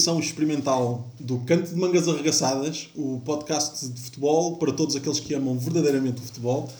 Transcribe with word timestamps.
emissão 0.00 0.18
experimental 0.18 1.06
do 1.20 1.38
Canto 1.40 1.68
de 1.68 1.76
Mangas 1.76 2.08
Arregaçadas, 2.08 2.88
o 2.96 3.20
podcast 3.22 3.86
de 3.86 4.00
futebol 4.00 4.56
para 4.56 4.72
todos 4.72 4.96
aqueles 4.96 5.20
que 5.20 5.34
amam 5.34 5.58
verdadeiramente 5.58 6.22
o 6.22 6.24
futebol. 6.24 6.72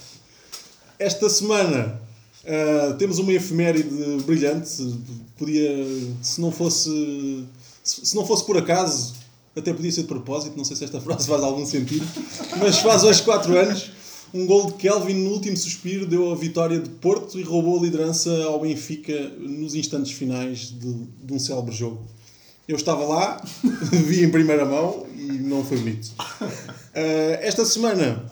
Esta 0.98 1.28
semana 1.28 2.00
uh, 2.44 2.94
temos 2.94 3.18
uma 3.18 3.30
efeméride 3.30 3.90
brilhante. 4.24 4.98
Podia, 5.36 5.70
se 6.22 6.40
não 6.40 6.50
fosse, 6.50 7.44
se 7.82 8.16
não 8.16 8.24
fosse 8.26 8.44
por 8.46 8.56
acaso, 8.56 9.12
até 9.54 9.74
podia 9.74 9.92
ser 9.92 10.02
de 10.02 10.08
propósito. 10.08 10.56
Não 10.56 10.64
sei 10.64 10.76
se 10.76 10.84
esta 10.84 11.00
frase 11.02 11.28
faz 11.28 11.42
algum 11.42 11.66
sentido, 11.66 12.06
mas 12.58 12.78
faz 12.78 13.04
hoje 13.04 13.22
4 13.22 13.58
anos. 13.58 13.90
Um 14.32 14.46
gol 14.46 14.68
de 14.68 14.74
Kelvin 14.74 15.24
no 15.24 15.30
último 15.30 15.56
suspiro 15.56 16.06
deu 16.06 16.30
a 16.32 16.36
vitória 16.36 16.78
de 16.78 16.88
Porto 16.88 17.38
e 17.38 17.42
roubou 17.42 17.78
a 17.78 17.82
liderança 17.82 18.44
ao 18.44 18.60
Benfica 18.60 19.28
nos 19.40 19.74
instantes 19.74 20.12
finais 20.12 20.70
de, 20.70 20.94
de 21.22 21.34
um 21.34 21.38
célebre 21.38 21.74
jogo. 21.74 22.06
Eu 22.70 22.76
estava 22.76 23.04
lá, 23.04 23.42
vi 24.06 24.22
em 24.22 24.30
primeira 24.30 24.64
mão 24.64 25.04
e 25.16 25.24
não 25.24 25.64
foi 25.64 25.76
bonito. 25.78 26.12
Uh, 26.40 27.34
esta 27.40 27.64
semana 27.64 28.24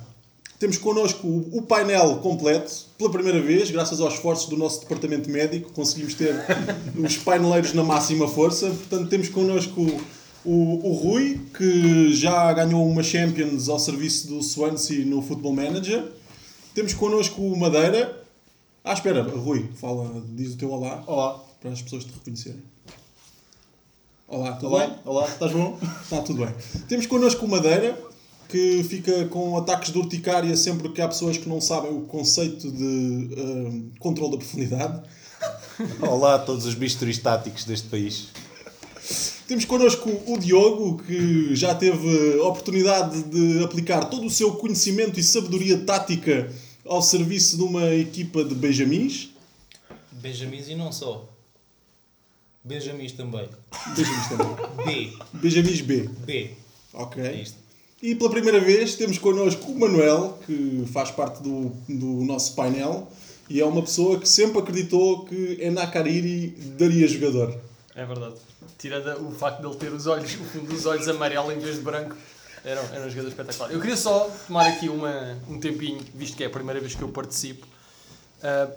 temos 0.61 0.79
connosco 0.79 1.27
o, 1.27 1.59
o, 1.59 1.63
painel 1.63 2.19
completo, 2.19 2.73
pela 2.97 3.11
primeira 3.11 3.43
vez, 3.43 3.69
graças 3.69 4.01
aos 4.01 4.15
esforços 4.15 4.49
do 4.49 4.57
nosso 4.57 4.83
departamento 4.83 5.29
médico, 5.29 5.73
conseguimos 5.73 6.15
ter 6.15 6.37
os 6.97 7.17
paineleiros 7.17 7.73
na 7.73 7.83
máxima 7.83 8.29
força. 8.29 8.69
Portanto, 8.69 9.09
temos 9.09 9.29
connosco 9.29 9.85
o, 10.45 10.89
o 10.89 10.93
Rui, 10.93 11.41
que 11.57 12.15
já 12.15 12.53
ganhou 12.53 12.89
uma 12.89 13.03
Champions 13.03 13.69
ao 13.69 13.81
serviço 13.81 14.29
do 14.29 14.41
Swansea 14.41 15.05
no 15.05 15.21
Football 15.21 15.55
Manager. 15.55 16.13
Temos 16.77 16.95
connosco 16.95 17.43
o 17.43 17.59
Madeira. 17.59 18.25
Ah, 18.85 18.93
espera, 18.93 19.21
Rui, 19.25 19.69
fala, 19.75 20.23
diz 20.29 20.55
o 20.55 20.57
teu 20.57 20.71
olá. 20.71 21.03
Olá. 21.09 21.45
Para 21.61 21.73
as 21.73 21.83
pessoas 21.83 22.05
te 22.05 22.13
reconhecerem. 22.13 22.63
Olá, 24.31 24.53
tudo 24.53 24.75
olá, 24.75 24.87
bem? 24.87 24.97
Olá, 25.07 25.27
estás 25.27 25.53
bom? 25.53 25.79
Está 26.03 26.21
tudo 26.21 26.45
bem. 26.45 26.55
Temos 26.87 27.07
connosco 27.07 27.47
o 27.47 27.49
Madeira, 27.49 27.99
que 28.47 28.85
fica 28.85 29.25
com 29.29 29.57
ataques 29.57 29.91
de 29.91 29.97
urticária 29.97 30.55
sempre 30.55 30.91
que 30.91 31.01
há 31.01 31.09
pessoas 31.09 31.39
que 31.39 31.49
não 31.49 31.63
sabem 31.63 31.97
o 31.97 32.03
conceito 32.03 32.71
de 32.71 33.31
uh, 33.33 33.91
controle 33.99 34.33
da 34.33 34.37
profundidade. 34.37 35.03
Olá 36.07 36.35
a 36.35 36.39
todos 36.41 36.67
os 36.67 36.75
bisturis 36.75 37.17
táticos 37.17 37.65
deste 37.65 37.89
país. 37.89 38.29
Temos 39.47 39.65
connosco 39.65 40.11
o 40.27 40.39
Diogo, 40.39 41.03
que 41.05 41.57
já 41.57 41.75
teve 41.75 42.39
a 42.39 42.45
oportunidade 42.45 43.23
de 43.23 43.65
aplicar 43.65 44.11
todo 44.11 44.27
o 44.27 44.31
seu 44.31 44.53
conhecimento 44.57 45.19
e 45.19 45.23
sabedoria 45.23 45.79
tática 45.79 46.53
ao 46.85 47.01
serviço 47.01 47.57
de 47.57 47.63
uma 47.63 47.95
equipa 47.95 48.45
de 48.45 48.55
Benjamins. 48.55 49.31
Benjamins 50.13 50.69
e 50.69 50.75
não 50.75 50.93
só. 50.93 51.38
Benjamins 52.69 53.13
também. 53.13 53.49
Benjamins 53.97 54.29
também. 54.29 54.85
B. 54.85 55.19
Benjamins 55.33 55.81
B. 55.81 56.09
B. 56.27 56.51
Ok. 56.93 57.23
É 57.23 57.33
isto. 57.33 57.57
E 58.03 58.15
pela 58.15 58.31
primeira 58.31 58.61
vez 58.61 58.95
temos 58.95 59.19
connosco 59.19 59.73
o 59.73 59.79
Manuel, 59.79 60.39
que 60.47 60.85
faz 60.93 61.11
parte 61.11 61.43
do, 61.43 61.71
do 61.89 62.25
nosso 62.25 62.55
painel 62.55 63.11
e 63.49 63.61
é 63.61 63.65
uma 63.65 63.81
pessoa 63.81 64.21
que 64.21 64.29
sempre 64.29 64.59
acreditou 64.59 65.25
que 65.25 65.59
Enakariri 65.61 66.49
daria 66.79 67.09
jogador. 67.09 67.59
É 67.95 68.05
verdade. 68.05 68.35
Tirando 68.77 69.27
o 69.27 69.33
facto 69.33 69.61
de 69.61 69.67
ele 69.67 69.77
ter 69.77 69.93
os 69.93 70.07
olhos, 70.07 70.35
o 70.35 70.45
fundo 70.45 70.67
dos 70.67 70.85
olhos 70.87 71.09
amarelo 71.09 71.51
em 71.51 71.59
vez 71.59 71.77
de 71.77 71.81
branco, 71.81 72.15
era, 72.63 72.81
era 72.93 73.07
um 73.07 73.11
jogador 73.11 73.29
espetacular. 73.29 73.73
Eu 73.73 73.81
queria 73.81 73.97
só 73.97 74.31
tomar 74.47 74.67
aqui 74.67 74.89
uma, 74.89 75.37
um 75.49 75.59
tempinho, 75.59 76.01
visto 76.15 76.37
que 76.37 76.45
é 76.45 76.47
a 76.47 76.51
primeira 76.51 76.79
vez 76.79 76.95
que 76.95 77.03
eu 77.03 77.09
participo, 77.09 77.67
uh, 78.43 78.73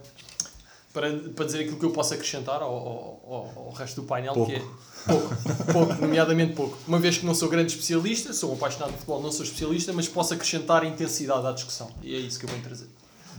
para, 0.93 1.11
para 1.35 1.45
dizer 1.45 1.61
aquilo 1.61 1.77
que 1.77 1.85
eu 1.85 1.91
posso 1.91 2.13
acrescentar 2.13 2.61
ao, 2.61 2.71
ao, 2.71 3.53
ao 3.67 3.71
resto 3.71 4.01
do 4.01 4.07
painel, 4.07 4.33
pouco. 4.33 4.51
que 4.51 4.57
é 4.57 4.63
pouco, 5.07 5.35
pouco, 5.71 6.01
nomeadamente 6.01 6.53
pouco. 6.53 6.77
Uma 6.87 6.99
vez 6.99 7.17
que 7.17 7.25
não 7.25 7.33
sou 7.33 7.49
grande 7.49 7.71
especialista, 7.71 8.33
sou 8.33 8.51
um 8.51 8.53
apaixonado 8.53 8.91
de 8.91 8.97
futebol, 8.97 9.21
não 9.21 9.31
sou 9.31 9.43
especialista, 9.43 9.93
mas 9.93 10.07
posso 10.07 10.33
acrescentar 10.33 10.83
intensidade 10.83 11.45
à 11.47 11.51
discussão. 11.51 11.89
E 12.01 12.15
é 12.15 12.19
isso 12.19 12.39
que 12.39 12.45
eu 12.45 12.49
venho 12.49 12.63
trazer. 12.63 12.87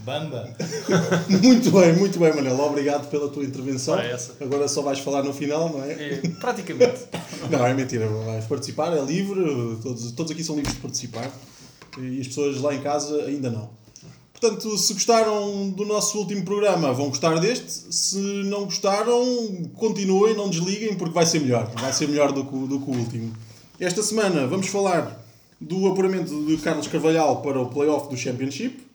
Bamba! 0.03 0.53
muito 1.29 1.71
bem, 1.71 1.93
muito 1.93 2.19
bem, 2.19 2.35
Manel. 2.35 2.59
Obrigado 2.59 3.09
pela 3.09 3.29
tua 3.29 3.43
intervenção. 3.43 3.97
É 3.97 4.11
essa. 4.11 4.35
Agora 4.41 4.67
só 4.67 4.81
vais 4.81 4.99
falar 4.99 5.23
no 5.23 5.33
final, 5.33 5.69
não 5.69 5.83
é? 5.83 5.91
é 5.93 6.21
praticamente. 6.41 7.05
não, 7.49 7.65
é 7.65 7.73
mentira. 7.73 8.07
Vais 8.07 8.45
participar, 8.45 8.91
é 8.91 9.01
livre. 9.01 9.79
Todos, 9.81 10.11
todos 10.11 10.31
aqui 10.31 10.43
são 10.43 10.55
livres 10.55 10.75
de 10.75 10.81
participar. 10.81 11.31
E 11.97 12.19
as 12.19 12.27
pessoas 12.27 12.59
lá 12.59 12.73
em 12.73 12.81
casa 12.81 13.23
ainda 13.23 13.49
não. 13.49 13.69
Portanto, 14.43 14.77
se 14.77 14.93
gostaram 14.93 15.69
do 15.69 15.85
nosso 15.85 16.17
último 16.17 16.43
programa, 16.43 16.91
vão 16.91 17.07
gostar 17.07 17.39
deste. 17.39 17.95
Se 17.95 18.17
não 18.17 18.65
gostaram, 18.65 19.23
continuem, 19.73 20.35
não 20.35 20.49
desliguem, 20.49 20.95
porque 20.95 21.13
vai 21.13 21.25
ser 21.25 21.39
melhor. 21.39 21.71
Vai 21.79 21.93
ser 21.93 22.09
melhor 22.09 22.33
do 22.33 22.43
que, 22.43 22.67
do 22.67 22.77
que 22.77 22.91
o 22.91 22.93
último. 22.93 23.33
Esta 23.79 24.03
semana 24.03 24.45
vamos 24.45 24.67
falar 24.67 25.25
do 25.61 25.87
apuramento 25.87 26.45
de 26.45 26.57
Carlos 26.57 26.87
Carvalhal 26.87 27.41
para 27.41 27.57
o 27.57 27.67
playoff 27.67 28.09
do 28.09 28.17
Championship. 28.17 28.85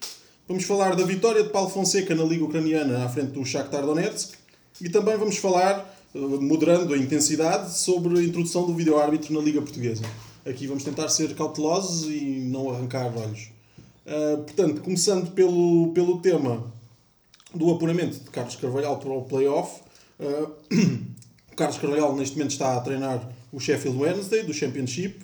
Vamos 0.46 0.64
falar 0.64 0.94
da 0.94 1.04
vitória 1.06 1.42
de 1.42 1.48
Paulo 1.48 1.70
Fonseca 1.70 2.14
na 2.14 2.24
Liga 2.24 2.44
Ucraniana 2.44 3.06
à 3.06 3.08
frente 3.08 3.30
do 3.30 3.42
Shakhtar 3.42 3.86
Donetsk. 3.86 4.34
E 4.82 4.90
também 4.90 5.16
vamos 5.16 5.38
falar, 5.38 5.98
eh, 6.14 6.18
moderando 6.18 6.92
a 6.92 6.98
intensidade, 6.98 7.74
sobre 7.74 8.18
a 8.18 8.22
introdução 8.22 8.66
do 8.66 8.74
vídeo-árbitro 8.74 9.32
na 9.32 9.40
Liga 9.40 9.62
Portuguesa. 9.62 10.02
Aqui 10.44 10.66
vamos 10.66 10.84
tentar 10.84 11.08
ser 11.08 11.34
cautelosos 11.34 12.06
e 12.06 12.38
não 12.38 12.70
arrancar 12.70 13.10
olhos. 13.16 13.56
Uh, 14.08 14.42
portanto, 14.42 14.80
começando 14.80 15.32
pelo, 15.32 15.92
pelo 15.92 16.18
tema 16.20 16.72
do 17.54 17.70
apuramento 17.70 18.18
de 18.18 18.30
Carlos 18.30 18.56
Carvalhal 18.56 18.98
para 18.98 19.10
o 19.10 19.22
playoff. 19.22 19.82
Uh, 20.18 20.50
Carlos 21.54 21.76
Carvalhal 21.76 22.16
neste 22.16 22.34
momento 22.34 22.52
está 22.52 22.74
a 22.74 22.80
treinar 22.80 23.30
o 23.52 23.60
Sheffield 23.60 23.98
Wednesday 23.98 24.42
do 24.44 24.54
Championship 24.54 25.18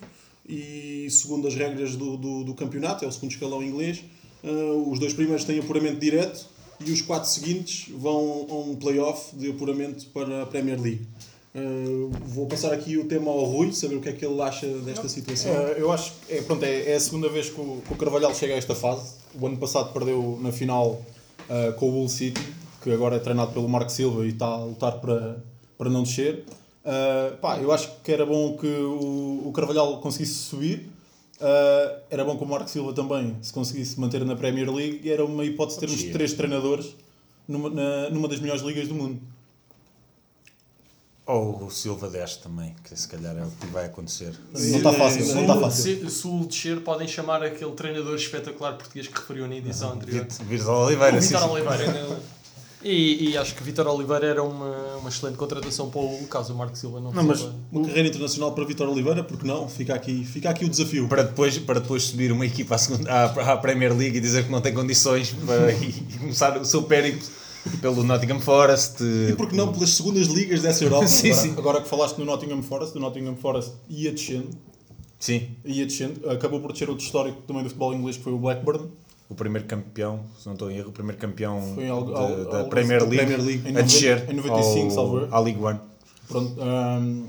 e 0.47 1.07
segundo 1.11 1.49
as 1.49 1.55
regras 1.55 1.97
do, 1.97 2.19
do, 2.19 2.45
do 2.45 2.55
campeonato, 2.55 3.07
é 3.07 3.09
o 3.09 3.13
segundo 3.13 3.31
escalão 3.31 3.63
inglês, 3.63 4.05
uh, 4.43 4.91
os 4.91 4.99
dois 4.99 5.15
primeiros 5.15 5.45
têm 5.45 5.59
apuramento 5.59 5.99
direto 5.99 6.47
e 6.85 6.91
os 6.93 7.01
quatro 7.01 7.31
seguintes 7.31 7.89
vão 7.97 8.47
a 8.51 8.55
um 8.55 8.77
playoff 8.77 9.35
de 9.35 9.51
apuramento 9.51 10.07
para 10.11 10.43
a 10.43 10.47
Premier 10.47 10.79
League. 10.79 11.07
Uh, 11.57 12.11
vou 12.27 12.49
passar 12.49 12.73
aqui 12.73 12.97
o 12.99 13.05
tema 13.05 13.31
ao 13.31 13.45
Rui, 13.45 13.73
saber 13.73 13.95
o 13.95 14.01
que 14.01 14.09
é 14.09 14.13
que 14.13 14.27
ele 14.27 14.43
acha 14.43 14.67
desta 14.79 15.09
situação. 15.09 15.53
Uh, 15.53 15.69
eu 15.79 15.93
acho 15.93 16.13
que 16.27 16.35
é, 16.35 16.43
pronto, 16.43 16.65
é, 16.65 16.91
é, 16.91 16.95
a 16.97 17.01
segunda 17.01 17.29
vez 17.29 17.49
que 17.49 17.61
o, 17.61 17.81
que 17.87 17.93
o, 17.93 17.97
Carvalhal 17.97 18.35
chega 18.35 18.55
a 18.55 18.57
esta 18.57 18.75
fase. 18.75 19.15
O 19.41 19.47
ano 19.47 19.57
passado 19.57 19.93
perdeu 19.93 20.37
na 20.43 20.51
final 20.51 21.01
uh, 21.49 21.73
com 21.75 21.91
o 21.91 22.01
Hull 22.01 22.09
City, 22.09 22.43
que 22.83 22.91
agora 22.91 23.17
é 23.17 23.19
treinado 23.21 23.53
pelo 23.53 23.69
Marco 23.69 23.93
Silva 23.93 24.27
e 24.27 24.31
está 24.31 24.47
a 24.47 24.65
lutar 24.65 25.01
para, 25.01 25.45
para 25.79 25.89
não 25.89 26.03
descer. 26.03 26.45
pá, 27.41 27.59
eu 27.59 27.71
acho 27.71 27.89
que 28.03 28.11
era 28.11 28.27
bom 28.27 28.57
que 28.57 28.67
o, 28.67 29.45
o 29.47 29.53
Carvalhal 29.53 30.01
conseguisse 30.01 30.35
subir. 30.35 30.89
era 32.11 32.25
bom 32.25 32.37
que 32.37 32.43
o 32.43 32.49
Marco 32.49 32.69
Silva 32.69 32.93
também 32.93 33.37
se 33.41 33.53
conseguisse 33.53 33.99
manter 34.01 34.25
na 34.25 34.35
Premier 34.35 34.69
League 34.75 35.03
e 35.05 35.11
era 35.11 35.25
uma 35.25 35.45
hipótese 35.45 35.79
termos 35.79 36.03
três 36.03 36.33
treinadores 36.33 36.97
numa, 37.47 37.71
na, 37.71 38.11
numa 38.11 38.27
das 38.27 38.41
melhores 38.41 38.63
ligas 38.63 38.89
do 38.89 38.95
mundo. 38.95 39.21
Ou 41.27 41.65
o 41.65 41.71
Silva 41.71 42.11
10 42.11 42.37
também, 42.37 42.75
que 42.85 42.95
se 42.95 43.09
calhar 43.09 43.35
é 43.35 43.43
o 43.43 43.51
que 43.51 43.67
vai 43.69 43.87
acontecer. 43.87 44.35
Não 44.53 44.77
está 44.77 44.93
fácil, 44.93 45.35
não 45.35 45.41
está 45.41 45.59
fácil. 45.59 46.11
Se, 46.11 46.27
o 46.27 46.45
descer, 46.45 46.81
podem 46.81 47.09
chamar 47.09 47.43
aquele 47.43 47.73
treinador 47.73 48.15
espetacular 48.15 48.75
português 48.75 49.09
que 49.09 49.19
referiu 49.19 49.49
na 49.49 49.57
edição 49.57 49.89
uhum. 49.89 49.95
anterior. 49.95 50.27
Vitor 50.47 50.85
Oliveira, 50.85 51.19
Vitor 51.19 51.51
Oliveira. 51.51 52.21
E, 52.83 53.31
e, 53.31 53.39
acho 53.39 53.55
que 53.55 53.65
Vitor 53.65 53.87
Oliveira 53.87 54.27
era 54.27 54.43
uma, 54.43 54.97
uma 54.99 55.09
excelente 55.09 55.39
contratação 55.39 55.89
para 55.89 56.03
o 56.03 56.27
caso 56.27 56.53
o 56.53 56.57
Marco 56.59 56.77
Silva 56.77 57.01
não 57.01 57.11
Não, 57.11 57.23
mas 57.23 57.41
uma 57.73 57.87
carreira 57.87 58.09
internacional 58.09 58.53
para 58.53 58.63
Vitor 58.67 58.87
Oliveira, 58.87 59.25
porque 59.25 59.47
não? 59.47 59.67
Fica 59.67 59.95
aqui, 59.95 60.23
fica 60.27 60.51
aqui 60.51 60.67
o 60.67 60.69
desafio. 60.69 61.09
Para 61.09 61.23
depois, 61.23 61.57
para 61.57 61.81
depois 61.81 62.03
subir 62.03 62.31
uma 62.31 62.45
equipa 62.45 62.75
à, 62.75 62.79
segunda, 62.79 63.11
à, 63.11 63.53
à 63.53 63.57
Premier 63.57 63.97
League 63.97 64.19
e 64.19 64.21
dizer 64.21 64.45
que 64.45 64.53
não 64.53 64.61
tem 64.61 64.75
condições 64.75 65.35
para, 65.47 65.73
e, 65.73 65.89
e 66.13 66.19
começar 66.19 66.59
o 66.59 66.65
seu 66.67 66.83
périplo 66.83 67.27
pelo 67.81 68.03
Nottingham 68.03 68.41
Forest. 68.41 69.03
E 69.03 69.35
porque 69.35 69.57
não 69.57 69.73
pelas 69.73 69.91
segundas 69.91 70.27
ligas 70.27 70.63
dessa 70.63 70.85
Europa? 70.85 71.07
sim, 71.09 71.31
agora, 71.31 71.43
sim. 71.43 71.55
agora 71.57 71.81
que 71.81 71.89
falaste 71.89 72.19
no 72.19 72.25
Nottingham 72.25 72.63
Forest, 72.63 72.97
o 72.97 73.01
Nottingham 73.01 73.37
Forest 73.37 73.73
ia 73.89 74.13
descendo. 74.13 74.51
Sim. 75.19 75.49
Ia 75.65 75.87
descendo. 75.87 76.29
Acabou 76.29 76.61
por 76.61 76.73
descer 76.73 76.91
outro 76.91 77.05
histórico 77.05 77.43
também 77.43 77.63
do 77.63 77.69
futebol 77.69 77.95
inglês 77.95 78.17
que 78.17 78.23
foi 78.23 78.33
o 78.33 78.39
Blackburn. 78.39 78.89
O 79.29 79.35
primeiro 79.35 79.67
campeão, 79.67 80.21
se 80.39 80.47
não 80.47 80.53
estou 80.53 80.71
em 80.71 80.77
erro, 80.77 80.91
o 80.91 80.93
primeiro 80.93 81.19
campeão 81.19 81.61
foi 81.75 81.89
algo, 81.89 82.13
de, 82.13 82.19
algo, 82.19 82.45
da 82.45 82.65
Premier 82.65 83.03
League, 83.03 83.17
Premier 83.17 83.43
League. 83.43 83.69
Em, 83.69 83.77
a 83.77 83.81
descer 83.81 84.31
em 84.31 84.35
95, 84.35 84.91
salvo 84.91 85.29
À 85.31 85.41
League 85.41 85.59
One. 85.59 85.81
Pronto, 86.29 86.55
um, 86.61 87.27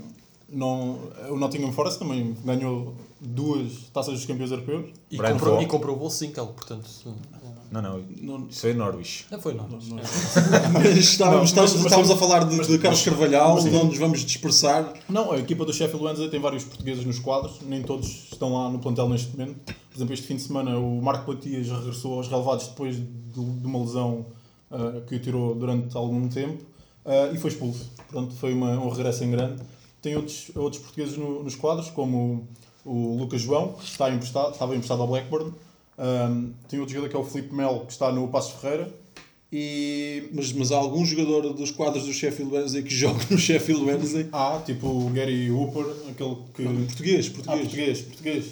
não, 0.48 0.98
o 1.30 1.36
Nottingham 1.36 1.72
Forest 1.72 1.98
também 1.98 2.36
ganhou 2.44 2.94
duas 3.20 3.88
taças 3.92 4.14
dos 4.14 4.26
campeões 4.26 4.50
europeus. 4.50 4.90
E, 5.10 5.16
comprou, 5.16 5.62
e 5.62 5.66
comprou 5.66 5.96
o 5.96 5.98
Bolsinkel, 5.98 6.46
portanto. 6.48 6.88
Não, 7.70 7.82
não, 7.82 8.02
não, 8.22 8.46
isso 8.48 8.60
foi 8.60 8.74
Norwich. 8.74 9.26
Não 9.30 9.40
foi 9.40 9.54
Norwich. 9.54 9.88
Não, 9.90 9.96
não. 9.96 10.02
mas 10.72 10.96
estávamos, 10.96 11.52
não, 11.52 11.62
mas, 11.62 11.74
estávamos 11.74 12.10
a 12.10 12.16
falar 12.16 12.44
de, 12.44 12.66
de 12.66 12.78
Carlos 12.78 13.02
Carvalhal, 13.02 13.62
não 13.64 13.84
nos 13.86 13.98
vamos 13.98 14.20
dispersar. 14.24 14.92
Não, 15.08 15.32
a 15.32 15.38
equipa 15.38 15.64
do 15.64 15.72
Sheffield 15.72 16.04
Wednesday 16.04 16.28
tem 16.30 16.40
vários 16.40 16.64
portugueses 16.64 17.04
nos 17.04 17.18
quadros, 17.18 17.58
nem 17.62 17.82
todos 17.82 18.28
estão 18.32 18.54
lá 18.54 18.70
no 18.70 18.78
plantel 18.78 19.08
neste 19.08 19.36
momento. 19.36 19.56
Por 19.64 19.96
exemplo, 19.96 20.14
este 20.14 20.26
fim 20.26 20.36
de 20.36 20.42
semana 20.42 20.78
o 20.78 21.00
Marco 21.02 21.30
Matias 21.32 21.68
regressou 21.68 22.14
aos 22.14 22.28
relevados 22.28 22.68
depois 22.68 22.96
de, 22.96 23.02
de 23.04 23.66
uma 23.66 23.78
lesão 23.80 24.26
uh, 24.70 25.00
que 25.06 25.16
o 25.16 25.18
tirou 25.18 25.54
durante 25.54 25.96
algum 25.96 26.28
tempo 26.28 26.62
uh, 27.04 27.34
e 27.34 27.38
foi 27.38 27.50
expulso. 27.50 27.90
Portanto, 28.10 28.34
foi 28.36 28.52
uma, 28.52 28.70
um 28.72 28.88
regresso 28.90 29.24
em 29.24 29.30
grande. 29.30 29.62
tem 30.02 30.14
outros, 30.16 30.50
outros 30.54 30.82
portugueses 30.82 31.16
no- 31.16 31.42
nos 31.42 31.54
quadros, 31.56 31.90
como 31.90 32.46
o, 32.84 32.90
o 33.14 33.18
Lucas 33.18 33.40
João, 33.40 33.72
que 33.72 33.84
está 33.84 34.10
emprestado, 34.10 34.52
estava 34.52 34.74
emprestado 34.74 35.00
ao 35.02 35.08
Blackburn. 35.08 35.52
Um, 35.98 36.52
tem 36.68 36.78
outro 36.78 36.94
jogador 36.94 37.10
que 37.10 37.16
é 37.16 37.18
o 37.18 37.24
Felipe 37.24 37.54
Melo, 37.54 37.86
que 37.86 37.92
está 37.92 38.12
no 38.12 38.28
Passos 38.28 38.60
Ferreira. 38.60 38.92
E 39.52 40.28
Mas, 40.32 40.52
mas 40.52 40.72
há 40.72 40.76
algum 40.76 41.04
jogador 41.04 41.52
dos 41.54 41.70
quadros 41.70 42.04
do 42.04 42.12
Sheffield 42.12 42.52
Wednesday 42.52 42.82
que 42.82 42.90
joga 42.94 43.24
no 43.30 43.38
Sheffield 43.38 43.84
Wednesday? 43.84 44.28
há, 44.32 44.60
tipo 44.64 44.86
o 44.88 45.08
Gary 45.10 45.50
Hooper, 45.50 45.86
aquele 46.10 46.36
que. 46.52 46.62
Não, 46.62 46.84
português, 46.84 47.26
Ah, 47.28 47.30
português. 47.32 47.60
português, 47.62 48.00
português. 48.02 48.46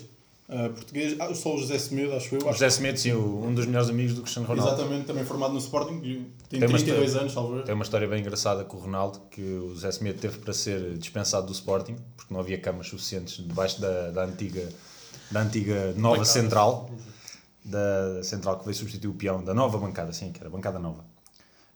Ah, 0.49 0.69
português. 0.69 1.17
Ah, 1.19 1.35
só 1.35 1.55
o 1.55 1.59
José 1.59 1.79
Semedo, 1.79 2.13
acho 2.15 2.35
eu. 2.37 2.41
O 2.43 2.45
Acho 2.49 2.53
José 2.61 2.71
Semedo, 2.71 2.99
sim, 3.01 3.13
um 3.13 3.53
dos 3.53 3.67
melhores 3.67 3.89
amigos 3.91 4.15
do 4.15 4.23
Cristiano 4.23 4.47
Ronaldo. 4.47 4.73
Exatamente, 4.73 5.07
também 5.07 5.25
formado 5.25 5.53
no 5.53 5.59
Sporting. 5.59 5.95
e 6.05 6.15
Tem, 6.49 6.61
Tem 6.61 6.69
uma 6.69 6.79
32 6.79 6.81
história- 7.09 7.21
anos, 7.21 7.33
salvo 7.33 7.57
eu. 7.57 7.65
Tem 7.65 7.75
uma 7.75 7.85
história 7.85 8.07
bem 8.07 8.21
engraçada 8.21 8.63
com 8.65 8.77
o 8.77 8.81
Ronaldo, 8.81 9.21
que 9.31 9.41
o 9.43 9.75
Zé 9.75 9.91
Semedo 9.91 10.21
teve 10.21 10.39
para 10.39 10.53
ser 10.53 10.97
dispensado 10.97 11.47
do 11.47 11.53
Sporting, 11.53 11.97
porque 12.17 12.33
não 12.33 12.41
havia 12.41 12.59
camas 12.59 12.87
suficientes 12.89 13.39
debaixo 13.39 13.81
da, 13.81 14.11
da 14.13 14.25
antiga, 14.25 14.69
da 15.31 15.41
antiga 15.43 15.93
nova 15.97 16.25
central, 16.25 16.89
da 17.65 18.23
central 18.23 18.59
que 18.59 18.65
veio 18.65 18.77
substituir 18.77 19.11
o 19.11 19.15
peão, 19.15 19.43
da 19.43 19.55
nova 19.55 19.79
bancada, 19.79 20.13
sim, 20.13 20.31
que 20.31 20.39
era 20.39 20.49
a 20.49 20.53
bancada 20.53 20.79
nova. 20.79 21.05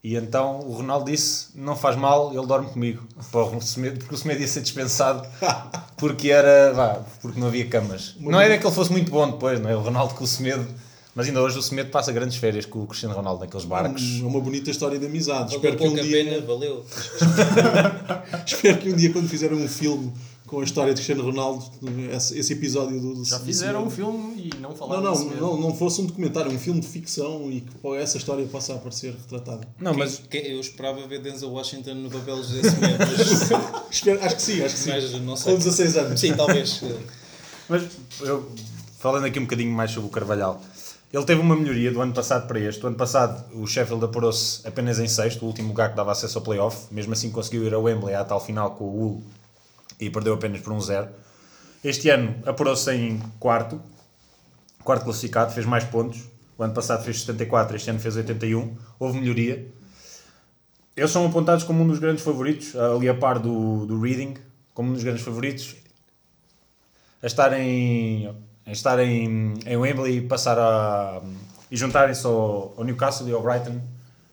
E 0.05 0.14
então 0.14 0.61
o 0.61 0.73
Ronaldo 0.73 1.11
disse, 1.11 1.49
não 1.55 1.75
faz 1.75 1.96
mal, 1.96 2.32
ele 2.32 2.46
dorme 2.46 2.70
comigo, 2.70 3.02
para 3.32 3.40
o 3.40 3.61
Semedo, 3.61 3.99
porque 3.99 4.14
o 4.14 4.19
Semedo 4.19 4.40
ia 4.40 4.49
ser 4.49 4.61
dispensado, 4.61 5.26
porque, 5.96 6.31
era, 6.31 6.73
vá, 6.73 7.00
porque 7.20 7.40
não 7.40 7.49
havia 7.49 7.67
camas. 7.67 8.14
Não 8.20 8.40
era 8.40 8.58
que 8.58 8.67
ele 8.67 8.75
fosse 8.75 8.93
muito 8.93 9.11
bom 9.11 9.31
depois, 9.31 9.58
não 9.61 9.70
é? 9.70 9.76
O 9.76 9.81
Ronaldo 9.81 10.14
com 10.14 10.25
o 10.25 10.26
Semedo... 10.26 10.67
Mas 11.14 11.26
ainda 11.26 11.43
hoje 11.43 11.58
o 11.58 11.62
Semedo 11.62 11.90
passa 11.90 12.12
grandes 12.12 12.37
férias 12.37 12.64
com 12.64 12.81
o 12.81 12.87
Cristiano 12.87 13.12
Ronaldo 13.12 13.40
naqueles 13.40 13.67
barcos. 13.67 14.20
É 14.20 14.25
uma 14.25 14.40
bonita 14.40 14.70
história 14.70 15.00
de 15.00 15.06
amizade. 15.06 15.56
Valeu 15.56 15.56
Espero 15.56 15.76
que, 15.76 15.88
um 15.88 15.94
dia, 15.94 16.25
pena, 16.25 16.46
valeu. 16.46 16.87
espero 18.46 18.79
que 18.79 18.93
um 18.93 18.94
dia, 18.94 19.12
quando 19.12 19.29
fizerem 19.29 19.58
um 19.58 19.67
filme 19.67 20.12
com 20.49 20.61
a 20.61 20.65
história 20.65 20.93
de 20.95 20.97
Cristiano 21.03 21.23
Ronaldo, 21.23 21.65
esse, 22.12 22.39
esse 22.39 22.53
episódio 22.55 22.99
do, 23.00 23.15
do 23.15 23.25
Já 23.25 23.39
fizeram 23.39 23.85
um 23.85 23.91
filme 23.91 24.50
e 24.53 24.56
não 24.61 24.71
Não, 24.71 24.77
falaram 24.77 25.03
não, 25.03 25.12
mesmo. 25.25 25.37
não, 25.41 25.56
não 25.61 25.75
fosse 25.75 26.00
um 26.00 26.06
documentário, 26.06 26.50
um 26.50 26.59
filme 26.59 26.81
de 26.81 26.87
ficção 26.89 27.50
e 27.53 27.61
que 27.61 27.89
essa 27.97 28.17
história 28.17 28.45
possa 28.47 28.75
aparecer 28.75 29.12
retratada. 29.12 29.69
Não, 29.79 29.95
mas 29.95 30.19
Que- 30.29 30.39
eu 30.39 30.59
esperava 30.59 31.06
ver 31.06 31.21
Denzel 31.21 31.50
Washington 31.50 31.95
no 31.95 32.11
papel 32.11 32.41
de 32.43 32.49
José 32.49 32.71
Semedo, 32.71 32.97
mas, 32.99 33.50
Espero- 33.93 34.25
acho 34.25 34.37
que 34.37 34.43
sim, 34.43 34.62
acho 34.62 34.75
que 34.75 34.81
sim. 34.81 34.91
mas 34.91 35.12
não 35.21 35.37
sei. 35.37 35.53
Com 35.53 35.59
16 35.59 35.97
anos. 35.99 36.21
Sim, 36.21 36.35
talvez. 36.35 36.81
Mas 37.69 37.83
eu, 38.23 38.50
falando 38.99 39.27
aqui 39.27 39.39
um 39.39 39.43
bocadinho 39.43 39.71
mais 39.73 39.91
sobre 39.91 40.09
o 40.09 40.11
Carvalhal, 40.11 40.61
ele 41.12 41.25
teve 41.25 41.41
uma 41.41 41.55
melhoria 41.56 41.93
do 41.93 42.00
ano 42.00 42.12
passado 42.12 42.47
para 42.47 42.59
este. 42.61 42.83
O 42.85 42.87
ano 42.89 42.97
passado 42.97 43.45
o 43.55 43.67
Sheffield 43.67 44.05
apurou-se 44.05 44.67
apenas 44.67 44.99
em 44.99 45.09
sexto, 45.09 45.43
o 45.43 45.47
último 45.47 45.69
lugar 45.69 45.91
que 45.91 45.97
dava 45.97 46.12
acesso 46.12 46.39
ao 46.39 46.45
playoff. 46.45 46.87
Mesmo 46.91 47.12
assim 47.12 47.31
conseguiu 47.31 47.65
ir 47.65 47.75
a 47.75 47.79
Wembley 47.79 48.15
à 48.15 48.25
tal 48.25 48.41
final 48.45 48.71
com 48.73 48.85
o 48.85 48.99
Hull 49.00 49.23
e 50.00 50.11
perdeu 50.11 50.35
apenas 50.35 50.61
por 50.61 50.73
um 50.73 50.81
zero. 50.81 51.09
Este 51.83 52.11
ano 52.11 52.35
apurou-se 52.47 52.91
em 52.93 53.19
quarto, 53.39 53.81
quarto 54.83 55.05
classificado, 55.05 55.53
fez 55.53 55.67
mais 55.67 55.85
pontos. 55.85 56.25
O 56.56 56.62
ano 56.62 56.75
passado 56.75 57.05
fez 57.05 57.21
74, 57.21 57.77
este 57.77 57.91
ano 57.91 58.00
fez 58.00 58.17
81. 58.17 58.77
Houve 58.99 59.21
melhoria. 59.21 59.67
Eles 60.97 61.11
são 61.11 61.25
apontados 61.25 61.65
como 61.65 61.85
um 61.85 61.87
dos 61.87 61.99
grandes 62.00 62.25
favoritos, 62.25 62.75
ali 62.75 63.09
a 63.09 63.15
par 63.15 63.39
do, 63.39 63.87
do 63.87 64.00
Reading, 64.00 64.35
como 64.75 64.91
um 64.91 64.93
dos 64.95 65.05
grandes 65.05 65.23
favoritos 65.23 65.77
a 67.23 67.27
estar 67.27 67.53
em, 67.53 68.29
a 68.67 68.73
estar 68.73 68.99
em, 69.00 69.55
em 69.67 69.77
Wembley 69.77 70.19
e 70.19 70.21
passar 70.23 70.59
a 70.59 71.23
e 71.71 71.77
juntarem-se 71.77 72.27
ao, 72.27 72.75
ao 72.77 72.85
Newcastle 72.85 73.29
e 73.29 73.33
ao 73.33 73.43
Brighton 73.43 73.81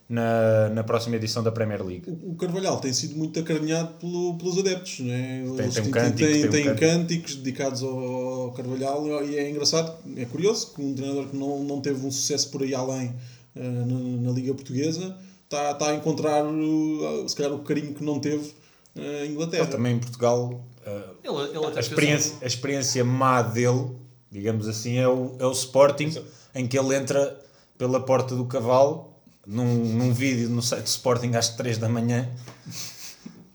na, 0.07 0.69
na 0.69 0.83
próxima 0.83 1.15
edição 1.15 1.41
da 1.41 1.51
Premier 1.51 1.83
League. 1.83 2.03
O 2.23 2.31
o 2.31 2.35
Carvalhal 2.35 2.79
tem 2.79 2.93
sido 2.93 3.15
muito 3.15 3.39
acarinhado 3.39 3.93
pelo- 3.99 4.35
pelos 4.37 4.57
adeptos, 4.59 4.99
não 4.99 5.11
é? 5.13 5.39
Eles 5.39 5.73
tem 5.73 5.83
um 5.83 5.91
cântico, 5.91 6.17
têm- 6.17 6.41
tem 6.41 6.47
um 6.47 6.51
têm 6.51 6.63
cântico. 6.65 6.79
cânticos 6.79 7.35
dedicados 7.35 7.81
ao, 7.83 7.99
ao 8.43 8.51
Carvalhal 8.51 9.23
e 9.25 9.37
é 9.37 9.49
engraçado, 9.49 9.93
é 10.15 10.25
curioso 10.25 10.73
que 10.73 10.81
um 10.81 10.93
treinador 10.93 11.27
que 11.27 11.35
não, 11.35 11.63
não 11.63 11.81
teve 11.81 12.05
um 12.05 12.11
sucesso 12.11 12.49
por 12.51 12.61
aí 12.61 12.75
além 12.75 13.13
eh, 13.55 13.61
na, 13.63 14.27
na 14.27 14.31
Liga 14.31 14.53
Portuguesa 14.53 15.17
está, 15.43 15.71
está 15.71 15.89
a 15.89 15.95
encontrar 15.95 16.45
uh, 16.45 17.27
se 17.27 17.35
calhar 17.35 17.53
o 17.53 17.59
carinho 17.59 17.93
que 17.95 18.03
não 18.03 18.19
teve 18.19 18.53
em 18.95 19.31
Inglaterra. 19.31 19.63
Ele 19.63 19.71
também 19.71 19.95
em 19.95 19.99
Portugal, 19.99 20.61
eh, 20.85 21.03
Ele, 21.23 21.37
ele 21.57 21.65
até 21.65 21.77
a, 21.77 21.79
experiência, 21.79 22.33
um- 22.35 22.43
a 22.43 22.45
experiência 22.47 23.03
má 23.03 23.41
dele, 23.41 23.89
digamos 24.31 24.67
assim, 24.67 24.97
é 24.97 25.07
o, 25.07 25.35
é 25.39 25.45
o 25.47 25.51
Sporting, 25.51 26.13
em 26.53 26.67
que 26.67 26.77
ele 26.77 26.95
entra 26.95 27.41
pela 27.77 27.99
porta 27.99 28.35
do 28.35 28.45
cavalo, 28.45 29.14
num, 29.47 29.65
num 29.65 30.13
vídeo 30.13 30.49
no 30.49 30.61
site 30.61 30.83
do 30.83 30.87
Sporting 30.87 31.33
às 31.35 31.49
3 31.49 31.77
da 31.77 31.87
manhã. 31.89 32.27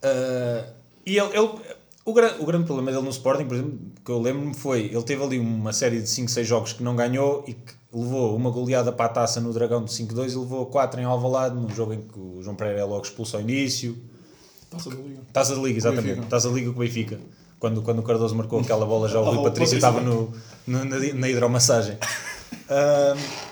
Eh, 0.02 0.64
e 1.06 1.18
ele, 1.18 1.28
ele- 1.36 1.50
o, 2.04 2.12
gran, 2.12 2.32
o 2.40 2.46
grande 2.46 2.64
problema 2.64 2.90
dele 2.90 3.02
no 3.04 3.10
Sporting, 3.10 3.44
por 3.44 3.54
exemplo, 3.54 3.78
que 4.04 4.10
eu 4.10 4.20
lembro-me 4.20 4.54
foi, 4.54 4.86
ele 4.86 5.02
teve 5.02 5.22
ali 5.22 5.38
uma 5.38 5.72
série 5.72 6.00
de 6.00 6.08
5, 6.08 6.30
6 6.30 6.46
jogos 6.46 6.72
que 6.72 6.82
não 6.82 6.96
ganhou 6.96 7.44
e 7.46 7.52
que 7.54 7.74
levou 7.92 8.34
uma 8.36 8.50
goleada 8.50 8.90
para 8.92 9.06
a 9.06 9.08
taça 9.08 9.40
no 9.40 9.52
Dragão 9.52 9.84
de 9.84 9.90
5-2 9.92 10.32
e 10.32 10.36
levou 10.38 10.66
4 10.66 11.00
em 11.00 11.04
Alvalade, 11.04 11.54
num 11.56 11.68
jogo 11.70 11.92
em 11.92 12.00
que 12.00 12.18
o 12.18 12.40
João 12.42 12.56
Pereira 12.56 12.80
é 12.80 12.84
logo 12.84 13.02
expulso 13.04 13.36
ao 13.36 13.42
início. 13.42 13.96
Taça 14.70 14.88
da 14.90 14.96
Liga. 14.96 15.20
Taça 15.32 15.54
da 15.56 15.60
Liga, 15.62 15.78
exatamente. 15.78 16.20
Taça 16.28 16.48
da 16.48 16.54
Liga 16.54 16.70
com 16.72 16.76
o 16.76 16.80
Benfica. 16.82 17.20
Quando, 17.58 17.82
quando 17.82 17.98
o 17.98 18.02
Cardoso 18.02 18.34
marcou 18.34 18.60
aquela 18.60 18.86
bola, 18.86 19.06
já 19.08 19.20
o 19.20 19.24
Rui 19.34 19.44
Patrício 19.44 19.74
estava 19.76 20.00
no, 20.00 20.32
no- 20.66 20.84
na, 20.84 20.98
na 21.14 21.28
hidromassagem. 21.28 21.98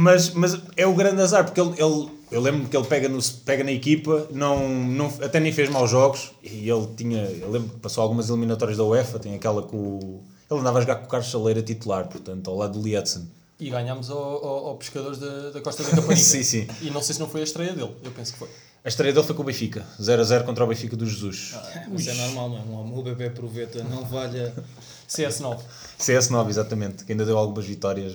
mas, 0.00 0.30
mas 0.30 0.56
é 0.76 0.86
o 0.86 0.94
grande 0.94 1.20
azar, 1.20 1.44
porque 1.44 1.60
ele, 1.60 1.70
ele- 1.70 2.08
eu 2.30 2.40
lembro-me 2.40 2.68
que 2.68 2.76
ele 2.76 2.86
pega, 2.86 3.08
no, 3.08 3.18
pega 3.44 3.64
na 3.64 3.72
equipa, 3.72 4.28
não, 4.30 4.68
não, 4.68 5.06
até 5.22 5.40
nem 5.40 5.50
fez 5.52 5.68
maus 5.70 5.90
jogos, 5.90 6.30
e 6.42 6.68
ele 6.70 6.86
tinha, 6.96 7.22
eu 7.24 7.50
lembro 7.50 7.70
que 7.70 7.80
passou 7.80 8.02
algumas 8.02 8.28
eliminatórias 8.28 8.76
da 8.78 8.84
UEFA, 8.84 9.18
tem 9.18 9.34
aquela 9.34 9.62
com 9.62 9.76
o, 9.76 10.22
ele 10.50 10.60
andava 10.60 10.78
a 10.78 10.80
jogar 10.82 10.96
com 10.96 11.06
o 11.06 11.08
Carlos 11.08 11.28
Chaleira 11.28 11.62
titular, 11.62 12.06
portanto, 12.06 12.48
ao 12.48 12.56
lado 12.56 12.78
do 12.78 12.86
Lietzen. 12.86 13.28
E 13.58 13.70
ganhámos 13.70 14.08
ao, 14.08 14.18
ao, 14.18 14.66
ao 14.68 14.76
Pescadores 14.76 15.18
da, 15.18 15.50
da 15.50 15.60
Costa 15.60 15.82
da 15.82 15.90
Caparica. 15.90 16.14
Sim, 16.22 16.44
sim. 16.44 16.68
E 16.80 16.90
não 16.90 17.02
sei 17.02 17.14
se 17.14 17.20
não 17.20 17.28
foi 17.28 17.40
a 17.40 17.44
estreia 17.44 17.72
dele, 17.72 17.90
eu 18.04 18.10
penso 18.12 18.32
que 18.34 18.38
foi. 18.38 18.48
A 18.84 18.88
estreia 18.88 19.12
dele 19.12 19.26
foi 19.26 19.34
com 19.34 19.42
o 19.42 19.44
Benfica, 19.44 19.84
0-0 20.00 20.44
contra 20.44 20.62
o 20.64 20.66
Benfica 20.68 20.96
do 20.96 21.04
Jesus. 21.04 21.54
Mas 21.90 22.06
é 22.06 22.14
normal, 22.14 22.50
não 22.50 22.58
é? 22.94 22.98
O 22.98 23.02
bebê 23.02 23.30
proveta 23.30 23.82
não 23.82 24.04
valha. 24.04 24.54
CS9. 25.08 25.58
CS9, 25.98 26.48
exatamente, 26.50 27.04
que 27.04 27.12
ainda 27.12 27.24
deu 27.24 27.36
algumas 27.36 27.64
vitórias, 27.64 28.12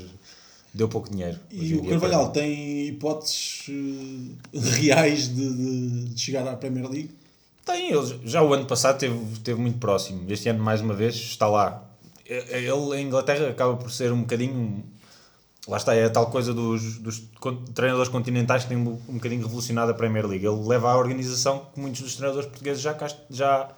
deu 0.73 0.87
pouco 0.89 1.09
dinheiro. 1.09 1.39
E 1.51 1.75
o 1.75 1.85
Carvalhal 1.85 2.23
para- 2.31 2.41
tem 2.41 2.87
hipóteses 2.87 3.65
eh, 3.69 4.59
reais 4.81 5.27
de, 5.27 5.53
de- 5.53 6.05
de 6.13 6.19
chegar 6.19 6.47
à 6.47 6.55
Premier 6.55 6.89
League? 6.89 7.11
Tem, 7.65 7.91
ele 7.93 8.19
já 8.25 8.41
o 8.43 8.53
ano 8.53 8.65
passado 8.65 8.97
teve, 8.97 9.17
teve 9.43 9.59
muito 9.59 9.77
próximo. 9.77 10.25
Este 10.29 10.49
ano, 10.49 10.63
mais 10.63 10.81
uma 10.81 10.93
vez, 10.93 11.15
está 11.15 11.47
lá. 11.47 11.83
Ele, 12.25 12.97
em 12.99 13.05
Inglaterra, 13.07 13.49
acaba 13.49 13.75
por 13.77 13.91
ser 13.91 14.11
um 14.11 14.21
bocadinho. 14.21 14.83
Lá 15.67 15.77
está, 15.77 15.95
é 15.95 16.03
a 16.03 16.09
tal 16.09 16.29
coisa 16.29 16.53
dos, 16.53 16.97
dos 16.99 17.23
treinadores 17.73 18.09
continentais 18.11 18.63
que 18.63 18.69
tem 18.69 18.77
um, 18.77 18.99
um 19.07 19.13
bocadinho 19.13 19.43
revolucionado 19.43 19.91
a 19.91 19.93
Premier 19.93 20.25
League. 20.27 20.45
Ele 20.45 20.67
leva 20.67 20.91
à 20.91 20.97
organização 20.97 21.67
que 21.73 21.79
muitos 21.79 22.01
dos 22.01 22.15
treinadores 22.15 22.49
portugueses 22.49 22.81
já, 22.81 22.93
cá- 22.93 23.07
já, 23.29 23.69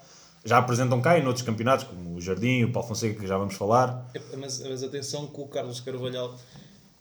já 0.44 0.58
apresentam 0.58 1.00
cá 1.00 1.20
em 1.20 1.26
outros 1.28 1.46
campeonatos, 1.46 1.86
como 1.86 2.16
o 2.16 2.22
Jardim, 2.22 2.64
o 2.64 2.72
Paulo 2.72 2.88
Fonseca, 2.88 3.20
que 3.20 3.28
já 3.28 3.38
vamos 3.38 3.54
falar. 3.54 4.10
Mas, 4.36 4.62
mas 4.68 4.82
atenção 4.82 5.28
que 5.28 5.40
o 5.40 5.46
Carlos 5.46 5.80
Carvalhal 5.80 6.34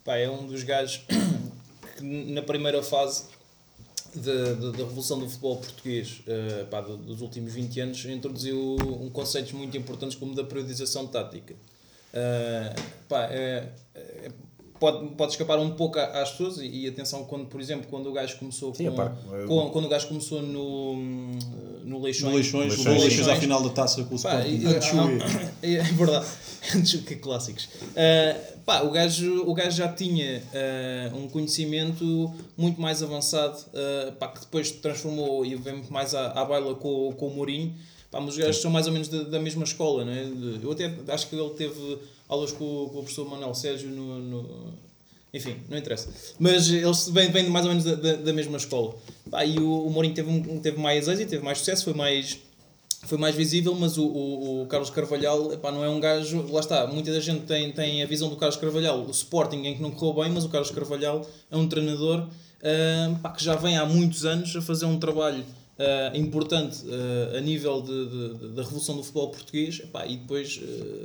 pá, 0.05 0.15
é 0.17 0.29
um 0.29 0.45
dos 0.45 0.63
gajos 0.63 1.01
que 1.97 2.03
na 2.03 2.41
primeira 2.43 2.81
fase 2.81 3.23
da, 4.15 4.53
revolução 4.77 5.19
do 5.19 5.27
futebol 5.27 5.57
português 5.57 6.21
eh, 6.25 6.65
pá, 6.71 6.79
do- 6.79 6.95
dos 6.95 7.19
últimos 7.21 7.51
20 7.53 7.79
anos 7.81 8.05
introduziu 8.05 8.77
um 9.01 9.09
conceitos 9.09 9.51
muito 9.51 9.75
importantes 9.75 10.15
como 10.17 10.33
da 10.33 10.43
periodização 10.45 11.05
tática. 11.07 11.53
Eh, 12.13 12.75
pá, 13.09 13.25
é- 13.29 13.67
é- 13.93 14.31
pode, 14.79 15.07
pode 15.15 15.31
escapar 15.33 15.59
um 15.59 15.71
pouco 15.71 15.99
a- 15.99 16.21
às 16.21 16.31
pessoas 16.31 16.59
e, 16.59 16.65
e 16.65 16.87
atenção 16.87 17.25
quando, 17.25 17.47
por 17.47 17.59
exemplo, 17.59 17.87
quando 17.89 18.09
o 18.09 18.13
gajo 18.13 18.37
começou 18.37 18.73
Sim, 18.73 18.85
com, 18.85 19.01
a 19.01 19.05
par- 19.09 19.17
com- 19.47 19.69
quando 19.71 19.85
o 19.85 19.89
gajo 19.89 20.07
começou 20.07 20.41
no, 20.41 20.95
no 21.83 22.01
Leixões, 22.01 22.31
No 22.31 22.35
Leixões, 22.37 22.73
Leixões. 22.77 22.97
o 23.01 23.03
Leixões 23.03 23.27
à 23.27 23.35
final 23.35 23.61
da 23.61 23.69
taça 23.69 24.01
com 24.05 24.15
o 24.15 24.21
Pá, 24.21 24.45
Sporting. 24.45 24.61
e- 25.61 25.75
ah, 25.75 25.79
é 25.81 25.83
verdade. 25.91 26.25
que 27.05 27.15
clássicos. 27.17 27.67
Ah, 27.97 28.54
pá, 28.65 28.81
o, 28.81 28.91
gajo, 28.91 29.43
o 29.47 29.53
gajo 29.53 29.77
já 29.77 29.87
tinha 29.91 30.41
ah, 30.53 31.15
um 31.15 31.27
conhecimento 31.29 32.33
muito 32.57 32.79
mais 32.81 33.01
avançado, 33.03 33.57
ah, 33.73 34.11
pá, 34.19 34.27
que 34.29 34.41
depois 34.41 34.71
transformou 34.71 35.45
e 35.45 35.55
muito 35.55 35.91
mais 35.91 36.13
à, 36.15 36.31
à 36.31 36.45
baila 36.45 36.75
com, 36.75 37.13
com 37.17 37.27
o 37.27 37.35
Mourinho. 37.35 37.73
Pá, 38.11 38.21
mas 38.21 38.35
os 38.35 38.37
gajos 38.39 38.61
são 38.61 38.71
mais 38.71 38.87
ou 38.87 38.93
menos 38.93 39.07
da, 39.09 39.23
da 39.23 39.39
mesma 39.39 39.63
escola, 39.65 40.09
é? 40.09 40.23
De- 40.25 40.59
Eu 40.63 40.71
até 40.71 40.91
acho 41.09 41.27
que 41.27 41.35
ele 41.35 41.49
teve 41.51 41.97
aulas 42.29 42.51
com, 42.51 42.59
com 42.89 42.99
o 42.99 43.01
professor 43.03 43.27
Manuel 43.29 43.53
Sérgio 43.53 43.89
no, 43.89 44.19
no- 44.19 44.73
enfim, 45.33 45.57
não 45.69 45.77
interessa. 45.77 46.07
Mas 46.39 46.69
eles 46.69 47.09
vêm, 47.09 47.29
vêm 47.29 47.49
mais 47.49 47.65
ou 47.65 47.71
menos 47.73 47.83
da, 47.83 47.95
da, 47.95 48.13
da 48.13 48.31
mesma 48.31 48.55
escola. 48.55 48.95
Pá, 49.29 49.43
e 49.43 49.59
o, 49.59 49.85
o 49.87 49.89
Mourinho 49.89 50.13
teve, 50.15 50.59
teve 50.59 50.79
mais 50.79 51.09
êxito, 51.09 51.29
teve 51.31 51.43
mais 51.43 51.57
sucesso, 51.57 51.83
foi 51.83 51.93
mais, 51.93 52.39
foi 53.07 53.17
mais 53.17 53.35
visível, 53.35 53.73
mas 53.75 53.97
o, 53.97 54.05
o, 54.05 54.61
o 54.63 54.65
Carlos 54.67 54.89
Carvalhal 54.89 55.53
epá, 55.53 55.71
não 55.71 55.83
é 55.83 55.89
um 55.89 55.99
gajo. 55.99 56.45
Lá 56.51 56.59
está, 56.59 56.87
muita 56.87 57.11
da 57.11 57.19
gente 57.19 57.41
tem, 57.45 57.71
tem 57.71 58.01
a 58.03 58.05
visão 58.05 58.29
do 58.29 58.35
Carlos 58.35 58.57
Carvalhal, 58.57 58.99
o 59.05 59.11
Sporting 59.11 59.63
em 59.65 59.75
que 59.75 59.81
não 59.81 59.91
correu 59.91 60.23
bem, 60.23 60.31
mas 60.33 60.43
o 60.45 60.49
Carlos 60.49 60.71
Carvalhal 60.71 61.25
é 61.51 61.55
um 61.57 61.67
treinador 61.67 62.27
ah, 63.23 63.29
que 63.29 63.43
já 63.43 63.55
vem 63.55 63.77
há 63.77 63.85
muitos 63.85 64.25
anos 64.25 64.55
a 64.55 64.61
fazer 64.61 64.85
um 64.85 64.97
trabalho 64.99 65.43
ah, 65.77 66.11
importante 66.17 66.83
ah, 66.89 67.37
a 67.37 67.41
nível 67.41 67.81
de, 67.81 68.05
de- 68.09 68.33
de- 68.39 68.47
da 68.55 68.63
revolução 68.63 68.95
do 68.95 69.03
futebol 69.03 69.29
português 69.29 69.79
epá, 69.83 70.05
e 70.07 70.17
depois 70.17 70.59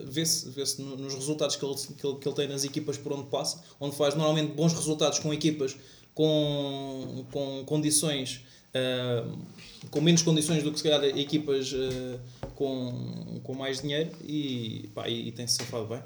vê-se 0.06 0.48
vê 0.50 0.62
no- 0.82 0.96
nos 0.96 1.14
resultados 1.14 1.56
que 1.56 1.64
ele, 1.64 1.74
que, 1.74 2.06
ele, 2.06 2.16
que 2.16 2.28
ele 2.28 2.36
tem 2.36 2.48
nas 2.48 2.64
equipas 2.64 2.96
por 2.96 3.12
onde 3.12 3.26
passa, 3.28 3.62
onde 3.80 3.94
faz 3.96 4.14
normalmente 4.14 4.52
bons 4.54 4.72
resultados 4.72 5.18
com 5.18 5.32
equipas 5.34 5.76
com, 6.14 7.24
com 7.32 7.64
condições 7.64 8.40
ah, 8.74 9.24
com 9.90 10.00
menos 10.00 10.22
condições 10.22 10.62
do 10.62 10.70
que 10.72 10.78
se 10.78 10.84
calhar 10.88 11.02
equipas 11.18 11.72
ah, 11.74 12.18
com, 12.54 13.40
com 13.42 13.54
mais 13.54 13.80
dinheiro 13.82 14.10
e, 14.24 14.88
pá, 14.94 15.08
e, 15.08 15.28
e 15.28 15.32
tem-se 15.32 15.56
safado 15.56 15.86
bem. 15.86 16.00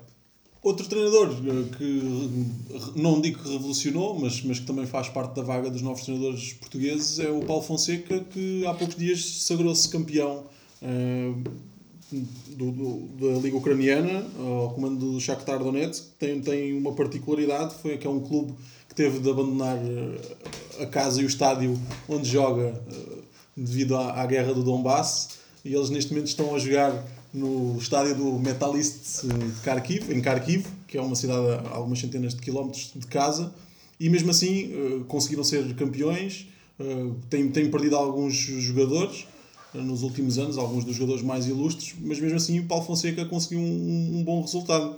Outro 0.62 0.88
treinador 0.88 1.28
eh, 1.30 1.76
que 1.76 2.99
não 2.99 3.21
digo 3.21 3.42
que 3.42 3.52
revolucionou, 3.52 4.18
mas, 4.18 4.40
mas 4.42 4.59
que 4.61 4.64
também 4.66 4.87
faz 4.87 5.11
parte 5.11 5.35
da 5.37 5.42
vaga 5.42 5.68
dos 5.71 5.83
novos 5.83 6.02
treinadores 6.04 6.54
portugueses 6.54 7.18
é 7.18 7.30
o 7.30 7.40
Paulo 7.40 7.62
Fonseca, 7.62 8.21
que 8.33 8.64
há 8.66 8.73
poucos 8.73 8.97
dias 8.97 9.23
sagrou-se 9.42 9.87
campeão 9.90 10.47
eh, 10.80 11.35
do, 12.56 12.71
do- 12.71 13.09
da 13.35 13.38
Liga 13.42 13.56
Ucraniana 13.59 14.25
ao 14.38 14.71
comando 14.73 15.12
do 15.12 15.21
Shakhtar 15.21 15.59
Donetsk. 15.59 16.02
Tem, 16.18 16.40
tem 16.40 16.73
uma 16.73 16.92
particularidade, 16.94 17.75
foi 17.83 17.99
que 17.99 18.06
é 18.06 18.11
um 18.11 18.21
clube 18.21 18.54
teve 18.94 19.18
de 19.18 19.28
abandonar 19.28 19.76
eh, 19.76 20.82
a 20.82 20.86
casa 20.86 21.20
e 21.20 21.24
o 21.24 21.26
estádio 21.26 21.78
onde 22.08 22.28
joga 22.28 22.80
eh, 22.90 23.18
devido 23.56 23.96
à, 23.96 24.20
à 24.20 24.26
guerra 24.26 24.54
do 24.54 24.62
Donbass. 24.62 25.38
E 25.64 25.74
eles 25.74 25.90
neste 25.90 26.12
momento 26.12 26.28
estão 26.28 26.54
a 26.54 26.58
jogar 26.58 27.04
no 27.32 27.76
estádio 27.78 28.14
do 28.14 28.38
Metalist 28.38 29.24
eh, 29.24 29.28
de 29.28 29.60
Kharkiv, 29.62 30.12
em 30.12 30.20
Kharkiv, 30.20 30.66
que 30.86 30.96
é 30.96 31.02
uma 31.02 31.16
cidade 31.16 31.46
a 31.66 31.74
algumas 31.74 31.98
centenas 31.98 32.34
de 32.34 32.40
quilómetros 32.40 32.92
de 32.94 33.06
casa, 33.06 33.52
e 33.98 34.08
mesmo 34.08 34.30
assim 34.30 35.04
conseguiram 35.06 35.44
ser 35.44 35.72
campeões, 35.76 36.48
têm, 37.30 37.48
têm 37.48 37.70
perdido 37.70 37.94
alguns 37.94 38.34
jogadores 38.34 39.24
nos 39.72 40.02
últimos 40.02 40.36
anos, 40.36 40.58
alguns 40.58 40.84
dos 40.84 40.96
jogadores 40.96 41.22
mais 41.22 41.46
ilustres, 41.46 41.94
mas 42.00 42.18
mesmo 42.18 42.36
assim 42.36 42.58
o 42.58 42.64
Paulo 42.66 42.84
Fonseca 42.84 43.24
conseguiu 43.24 43.60
um, 43.60 44.18
um 44.18 44.24
bom 44.24 44.40
resultado. 44.40 44.96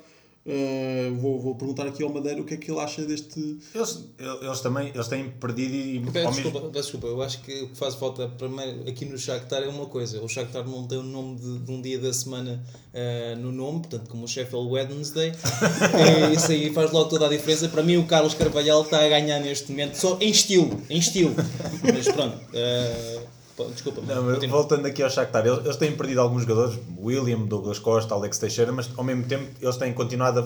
Eh, 0.48 1.10
vou, 1.20 1.40
vou 1.40 1.56
perguntar 1.56 1.88
aqui 1.88 2.04
ao 2.04 2.08
Madeira 2.12 2.40
o 2.40 2.44
que 2.44 2.54
é 2.54 2.56
que 2.56 2.70
ele 2.70 2.78
acha 2.78 3.02
deste. 3.04 3.58
Eles, 3.74 4.04
eles 4.40 4.60
também 4.60 4.92
eles 4.94 5.08
têm 5.08 5.28
perdido 5.28 5.74
e 5.74 5.98
desculpa, 5.98 6.60
mesmo- 6.60 6.70
desculpa, 6.70 7.06
eu 7.08 7.20
acho 7.20 7.40
que 7.42 7.62
o 7.62 7.68
que 7.70 7.76
faz 7.76 7.96
falta 7.96 8.28
primeiro 8.28 8.88
aqui 8.88 9.04
no 9.04 9.18
Shakhtar 9.18 9.62
é 9.64 9.66
uma 9.68 9.86
coisa. 9.86 10.20
O 10.22 10.28
Shakhtar 10.28 10.64
não 10.64 10.86
tem 10.86 10.98
o 10.98 11.02
nome 11.02 11.36
de, 11.40 11.58
de 11.58 11.70
um 11.72 11.82
dia 11.82 11.98
da 11.98 12.12
semana 12.12 12.62
eh, 12.94 13.34
no 13.40 13.50
nome, 13.50 13.80
portanto, 13.80 14.08
como 14.08 14.24
o 14.24 14.28
Sheffield 14.28 14.68
Wednesday. 14.70 15.32
e 16.30 16.34
isso 16.36 16.52
aí 16.52 16.72
faz 16.72 16.92
logo 16.92 17.08
toda 17.10 17.26
a 17.26 17.28
diferença. 17.28 17.68
Para 17.68 17.82
mim, 17.82 17.96
o 17.96 18.06
Carlos 18.06 18.34
Carvalhal 18.34 18.82
está 18.82 19.04
a 19.04 19.08
ganhar 19.08 19.40
neste 19.40 19.70
momento, 19.72 19.96
só 19.96 20.16
em 20.20 20.30
estilo, 20.30 20.80
em 20.88 20.98
estilo. 20.98 21.34
Mas 21.82 22.06
pronto, 22.06 22.38
pô, 22.38 23.26
desculpa. 23.72 24.00
Não, 24.02 24.48
voltando 24.50 24.86
aqui 24.86 25.02
ao 25.02 25.10
Shakhtar, 25.10 25.46
eles, 25.46 25.64
eles 25.64 25.76
têm 25.76 25.96
perdido 25.96 26.20
alguns 26.20 26.42
jogadores, 26.42 26.78
William, 26.98 27.40
Douglas 27.40 27.78
Costa, 27.78 28.14
Alex 28.14 28.38
Teixeira, 28.38 28.70
mas 28.72 28.88
ao 28.96 29.02
mesmo 29.04 29.24
tempo 29.24 29.46
eles 29.60 29.76
têm 29.76 29.92
continuado 29.92 30.40
a, 30.40 30.42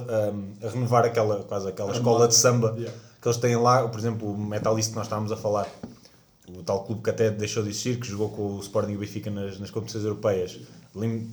a- 0.65 0.67
a 0.69 0.71
renovar 0.71 1.05
aquela, 1.05 1.43
quase 1.45 1.69
aquela 1.69 1.93
escola 1.93 2.29
de 2.29 2.35
samba 2.35 2.75
Yeah. 2.79 2.97
que 3.21 3.29
eles 3.29 3.37
têm 3.39 3.57
lá, 3.57 3.87
por 3.89 3.99
exemplo, 3.99 4.31
o 4.33 4.39
Metalist 4.39 4.91
que 4.91 4.97
nós 4.97 5.07
estávamos 5.07 5.31
a 5.33 5.37
falar, 5.37 5.67
o 6.49 6.63
tal 6.63 6.85
clube 6.85 7.03
que 7.03 7.11
até 7.11 7.31
deixou 7.31 7.63
de 7.63 7.71
existir, 7.71 7.99
que 8.01 8.07
jogou 8.07 8.29
com 8.31 8.57
o 8.57 8.61
Sporting 8.61 8.93
e 8.93 8.97
o 8.97 8.99
Benfica 9.01 9.31
nas, 9.31 9.59
nas 9.59 9.71
competições 9.71 10.05
europeias. 10.05 10.59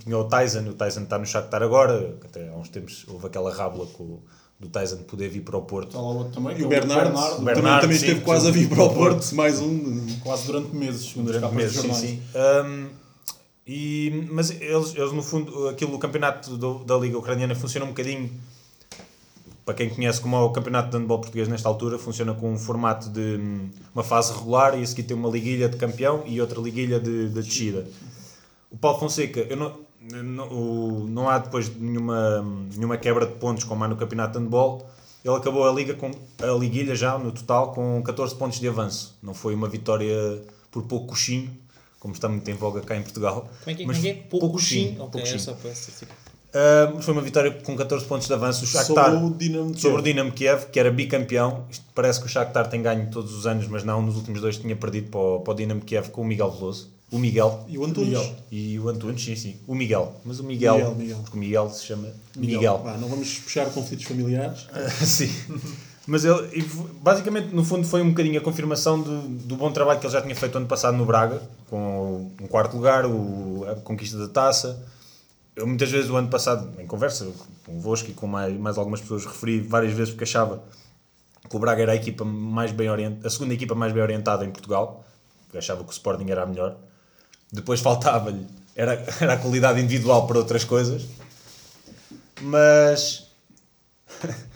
Tinha 0.03 0.17
o 0.17 0.23
Tyson, 0.25 0.59
o 0.69 0.73
Tyson 0.73 1.01
está 1.01 1.17
no 1.17 1.25
Shakhtar 1.25 1.63
agora, 1.63 2.15
que 2.21 2.27
até 2.27 2.49
há 2.49 2.53
uns 2.53 2.69
tempos 2.69 3.05
houve 3.07 3.25
aquela 3.27 3.51
rábula 3.53 3.87
com, 3.87 4.03
o- 4.03 4.21
do 4.59 4.67
Tyson 4.69 4.97
poder 5.03 5.29
vir 5.29 5.41
para 5.41 5.57
o 5.57 5.61
Porto. 5.61 5.89
Está 5.89 5.99
lá 6.01 6.07
outro 6.09 6.33
também, 6.33 6.57
E 6.57 6.63
é 6.63 6.65
o 6.65 6.69
Bernardo, 6.69 7.15
O 7.15 7.21
também, 7.37 7.45
Bernardo, 7.45 7.81
também 7.81 7.97
sim, 7.97 8.03
esteve 8.05 8.19
sim. 8.19 8.25
quase 8.25 8.47
a 8.47 8.51
vir 8.51 8.67
para 8.69 8.83
o 8.83 8.89
Porto, 8.93 9.35
mais 9.35 9.59
um. 9.59 10.05
quase 10.23 10.45
durante 10.47 10.75
meses, 10.75 11.05
segundo 11.09 11.31
durante 11.31 11.53
meses, 11.55 11.79
sim, 11.79 11.93
sim. 11.93 12.21
Um, 12.65 12.87
e, 13.67 14.27
mas 14.31 14.49
eles, 14.49 14.95
eles, 14.95 15.11
no 15.11 15.21
fundo, 15.21 15.67
aquilo, 15.67 15.93
o 15.93 15.99
campeonato 15.99 16.55
do- 16.57 16.83
da 16.85 16.97
Liga 16.97 17.17
Ucraniana 17.17 17.53
funciona 17.53 17.85
um 17.85 17.89
bocadinho, 17.89 18.31
para 19.65 19.73
quem 19.75 19.89
conhece 19.89 20.21
como 20.21 20.35
é 20.37 20.39
o 20.39 20.49
campeonato 20.51 20.89
de 20.89 20.97
handball 20.97 21.19
português 21.19 21.47
nesta 21.49 21.67
altura, 21.67 21.99
funciona 21.99 22.33
com 22.33 22.51
um 22.51 22.57
formato 22.57 23.09
de 23.09 23.19
hum, 23.37 23.69
uma 23.93 24.03
fase 24.03 24.31
regular 24.33 24.79
e 24.79 24.81
a 24.83 24.87
seguir 24.87 25.03
tem 25.03 25.15
uma 25.17 25.29
liguilha 25.29 25.67
de 25.67 25.75
campeão 25.75 26.23
e 26.25 26.39
outra 26.39 26.59
liguilha 26.61 26.99
de, 26.99 27.27
de 27.29 27.43
descida. 27.43 27.85
O 28.71 28.77
Paulo 28.77 28.97
Fonseca, 28.99 29.41
eu 29.41 29.57
não, 29.57 29.75
não, 30.11 30.47
o- 30.49 31.07
não 31.07 31.29
há 31.29 31.37
depois 31.39 31.73
nenhuma, 31.75 32.41
nenhuma 32.75 32.97
quebra 32.97 33.25
de 33.25 33.33
pontos 33.33 33.63
como 33.63 33.83
há 33.83 33.87
no 33.87 33.95
campeonato 33.95 34.37
de 34.37 34.43
handball. 34.43 34.89
Ele 35.25 35.35
acabou 35.35 35.67
a 35.67 35.73
liga 35.73 35.93
com 35.93 36.09
a 36.41 36.57
liguilha 36.57 36.95
já 36.95 37.17
no 37.17 37.31
total 37.31 37.73
com 37.73 38.01
14 38.03 38.35
pontos 38.35 38.59
de 38.59 38.67
avanço. 38.67 39.17
Não 39.21 39.33
foi 39.33 39.53
uma 39.53 39.67
vitória 39.67 40.41
por 40.71 40.83
pouco 40.83 41.07
coxinho, 41.07 41.51
como 41.99 42.13
está 42.13 42.29
muito 42.29 42.49
em 42.49 42.53
voga 42.53 42.81
cá 42.81 42.95
em 42.95 43.01
Portugal. 43.01 43.49
Como 43.63 43.71
é 43.71 43.73
que 43.73 43.83
é? 43.83 43.85
Mas 43.85 44.05
é 44.05 44.09
é? 44.09 44.13
pouco 44.13 44.49
coxinho, 44.51 44.95
pouco 44.95 45.17
coxinho. 45.19 45.39
mas 46.95 47.03
foi 47.03 47.13
uma 47.13 47.21
vitória 47.21 47.51
com 47.51 47.75
14 47.75 48.05
pontos 48.05 48.27
de 48.27 48.33
avanço. 48.33 48.63
O 48.63 48.67
Shakhtar 48.67 49.11
Sobre 49.11 49.25
o 49.25 49.29
Dinamo 49.31 49.71
de 49.73 49.81
sobre 49.81 49.99
o 49.99 50.03
Kiev. 50.03 50.13
Dinamo 50.13 50.31
Kiev, 50.31 50.65
que 50.71 50.79
era 50.79 50.89
bicampeão. 50.91 51.65
Isto 51.69 51.85
parece 51.93 52.19
que 52.21 52.25
o 52.25 52.29
Shakhtar 52.29 52.69
tem 52.69 52.81
ganho 52.81 53.09
todos 53.11 53.33
os 53.33 53.45
anos, 53.45 53.67
mas 53.67 53.83
não, 53.83 54.01
nos 54.01 54.15
últimos 54.15 54.39
dois 54.39 54.57
tinha 54.57 54.75
perdido 54.75 55.09
para 55.09 55.19
o, 55.19 55.39
para 55.41 55.51
o 55.51 55.55
Dinamo 55.55 55.81
Kiev 55.81 56.09
com 56.09 56.21
o 56.21 56.25
Miguel 56.25 56.51
Veloso. 56.51 56.95
O 57.09 57.17
Miguel. 57.17 57.65
E 57.69 57.77
o 57.77 57.85
Antunes. 57.85 58.09
Miguel. 58.09 58.35
E 58.51 58.79
o 58.79 58.89
Antunes, 58.89 59.23
sim, 59.23 59.35
sim. 59.35 59.57
O 59.65 59.73
Miguel. 59.73 60.13
Mas 60.25 60.39
o 60.39 60.43
Miguel, 60.43 60.75
Miguel, 60.75 60.95
Miguel. 60.95 61.17
porque 61.19 61.37
o 61.37 61.39
Miguel 61.39 61.69
se 61.69 61.85
chama 61.85 62.09
Miguel. 62.35 62.81
Vá, 62.83 62.97
não 62.97 63.07
vamos 63.07 63.39
puxar 63.39 63.69
conflitos 63.71 64.05
familiares. 64.05 64.67
sim. 65.05 65.29
Mas 66.05 66.23
ele, 66.23 66.65
basicamente, 67.01 67.53
no 67.53 67.65
fundo, 67.65 67.85
foi 67.85 68.01
um 68.01 68.09
bocadinho 68.09 68.39
a 68.39 68.43
confirmação 68.43 69.01
do, 69.01 69.21
do 69.21 69.55
bom 69.57 69.71
trabalho 69.71 69.99
que 69.99 70.05
ele 70.05 70.13
já 70.13 70.21
tinha 70.21 70.35
feito 70.35 70.57
ano 70.57 70.67
passado 70.67 70.97
no 70.97 71.05
Braga, 71.05 71.41
com 71.69 72.31
um 72.41 72.47
quarto 72.47 72.75
lugar, 72.75 73.05
o, 73.05 73.65
a 73.69 73.75
conquista 73.75 74.17
da 74.17 74.27
taça. 74.27 74.85
Eu 75.55 75.67
muitas 75.67 75.89
vezes, 75.89 76.09
o 76.09 76.15
ano 76.15 76.29
passado, 76.29 76.69
em 76.79 76.87
conversa 76.87 77.27
convosco 77.65 78.09
e 78.09 78.13
com 78.13 78.27
mais, 78.27 78.57
mais 78.57 78.77
algumas 78.77 79.01
pessoas, 79.01 79.25
referi 79.25 79.59
várias 79.59 79.91
vezes 79.91 80.11
porque 80.11 80.23
achava 80.23 80.63
que 81.49 81.55
o 81.55 81.59
Braga 81.59 81.81
era 81.81 81.91
a 81.91 81.95
equipa 81.95 82.23
mais 82.23 82.71
bem 82.71 82.89
orientada, 82.89 83.27
a 83.27 83.29
segunda 83.29 83.53
equipa 83.53 83.75
mais 83.75 83.91
bem 83.91 84.01
orientada 84.01 84.45
em 84.45 84.51
Portugal, 84.51 85.05
porque 85.43 85.57
achava 85.57 85.83
que 85.83 85.89
o 85.89 85.91
Sporting 85.91 86.29
era 86.29 86.43
a 86.43 86.45
melhor. 86.45 86.77
Depois 87.51 87.79
faltava-lhe, 87.79 88.45
era, 88.75 89.03
era 89.21 89.33
a 89.33 89.37
qualidade 89.37 89.79
individual 89.79 90.27
para 90.27 90.37
outras 90.37 90.63
coisas. 90.63 91.03
Mas 92.41 93.27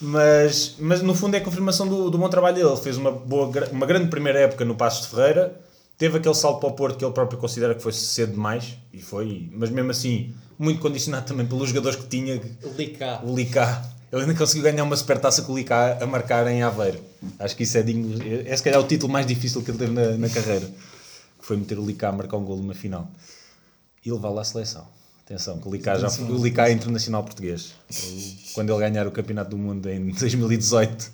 mas, 0.00 0.76
mas 0.78 1.02
no 1.02 1.14
fundo 1.14 1.34
é 1.34 1.38
a 1.38 1.44
confirmação 1.44 1.86
do, 1.86 2.10
do 2.10 2.18
bom 2.18 2.28
trabalho 2.28 2.56
dele. 2.56 2.68
Ele 2.68 2.76
fez 2.76 2.96
uma, 2.96 3.10
boa, 3.10 3.50
uma 3.72 3.86
grande 3.86 4.08
primeira 4.08 4.40
época 4.40 4.64
no 4.64 4.74
Passos 4.74 5.06
de 5.06 5.14
Ferreira, 5.14 5.60
teve 5.96 6.18
aquele 6.18 6.34
salto 6.34 6.60
para 6.60 6.68
o 6.68 6.72
Porto 6.72 6.96
que 6.96 7.04
ele 7.04 7.12
próprio 7.12 7.38
considera 7.38 7.74
que 7.74 7.82
foi 7.82 7.92
cedo 7.92 8.32
demais, 8.32 8.76
e 8.92 9.02
foi, 9.02 9.50
mas 9.52 9.70
mesmo 9.70 9.90
assim, 9.90 10.34
muito 10.58 10.80
condicionado 10.80 11.26
também 11.26 11.46
pelos 11.46 11.68
jogadores 11.68 11.98
que 11.98 12.06
tinha. 12.06 12.40
Licar. 12.76 13.24
O 13.26 13.34
Licá, 13.34 13.84
ele 14.12 14.22
ainda 14.22 14.34
conseguiu 14.34 14.64
ganhar 14.64 14.84
uma 14.84 14.96
supertaça 14.96 15.42
com 15.42 15.52
o 15.52 15.56
Licá 15.56 15.98
a 16.00 16.06
marcar 16.06 16.46
em 16.46 16.62
Aveiro. 16.62 17.00
Acho 17.38 17.56
que 17.56 17.64
isso 17.64 17.76
é 17.76 17.82
digno, 17.82 18.16
é 18.46 18.56
se 18.56 18.62
calhar 18.62 18.80
o 18.80 18.84
título 18.86 19.12
mais 19.12 19.26
difícil 19.26 19.62
que 19.62 19.70
ele 19.70 19.78
teve 19.78 19.92
na, 19.92 20.16
na 20.16 20.28
carreira, 20.28 20.68
foi 21.48 21.56
meter 21.56 21.78
o 21.78 21.84
Licá 21.86 22.10
a 22.10 22.12
marcar 22.12 22.36
um 22.36 22.44
golo 22.44 22.62
na 22.62 22.74
final 22.74 23.10
e 24.04 24.12
levá-lo 24.12 24.38
à 24.38 24.44
seleção. 24.44 24.86
Atenção, 25.24 25.58
que 25.58 25.66
o 25.68 25.72
Licá, 25.72 25.98
já, 25.98 26.08
foi- 26.10 26.24
o 26.30 26.42
Licá 26.42 26.68
é 26.68 26.72
internacional 26.72 27.24
português. 27.24 27.72
Quando 28.54 28.70
ele 28.70 28.78
ganhar 28.78 29.06
o 29.06 29.10
Campeonato 29.10 29.50
do 29.50 29.58
Mundo 29.58 29.88
em 29.88 30.10
2018 30.12 31.10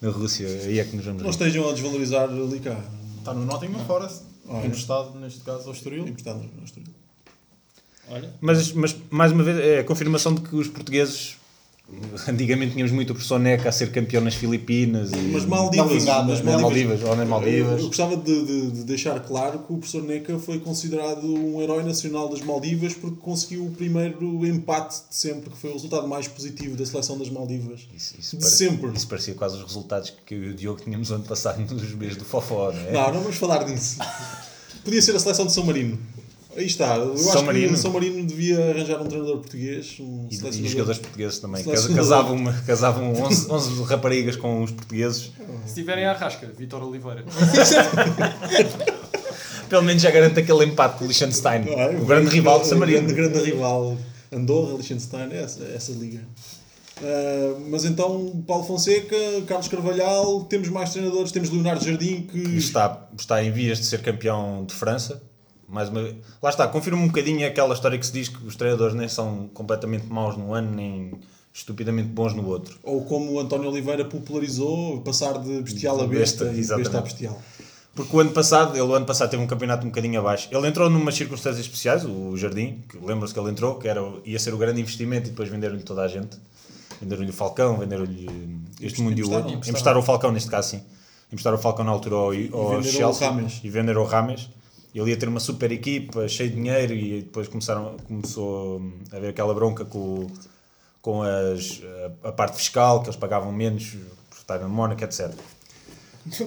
na 0.00 0.10
Rússia, 0.10 0.46
aí 0.46 0.78
é 0.78 0.84
que 0.84 0.96
nos 0.96 1.04
vamos 1.04 1.22
Não 1.22 1.30
estejam 1.30 1.68
a 1.68 1.72
desvalorizar 1.72 2.28
ali 2.28 2.60
cá. 2.60 2.78
Está 3.18 3.32
no 3.34 3.44
Nottingham 3.44 3.84
Forest, 3.86 4.22
Olha. 4.48 4.66
emprestado 4.66 5.18
neste 5.18 5.40
caso 5.40 5.66
ao 5.68 5.72
Estoril. 5.74 6.06
Emprestado 6.06 6.38
no 6.38 6.64
Estoril. 6.64 6.88
Olha. 8.08 8.32
Mas, 8.40 8.72
mas, 8.72 8.96
mais 9.10 9.32
uma 9.32 9.42
vez, 9.42 9.58
é 9.58 9.80
a 9.80 9.84
confirmação 9.84 10.34
de 10.34 10.40
que 10.42 10.54
os 10.54 10.68
portugueses. 10.68 11.36
Antigamente 12.28 12.72
tínhamos 12.72 12.92
muito 12.92 13.10
o 13.10 13.14
professor 13.14 13.38
Neca 13.38 13.68
a 13.68 13.72
ser 13.72 13.92
campeão 13.92 14.20
nas 14.20 14.34
Filipinas 14.34 15.12
e. 15.12 15.16
Mas 15.16 15.44
Maldivas, 15.44 16.04
Não? 16.04 16.26
Nas 16.26 16.40
Maldivas. 16.42 16.60
Maldivas, 16.62 17.02
ou 17.04 17.10
nas 17.10 17.18
Eu, 17.20 17.26
Maldivas. 17.30 17.80
eu 17.80 17.86
gostava 17.86 18.16
de, 18.16 18.44
de- 18.44 18.70
de 18.72 18.84
deixar 18.84 19.20
claro 19.20 19.60
que 19.60 19.72
o 19.72 19.76
professor 19.78 20.02
Neca 20.02 20.36
foi 20.38 20.58
considerado 20.58 21.24
um 21.24 21.62
herói 21.62 21.84
nacional 21.84 22.28
das 22.28 22.40
Maldivas 22.40 22.92
porque 22.94 23.16
conseguiu 23.20 23.66
o 23.66 23.70
primeiro 23.70 24.44
empate 24.44 24.96
de 25.08 25.14
sempre, 25.14 25.50
que 25.50 25.56
foi 25.56 25.70
o 25.70 25.74
resultado 25.74 26.08
mais 26.08 26.26
positivo 26.26 26.76
da 26.76 26.84
seleção 26.84 27.16
das 27.18 27.30
Maldivas. 27.30 27.86
Isso, 27.96 28.14
isso 28.18 28.36
de 28.36 28.44
sempre. 28.50 28.90
Isso 28.92 29.06
parecia 29.06 29.34
quase 29.34 29.56
os 29.56 29.62
resultados 29.62 30.12
que 30.26 30.34
eu 30.34 30.42
e 30.44 30.48
o 30.50 30.54
Diogo 30.54 30.80
tínhamos 30.82 31.12
ano 31.12 31.22
passado 31.24 31.60
nos 31.72 31.94
meses 31.94 32.16
do 32.16 32.24
Fofó, 32.24 32.72
não 32.72 32.80
é? 32.80 32.92
Não, 32.92 33.14
não 33.14 33.20
vamos 33.20 33.36
falar 33.36 33.62
disso. 33.64 33.98
Podia 34.84 35.00
ser 35.02 35.14
a 35.14 35.20
seleção 35.20 35.46
de 35.46 35.52
São 35.52 35.64
Marino. 35.64 35.98
Aí 36.56 36.66
está. 36.66 36.96
Eu 36.96 37.16
São 37.18 37.32
acho 37.34 37.44
Marino. 37.44 37.68
que 37.68 37.74
o 37.74 37.76
São 37.76 37.92
Marino 37.92 38.24
devia 38.26 38.70
arranjar 38.70 39.00
um 39.02 39.06
treinador 39.06 39.38
português, 39.38 39.96
um 40.00 40.26
E, 40.30 40.34
e 40.34 40.68
jogadores 40.68 40.98
portugueses 40.98 41.38
também. 41.38 41.62
Casavam, 41.64 42.38
casavam 42.66 43.12
11, 43.12 43.50
11 43.50 43.82
raparigas 43.82 44.36
com 44.36 44.62
os 44.62 44.70
portugueses. 44.70 45.32
Se 45.66 45.74
tiverem 45.74 46.06
a 46.06 46.12
rasca, 46.14 46.50
Vitor 46.56 46.82
Oliveira. 46.82 47.24
Pelo 49.68 49.82
menos 49.82 50.00
já 50.00 50.10
garante 50.10 50.38
aquele 50.40 50.64
empate 50.64 50.98
com 50.98 51.04
o 51.04 51.08
Liechtenstein. 51.08 51.64
É? 51.68 51.88
o 52.00 52.04
grande 52.04 52.30
rival 52.30 52.60
de 52.60 52.68
San 52.68 52.76
O 52.76 52.78
Marino. 52.78 53.08
grande, 53.08 53.14
grande 53.14 53.50
rival. 53.50 53.96
Andorra, 54.32 54.74
Liechtenstein, 54.76 55.32
essa, 55.32 55.64
essa 55.64 55.92
liga. 55.92 56.20
Uh, 56.98 57.60
mas 57.68 57.84
então, 57.84 58.42
Paulo 58.46 58.64
Fonseca, 58.64 59.16
Carlos 59.46 59.68
Carvalhal, 59.68 60.44
temos 60.44 60.68
mais 60.68 60.90
treinadores, 60.90 61.30
temos 61.30 61.50
Leonardo 61.50 61.84
Jardim 61.84 62.22
que. 62.22 62.38
Está, 62.56 63.08
está 63.18 63.42
em 63.44 63.50
vias 63.50 63.78
de 63.78 63.84
ser 63.86 64.00
campeão 64.00 64.64
de 64.64 64.72
França. 64.72 65.20
Mais 65.68 65.88
uma... 65.88 66.00
Lá 66.42 66.50
está, 66.50 66.66
confirma 66.68 67.02
um 67.02 67.06
bocadinho 67.08 67.46
aquela 67.46 67.74
história 67.74 67.98
que 67.98 68.06
se 68.06 68.12
diz 68.12 68.28
que 68.28 68.44
os 68.46 68.56
treinadores 68.56 68.94
nem 68.94 69.08
são 69.08 69.48
completamente 69.52 70.06
maus 70.06 70.36
num 70.36 70.54
ano, 70.54 70.70
nem 70.74 71.12
estupidamente 71.52 72.08
bons 72.08 72.34
no 72.34 72.46
outro. 72.46 72.78
Ou 72.82 73.04
como 73.04 73.32
o 73.32 73.40
António 73.40 73.70
Oliveira 73.70 74.04
popularizou, 74.04 75.00
passar 75.00 75.38
de 75.38 75.60
bestial 75.62 76.00
a 76.00 76.06
besta, 76.06 76.44
Besta, 76.44 76.56
e 76.56 76.60
exatamente. 76.60 76.84
besta 76.84 76.98
a 76.98 77.02
bestial. 77.02 77.42
Porque 77.94 78.14
o 78.14 78.20
ano 78.20 78.30
passado, 78.30 78.74
ele 78.74 78.82
o 78.82 78.94
ano 78.94 79.06
passado 79.06 79.30
teve 79.30 79.42
um 79.42 79.46
campeonato 79.46 79.86
um 79.86 79.88
bocadinho 79.88 80.20
abaixo. 80.20 80.48
Ele 80.52 80.68
entrou 80.68 80.90
numas 80.90 81.14
circunstâncias 81.14 81.64
especiais, 81.64 82.04
o 82.04 82.36
Jardim, 82.36 82.84
que 82.88 82.98
lembra-se 82.98 83.32
que 83.32 83.40
ele 83.40 83.50
entrou, 83.50 83.76
que 83.76 83.88
era, 83.88 84.02
ia 84.24 84.38
ser 84.38 84.52
o 84.52 84.58
grande 84.58 84.80
investimento 84.82 85.28
e 85.28 85.30
depois 85.30 85.48
venderam-lhe 85.48 85.82
toda 85.82 86.02
a 86.02 86.08
gente. 86.08 86.36
Venderam-lhe 87.00 87.30
o 87.30 87.32
Falcão, 87.32 87.78
venderam-lhe 87.78 88.28
este 88.82 89.00
mundo 89.00 89.18
e 89.18 89.22
o 89.22 89.30
outro. 89.32 89.50
Emprestaram. 89.54 89.98
O 90.00 90.02
Falcão 90.02 90.30
neste 90.30 90.50
caso, 90.50 90.70
sim. 90.70 90.82
Emprestaram 91.28 91.56
o 91.56 91.60
Falcão 91.60 91.86
na 91.86 91.90
altura 91.90 92.16
ao, 92.16 92.24
ao 92.24 92.30
venderam 92.32 92.80
o 92.80 92.82
Chelsea 92.84 93.28
Rames. 93.28 93.60
e 93.64 93.70
venderam 93.70 94.02
o 94.02 94.04
Rames. 94.04 94.50
Ele 94.94 95.10
ia 95.10 95.16
ter 95.16 95.28
uma 95.28 95.40
super 95.40 95.70
equipa, 95.72 96.26
cheio 96.26 96.48
de 96.50 96.56
dinheiro 96.56 96.94
e 96.94 97.22
depois 97.22 97.48
começaram, 97.48 97.96
começou 98.08 98.80
a 99.12 99.16
haver 99.16 99.30
aquela 99.30 99.54
bronca 99.54 99.84
com, 99.84 100.26
com 101.02 101.22
as, 101.22 101.82
a, 102.22 102.28
a 102.28 102.32
parte 102.32 102.56
fiscal, 102.56 103.00
que 103.02 103.08
eles 103.08 103.16
pagavam 103.16 103.52
menos 103.52 103.96
por 104.30 104.38
estar 104.38 104.58
na 104.58 104.68
Mónaco, 104.68 105.04
etc. 105.04 105.30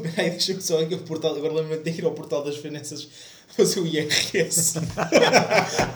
Peraí, 0.01 0.31
deixa-me 0.31 0.62
só 0.62 0.81
aqui 0.81 0.96
o 0.96 1.00
portal. 1.00 1.36
Agora 1.36 1.53
lembro-me 1.53 1.77
de 1.84 1.89
ir 1.91 2.05
ao 2.05 2.12
portal 2.12 2.43
das 2.43 2.58
finanças 2.58 3.08
fazer 3.55 3.79
o 3.79 3.88
IRS. 3.88 4.79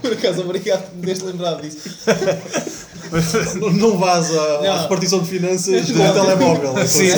Por 0.02 0.14
acaso, 0.14 0.42
obrigado 0.42 0.90
por 0.90 0.96
me 0.98 1.06
teres 1.06 1.22
lembrado 1.22 1.62
disso. 1.62 1.90
Não, 3.60 3.72
não 3.72 3.98
vás 4.00 4.36
à, 4.36 4.82
repartição 4.82 5.20
de 5.20 5.30
finanças 5.30 5.88
do 5.88 6.00
Não. 6.00 6.14
telemóvel. 6.14 6.88
Sim, 6.88 7.10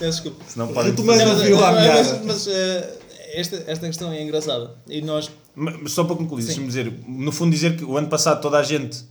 desculpa. 0.00 0.44
senão 0.48 0.68
podem 0.68 0.90
Retomando 0.90 1.24
Não, 1.24 1.58
o 1.58 1.60
mas, 1.60 1.62
à 1.62 1.72
mas, 1.72 1.82
meada. 1.84 2.22
mas, 2.24 2.46
eh, 2.48 2.90
esta, 3.32 3.64
esta 3.66 3.86
questão 3.86 4.12
é 4.12 4.22
engraçada. 4.22 4.74
E 4.88 5.00
nós. 5.00 5.30
Mas 5.54 5.92
só 5.92 6.04
para 6.04 6.16
concluir, 6.16 6.44
deixa-me 6.44 6.66
dizer, 6.66 6.92
no 7.06 7.32
fundo 7.32 7.50
dizer 7.50 7.76
que 7.76 7.84
o 7.84 7.96
ano 7.96 8.08
passado 8.08 8.40
toda 8.40 8.58
a 8.58 8.62
gente 8.62 9.04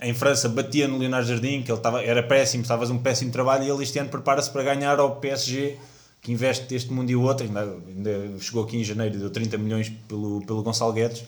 em 0.00 0.14
França 0.14 0.48
batia 0.48 0.86
no 0.86 0.98
Leonardo 0.98 1.28
Jardim, 1.28 1.62
que 1.62 1.70
ele 1.70 1.78
estava, 1.78 2.02
era 2.02 2.22
péssimo, 2.22 2.62
estava 2.62 2.82
a 2.82 2.86
fazer 2.86 2.98
um 2.98 3.02
péssimo 3.02 3.32
trabalho 3.32 3.64
e 3.64 3.70
ele 3.70 3.82
este 3.82 3.98
ano 3.98 4.10
prepara-se 4.10 4.50
para 4.50 4.62
ganhar 4.62 4.98
ao 4.98 5.16
PSG, 5.16 5.76
que 6.20 6.30
investe 6.30 6.74
este 6.74 6.92
mundo 6.92 7.10
e 7.10 7.16
o 7.16 7.22
outro, 7.22 7.46
ainda, 7.46 7.76
ainda 7.88 8.38
chegou 8.38 8.62
aqui 8.62 8.76
em 8.76 8.84
janeiro 8.84 9.16
e 9.16 9.18
deu 9.18 9.30
30 9.30 9.58
milhões 9.58 9.92
pelo, 10.06 10.44
pelo 10.46 10.62
Gonçalo 10.62 10.92
Guedes, 10.92 11.24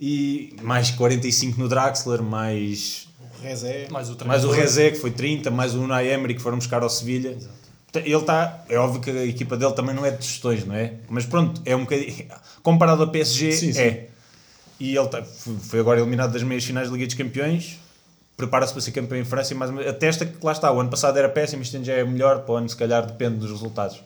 e 0.00 0.56
mais 0.62 0.90
45 0.90 1.58
no 1.58 1.68
Draxler, 1.68 2.22
mais, 2.22 3.08
Rezé. 3.42 3.88
Mais 3.90 4.08
o 4.08 4.16
mais 4.24 4.44
o. 4.44 4.50
Rezé, 4.50 4.90
que 4.90 4.98
foi 4.98 5.10
30, 5.10 5.50
mais 5.50 5.74
o 5.74 5.80
Unai 5.80 6.08
Emery, 6.08 6.34
que 6.34 6.42
foram 6.42 6.58
buscar 6.58 6.82
ao 6.82 6.88
Sevilha. 6.88 7.32
Portanto, 7.32 7.65
Ele 8.00 8.14
está, 8.16 8.64
é 8.68 8.76
óbvio 8.78 9.00
que 9.00 9.10
a 9.10 9.24
equipa 9.24 9.56
dele 9.56 9.72
também 9.72 9.94
não 9.94 10.04
é 10.04 10.10
de 10.10 10.24
gestões, 10.24 10.64
não 10.64 10.74
é? 10.74 10.94
Mas 11.08 11.24
pronto, 11.26 11.60
é 11.64 11.74
um 11.76 11.80
bocadinho, 11.80 12.26
comparado 12.62 13.02
ao 13.02 13.08
PSG, 13.08 13.52
Sim, 13.52 13.72
sim. 13.72 13.80
é. 13.80 14.08
E 14.78 14.94
ele 14.96 15.08
tá- 15.08 15.22
foi 15.22 15.80
agora 15.80 16.00
eliminado 16.00 16.32
das 16.32 16.42
meias 16.42 16.64
finais 16.64 16.88
da 16.88 16.94
Liga 16.94 17.06
dos 17.06 17.14
Campeões. 17.14 17.78
Prepara-se 18.36 18.72
para 18.72 18.82
ser 18.82 18.92
campeão 18.92 19.18
em 19.18 19.24
França 19.24 19.54
e 19.54 19.56
mais 19.56 19.70
uma 19.70 19.80
atesta 19.80 20.26
que 20.26 20.44
lá 20.44 20.52
está. 20.52 20.70
O 20.70 20.78
ano 20.78 20.90
passado 20.90 21.16
era 21.18 21.26
péssimo, 21.28 21.62
este 21.62 21.76
ano 21.76 21.84
já 21.86 21.94
é 21.94 22.04
melhor. 22.04 22.40
Para 22.42 22.52
o 22.52 22.56
ano, 22.58 22.68
se 22.68 22.76
calhar, 22.76 23.06
depende 23.06 23.36
dos 23.36 23.50
resultados. 23.50 24.02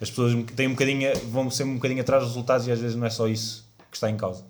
As 0.00 0.10
pessoas 0.10 0.32
têm 0.56 0.66
um 0.66 0.72
bocadinho, 0.72 1.12
vão 1.30 1.48
sempre 1.50 1.72
um 1.72 1.76
bocadinho 1.76 2.00
atrás 2.00 2.24
dos 2.24 2.32
resultados 2.32 2.66
e 2.66 2.72
às 2.72 2.80
vezes 2.80 2.96
não 2.96 3.06
é 3.06 3.10
só 3.10 3.28
isso 3.28 3.64
que 3.88 3.96
está 3.96 4.10
em 4.10 4.16
causa. 4.16 4.42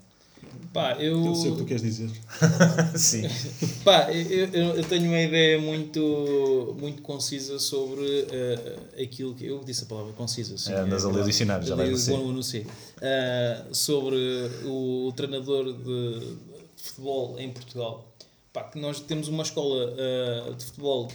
Pá, 0.73 0.93
eu. 1.01 1.25
Eu 1.27 1.35
sei 1.35 1.51
o 1.51 1.55
que 1.57 1.63
tu 1.63 1.65
queres 1.67 1.83
dizer. 1.83 2.11
Sim. 2.97 3.23
Pá, 3.85 4.13
eu, 4.13 4.47
eu- 4.53 4.77
eu 4.77 4.85
tenho 4.85 5.07
uma 5.09 5.21
ideia 5.21 5.61
muito, 5.61 6.77
muito 6.79 7.03
concisa 7.03 7.59
sobre 7.59 8.27
eh, 8.31 9.03
aquilo 9.03 9.35
que. 9.35 9.45
Eu 9.47 9.65
disse 9.65 9.83
a 9.83 9.87
palavra 9.87 10.13
concisa. 10.13 10.57
Sim, 10.57 10.73
É, 10.73 10.77
andas 10.81 11.05
a 11.05 11.11
ler 11.11 11.23
o 11.23 11.27
dicionário, 11.27 11.67
já 11.67 11.75
vai 11.75 11.89
Eu 11.89 11.93
no 12.33 12.43
C. 12.43 12.65
Eh, 13.03 13.65
sobre 13.73 14.17
o, 14.65 15.09
o 15.09 15.13
treinador 15.13 15.73
de, 15.73 16.21
de 16.21 16.83
futebol 16.83 17.37
em 17.39 17.51
Portugal. 17.51 18.07
Pá, 18.53 18.65
que 18.65 18.79
nós 18.79 19.01
temos 19.01 19.27
uma 19.27 19.43
escola 19.43 19.93
eh, 19.99 20.53
de 20.57 20.65
futebol 20.67 21.09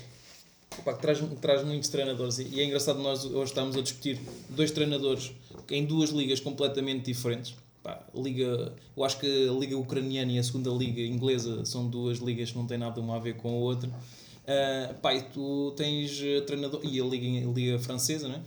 pá, 0.83 0.93
que 0.93 1.01
traz, 1.01 1.19
que 1.19 1.35
traz 1.37 1.63
muitos 1.65 1.87
treinadores 1.89 2.39
e, 2.39 2.43
e 2.43 2.59
é 2.59 2.65
engraçado 2.65 2.99
nós 2.99 3.23
hoje 3.23 3.51
estamos 3.51 3.75
a 3.77 3.81
discutir 3.81 4.19
dois 4.49 4.71
treinadores 4.71 5.31
em 5.69 5.85
duas 5.85 6.09
ligas 6.09 6.39
completamente 6.41 7.05
diferentes. 7.05 7.55
Pá, 7.85 7.99
liga, 8.15 8.73
eu 8.97 9.03
acho 9.03 9.19
que 9.19 9.47
a 9.47 9.51
liga 9.51 9.77
ucraniana 9.77 10.31
e 10.31 10.39
a 10.39 10.43
segunda 10.43 10.71
liga 10.71 11.01
inglesa 11.01 11.63
são 11.65 11.87
duas 11.87 12.17
ligas 12.17 12.49
que 12.49 12.57
não 12.57 12.65
têm 12.65 12.79
nada 12.79 12.99
uma 12.99 13.15
a 13.15 13.19
ver 13.19 13.35
com 13.35 13.47
a 13.47 13.51
outra. 13.51 13.87
Ah, 14.47 14.95
pá, 14.99 15.11
tu 15.21 15.71
tens 15.77 16.19
eh, 16.19 16.41
treinador 16.41 16.81
e 16.83 16.99
a 16.99 17.03
liga, 17.03 17.47
a 17.47 17.53
liga 17.53 17.77
francesa, 17.77 18.27
né? 18.27 18.41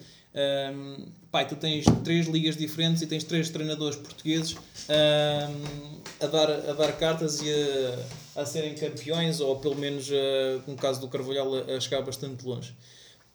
Pá, 1.30 1.42
e 1.42 1.44
tu 1.46 1.54
tens 1.54 1.84
três 2.02 2.26
ligas 2.26 2.56
diferentes 2.56 3.00
e 3.00 3.06
tens 3.06 3.22
três 3.22 3.48
treinadores 3.48 3.96
portugueses 3.96 4.56
ahm, 4.88 6.00
a, 6.20 6.26
dar, 6.26 6.50
a 6.50 6.72
dar 6.72 6.92
cartas 6.98 7.40
e 7.40 7.48
a, 8.34 8.42
a 8.42 8.44
serem 8.44 8.74
campeões, 8.74 9.38
ou 9.38 9.54
pelo 9.60 9.76
menos, 9.76 10.10
ah, 10.10 10.62
no 10.66 10.74
caso 10.74 11.00
do 11.00 11.06
Carvalhal, 11.06 11.54
a, 11.54 11.76
a 11.76 11.80
chegar 11.80 12.02
bastante 12.02 12.44
longe. 12.44 12.74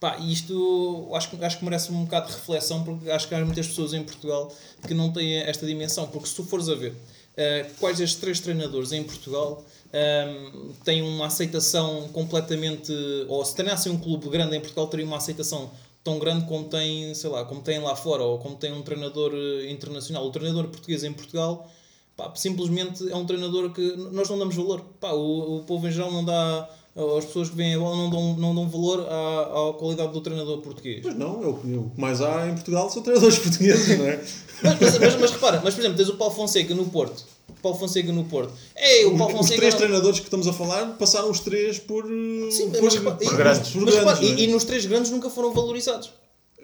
Pá, 0.03 0.17
isto 0.17 1.07
acho, 1.13 1.29
acho 1.41 1.59
que 1.59 1.63
merece 1.63 1.89
um 1.89 2.03
bocado 2.03 2.27
de 2.27 2.33
reflexão, 2.33 2.83
porque 2.83 3.09
acho 3.09 3.25
que 3.25 3.33
há 3.35 3.45
muitas 3.45 3.67
pessoas 3.67 3.93
em 3.93 4.03
Portugal 4.03 4.53
que 4.85 4.93
não 4.93 5.13
têm 5.13 5.37
esta 5.37 5.65
dimensão. 5.65 6.07
Porque 6.07 6.27
se 6.27 6.35
tu 6.35 6.43
fores 6.43 6.67
a 6.67 6.75
ver 6.75 6.93
ah, 7.37 7.65
quais 7.79 8.01
estes 8.01 8.19
três 8.19 8.41
treinadores 8.41 8.91
em 8.91 9.01
Portugal 9.01 9.63
ahm, 9.93 10.73
têm 10.83 11.01
uma 11.01 11.27
aceitação 11.27 12.09
completamente. 12.09 12.91
Ou 13.29 13.45
se 13.45 13.55
treinassem 13.55 13.93
um 13.93 13.97
clube 13.97 14.27
grande 14.27 14.57
em 14.57 14.59
Portugal, 14.59 14.87
teriam 14.87 15.07
uma 15.07 15.15
aceitação 15.15 15.71
tão 16.03 16.19
grande 16.19 16.45
como 16.47 16.65
tem, 16.65 17.13
sei 17.15 17.29
lá, 17.29 17.45
como 17.45 17.61
tem 17.61 17.79
lá 17.79 17.95
fora, 17.95 18.23
ou 18.23 18.39
como 18.39 18.57
tem 18.57 18.73
um 18.73 18.81
treinador 18.81 19.31
eh, 19.33 19.71
internacional. 19.71 20.27
O 20.27 20.31
treinador 20.31 20.67
português 20.67 21.05
em 21.05 21.13
Portugal, 21.13 21.71
pá, 22.17 22.29
simplesmente 22.35 23.09
é 23.09 23.15
um 23.15 23.25
treinador 23.25 23.71
que 23.71 23.95
nós 24.11 24.29
não 24.29 24.37
damos 24.37 24.53
valor. 24.53 24.81
Pá, 24.99 25.13
o, 25.13 25.59
o 25.59 25.63
povo 25.63 25.87
em 25.87 25.91
geral 25.93 26.11
não 26.11 26.25
dá, 26.25 26.69
as 27.17 27.25
pessoas 27.25 27.49
que 27.49 27.55
vêm 27.55 27.73
a 27.75 27.79
bola 27.79 27.95
não 27.97 28.09
dão, 28.09 28.35
não 28.37 28.55
dão 28.55 28.69
valor 28.69 29.07
à, 29.09 29.69
à 29.69 29.73
qualidade 29.73 30.11
do 30.13 30.21
treinador 30.21 30.59
português. 30.59 30.99
Pois 31.01 31.15
não, 31.17 31.43
é 31.43 31.47
o 31.47 31.53
que 31.55 31.67
o 31.75 31.89
que 31.89 31.99
mais 31.99 32.21
há 32.21 32.47
em 32.47 32.53
Portugal 32.53 32.89
são 32.89 33.01
treinadores 33.01 33.37
portugueses, 33.39 33.97
não 33.97 34.05
é? 34.05 34.19
Mas, 34.61 34.79
mas, 34.79 34.97
mas, 34.99 35.15
mas 35.15 35.31
repara, 35.31 35.61
mas 35.63 35.73
por 35.73 35.79
exemplo, 35.81 35.97
tens 35.97 36.09
o 36.09 36.15
Paulo 36.15 36.33
Fonseca 36.35 36.73
no 36.75 36.85
Porto. 36.85 37.23
Paulo 37.61 37.77
Fonseca 37.79 38.11
no 38.11 38.23
Porto. 38.25 38.53
Ei, 38.77 39.05
o 39.05 39.17
Paulo 39.17 39.33
Os 39.33 39.39
Fonseca. 39.39 39.57
três 39.59 39.73
treinadores 39.75 40.19
que 40.19 40.25
estamos 40.25 40.47
a 40.47 40.53
falar 40.53 40.85
passaram 40.97 41.29
os 41.31 41.39
três 41.39 41.79
por. 41.79 42.05
Sim, 42.51 42.69
por, 42.71 42.83
mas 42.83 42.93
repara- 42.95 43.15
por 43.15 43.33
e- 43.33 43.35
grandes. 43.37 43.69
por 43.71 43.81
mas 43.81 43.95
repara, 43.95 44.17
grandes, 44.17 44.29
e, 44.29 44.33
não 44.33 44.39
é? 44.39 44.43
e 44.43 44.47
nos 44.53 44.63
três 44.63 44.85
grandes 44.85 45.11
nunca 45.11 45.29
foram 45.29 45.53
valorizados. 45.53 46.11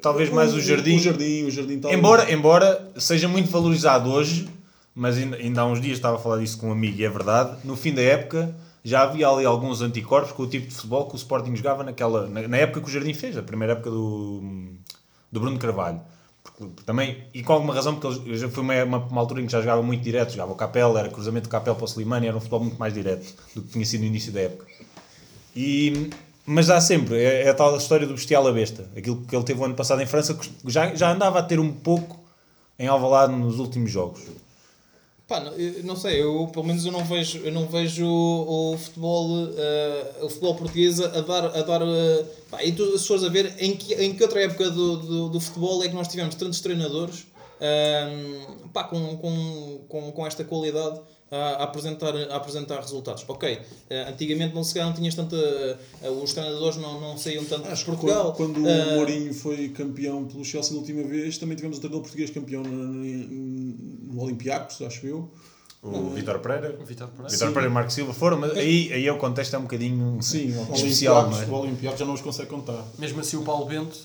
Talvez 0.01 0.29
mais 0.29 0.53
o 0.53 0.61
Jardim. 0.61 0.95
O 0.95 0.99
Jardim, 0.99 1.43
o 1.43 1.51
Jardim 1.51 1.79
talvez. 1.79 1.97
Embora, 1.99 2.31
embora 2.31 2.91
seja 2.97 3.27
muito 3.27 3.49
valorizado 3.49 4.09
hoje, 4.11 4.47
mas 4.95 5.17
ainda, 5.17 5.37
ainda 5.37 5.61
há 5.61 5.65
uns 5.65 5.81
dias 5.81 5.97
estava 5.97 6.17
a 6.17 6.19
falar 6.19 6.37
disso 6.37 6.57
com 6.57 6.67
um 6.67 6.71
amigo 6.71 6.99
e 7.01 7.03
é 7.05 7.09
verdade, 7.09 7.57
no 7.65 7.75
fim 7.75 7.93
da 7.93 8.01
época 8.01 8.55
já 8.83 9.03
havia 9.03 9.27
ali 9.27 9.45
alguns 9.45 9.81
anticorpos 9.81 10.31
com 10.31 10.43
o 10.43 10.47
tipo 10.47 10.67
de 10.67 10.73
futebol 10.73 11.07
que 11.07 11.15
o 11.15 11.17
Sporting 11.17 11.55
jogava 11.55 11.83
naquela, 11.83 12.27
na, 12.27 12.47
na 12.47 12.57
época 12.57 12.81
que 12.81 12.87
o 12.87 12.91
Jardim 12.91 13.13
fez, 13.13 13.37
a 13.37 13.43
primeira 13.43 13.73
época 13.73 13.89
do, 13.89 14.41
do 15.31 15.39
Bruno 15.39 15.57
Carvalho. 15.59 16.01
Porque 16.43 16.83
também, 16.85 17.23
e 17.33 17.43
com 17.43 17.53
alguma 17.53 17.73
razão, 17.73 17.95
porque 17.95 18.35
já 18.37 18.49
foi 18.49 18.63
uma, 18.63 18.83
uma, 18.83 18.97
uma 18.97 19.21
altura 19.21 19.41
em 19.41 19.45
que 19.45 19.51
já 19.51 19.59
jogava 19.59 19.83
muito 19.83 20.01
direto, 20.01 20.31
jogava 20.31 20.53
o 20.53 20.55
Capel, 20.55 20.97
era 20.97 21.09
cruzamento 21.09 21.47
do 21.47 21.51
Capel 21.51 21.75
para 21.75 21.83
o 21.83 21.87
Slimani, 21.87 22.27
era 22.27 22.37
um 22.37 22.39
futebol 22.39 22.61
muito 22.61 22.77
mais 22.77 22.93
direto 22.93 23.33
do 23.55 23.61
que 23.61 23.69
tinha 23.69 23.85
sido 23.85 24.01
no 24.01 24.07
início 24.07 24.31
da 24.31 24.41
época. 24.41 24.65
E, 25.55 26.09
mas 26.45 26.69
há 26.69 26.79
sempre, 26.79 27.17
é, 27.17 27.43
é 27.43 27.49
a 27.49 27.53
tal 27.53 27.75
história 27.77 28.07
do 28.07 28.13
bestial 28.13 28.47
à 28.47 28.51
besta. 28.51 28.89
Aquilo 28.95 29.21
que 29.21 29.35
ele 29.35 29.43
teve 29.43 29.59
o 29.59 29.65
ano 29.65 29.75
passado 29.75 30.01
em 30.01 30.05
França 30.05 30.33
que 30.33 30.49
já, 30.65 30.95
já 30.95 31.11
andava 31.11 31.39
a 31.39 31.43
ter 31.43 31.59
um 31.59 31.71
pouco 31.71 32.19
em 32.77 32.87
Alvalade 32.87 33.33
nos 33.33 33.59
últimos 33.59 33.91
jogos. 33.91 34.21
Pá, 35.29 35.39
não, 35.39 35.53
não 35.83 35.95
sei, 35.95 36.23
eu 36.23 36.49
pelo 36.51 36.65
menos 36.65 36.83
eu 36.83 36.91
não 36.91 37.05
vejo, 37.05 37.37
eu 37.45 37.51
não 37.51 37.67
vejo 37.67 38.03
o, 38.03 38.73
o 38.73 38.77
futebol, 38.79 39.47
eh, 39.55 40.15
o 40.23 40.27
futebol 40.27 40.55
português 40.55 40.99
a 40.99 41.21
dar, 41.21 41.45
a 41.55 41.61
dar 41.61 41.83
eh, 41.83 42.25
pá, 42.49 42.63
e 42.63 42.71
tu 42.71 42.97
se 42.97 43.07
fores 43.07 43.23
a 43.23 43.29
ver 43.29 43.53
em 43.59 43.77
que, 43.77 43.93
em 43.93 44.15
que 44.15 44.23
outra 44.23 44.41
época 44.41 44.71
do, 44.71 44.97
do, 44.97 45.29
do 45.29 45.39
futebol 45.39 45.83
é 45.83 45.87
que 45.87 45.93
nós 45.93 46.07
tivemos 46.07 46.33
tantos 46.33 46.61
treinadores 46.61 47.27
ehm, 47.61 48.69
pá, 48.73 48.85
com, 48.85 49.17
com, 49.17 49.85
com, 49.87 50.11
com 50.11 50.25
esta 50.25 50.43
qualidade 50.43 50.99
a, 51.31 51.63
apresentar, 51.63 52.15
a 52.15 52.35
apresentar 52.35 52.79
resultados. 52.81 53.23
Ok, 53.27 53.59
eh, 53.89 54.07
antigamente 54.09 54.53
não 54.55 54.63
se 54.63 54.73
calhar 54.73 54.89
não 54.89 54.95
tinhas 54.95 55.13
tanta, 55.15 55.35
eh, 55.35 56.09
os 56.09 56.33
treinadores 56.33 56.77
não, 56.77 56.99
não 56.99 57.17
saíam 57.17 57.45
tanto 57.45 57.63
de 57.63 57.69
Acho 57.71 57.85
que 57.85 57.91
Portugal. 57.91 58.33
quando, 58.33 58.55
quando 58.55 58.67
Eh, 58.67 58.93
o 58.93 58.95
Mourinho 58.95 59.33
foi 59.33 59.69
campeão 59.69 60.25
pelo 60.25 60.43
Chelsea 60.43 60.73
da 60.73 60.79
última 60.79 61.03
vez, 61.03 61.37
também 61.37 61.55
tivemos 61.55 61.77
um 61.77 61.81
treinador 61.81 62.01
português 62.01 62.29
campeão 62.31 62.63
no, 62.63 64.13
no 64.13 64.21
Olympiacos, 64.21 64.81
acho 64.81 65.05
eu. 65.05 65.29
O 65.81 66.09
Vitor 66.09 66.39
Pereira, 66.39 66.77
Vitor 66.83 67.07
Pereira. 67.07 67.29
Vitor 67.31 67.47
Pereira 67.49 67.67
e 67.69 67.73
Marco 67.73 67.91
Silva 67.91 68.13
foram, 68.13 68.37
mas 68.37 68.51
aí, 68.51 68.91
aí 68.91 69.09
o 69.09 69.17
contexto 69.17 69.55
é 69.55 69.59
um 69.59 69.61
bocadinho 69.61 70.21
Sim, 70.21 70.53
especial, 70.73 71.29
não 71.29 71.29
Olympiacos, 71.29 71.41
é? 71.41 71.51
O 71.51 71.59
Olympiacos 71.61 71.99
já 71.99 72.05
não 72.05 72.13
os 72.15 72.21
consegue 72.21 72.49
contar. 72.49 72.85
Mesmo 72.97 73.21
assim, 73.21 73.37
o 73.37 73.43
Paulo 73.43 73.65
Bento. 73.65 73.97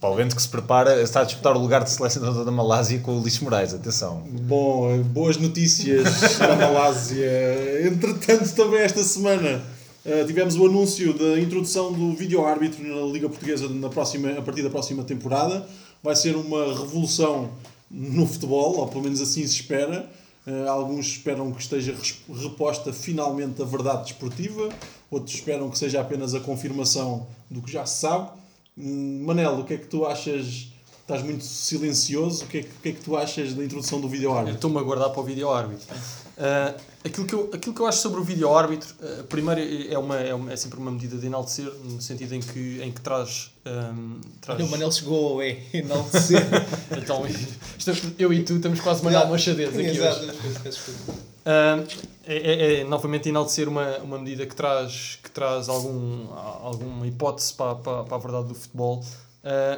Paulo 0.00 0.16
Bento 0.16 0.34
que 0.34 0.40
se 0.40 0.48
prepara, 0.48 1.02
está 1.02 1.20
a 1.20 1.24
disputar 1.24 1.54
o 1.54 1.58
lugar 1.58 1.84
de 1.84 1.90
selecionador 1.90 2.44
da 2.44 2.50
Malásia 2.50 2.98
com 3.00 3.12
o 3.12 3.18
Luís 3.18 3.38
Moraes, 3.38 3.74
atenção. 3.74 4.22
Bom, 4.42 4.98
boas 5.02 5.36
notícias 5.36 6.38
da 6.38 6.56
Malásia. 6.56 7.86
Entretanto, 7.86 8.54
também 8.54 8.80
esta 8.80 9.04
semana 9.04 9.62
Uh, 10.02 10.26
tivemos 10.26 10.56
o 10.56 10.64
anúncio 10.64 11.12
da 11.12 11.38
introdução 11.38 11.92
do 11.92 12.14
vídeo 12.14 12.42
árbitro 12.42 12.82
na 12.82 13.12
Liga 13.12 13.28
Portuguesa 13.28 13.68
na 13.68 13.90
próxima, 13.90 14.30
a 14.30 14.40
partir 14.40 14.62
da 14.62 14.70
próxima 14.70 15.04
temporada. 15.04 15.66
Vai 16.02 16.16
ser 16.16 16.34
uma 16.36 16.68
revolução 16.68 17.50
no 17.90 18.26
futebol, 18.26 18.78
ou 18.78 18.88
pelo 18.88 19.02
menos 19.02 19.20
assim 19.20 19.46
se 19.46 19.60
espera. 19.60 20.10
Uh, 20.46 20.70
alguns 20.70 21.06
esperam 21.06 21.52
que 21.52 21.60
esteja 21.60 21.94
reposta 22.34 22.94
finalmente 22.94 23.60
a 23.60 23.64
verdade 23.66 24.04
desportiva, 24.04 24.70
outros 25.10 25.34
esperam 25.34 25.68
que 25.68 25.76
seja 25.76 26.00
apenas 26.00 26.34
a 26.34 26.40
confirmação 26.40 27.26
do 27.50 27.60
que 27.60 27.70
já 27.70 27.84
se 27.84 28.00
sabe. 28.00 28.30
Manel, 28.76 29.60
o 29.60 29.64
que 29.64 29.74
é 29.74 29.76
que 29.76 29.86
tu 29.86 30.06
achas? 30.06 30.68
Estás 31.00 31.22
muito 31.24 31.44
silencioso. 31.44 32.44
O 32.44 32.46
que 32.46 32.58
é 32.58 32.62
que, 32.62 32.68
o 32.68 32.80
que, 32.82 32.88
é 32.88 32.92
que 32.92 33.00
tu 33.00 33.16
achas 33.16 33.52
da 33.52 33.64
introdução 33.64 34.00
do 34.00 34.08
vídeo 34.08 34.32
árbitro? 34.32 34.54
Estou-me 34.54 34.78
a 34.78 34.82
guardar 34.82 35.10
para 35.10 35.20
o 35.20 35.24
vídeo 35.24 35.50
árbitro. 35.50 35.86
Uh, 35.92 36.80
aquilo, 37.04 37.26
que 37.26 37.34
eu, 37.34 37.50
aquilo 37.52 37.74
que 37.74 37.80
eu 37.82 37.86
acho 37.86 37.98
sobre 37.98 38.20
o 38.20 38.24
vídeo 38.24 38.54
árbitro, 38.54 38.94
uh, 39.00 39.24
primeiro 39.24 39.60
é, 39.92 39.98
uma, 39.98 40.16
é, 40.16 40.32
uma, 40.32 40.52
é 40.52 40.56
sempre 40.56 40.78
uma 40.78 40.90
medida 40.90 41.18
de 41.18 41.26
enaltecer, 41.26 41.66
no 41.84 42.00
sentido 42.00 42.34
em 42.34 42.40
que, 42.40 42.80
em 42.80 42.92
que 42.92 43.00
traz. 43.00 43.50
Um, 43.66 44.20
traz... 44.40 44.60
O 44.60 44.68
Manel 44.68 44.92
chegou 44.92 45.34
ao 45.34 45.42
é, 45.42 45.58
enaltecer. 45.74 46.46
então, 46.96 47.26
isto, 47.26 48.14
eu 48.18 48.32
e 48.32 48.42
tu 48.44 48.54
estamos 48.56 48.80
quase 48.80 49.04
Manel 49.04 49.28
Machadez 49.28 49.70
aqui 49.70 49.88
Exato, 49.88 50.24
hoje. 50.24 51.29
Uh, 51.40 51.86
é, 52.24 52.36
é, 52.36 52.80
é, 52.80 52.84
novamente 52.84 53.28
enaltecer 53.28 53.68
uma, 53.68 53.98
uma 53.98 54.18
medida 54.18 54.46
que 54.46 54.54
traz, 54.54 55.18
que 55.22 55.30
traz 55.30 55.68
algum, 55.68 56.32
alguma 56.32 57.06
hipótese 57.06 57.54
para, 57.54 57.74
para, 57.76 58.04
para 58.04 58.16
a 58.16 58.20
verdade 58.20 58.48
do 58.48 58.54
futebol, 58.54 59.02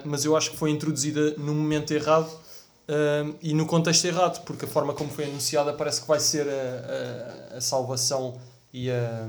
mas 0.04 0.24
eu 0.24 0.36
acho 0.36 0.50
que 0.50 0.56
foi 0.56 0.70
introduzida 0.70 1.34
no 1.38 1.54
momento 1.54 1.92
errado 1.92 2.28
Uh, 2.82 3.36
e 3.40 3.54
no 3.54 3.64
contexto 3.64 4.04
errado, 4.06 4.44
porque 4.44 4.64
a 4.64 4.68
forma 4.68 4.92
como 4.92 5.08
foi 5.08 5.24
anunciada 5.24 5.72
parece 5.72 6.02
que 6.02 6.08
vai 6.08 6.18
ser 6.18 6.48
a, 6.48 7.54
a, 7.54 7.56
a 7.58 7.60
salvação 7.60 8.36
e 8.72 8.90
a, 8.90 9.28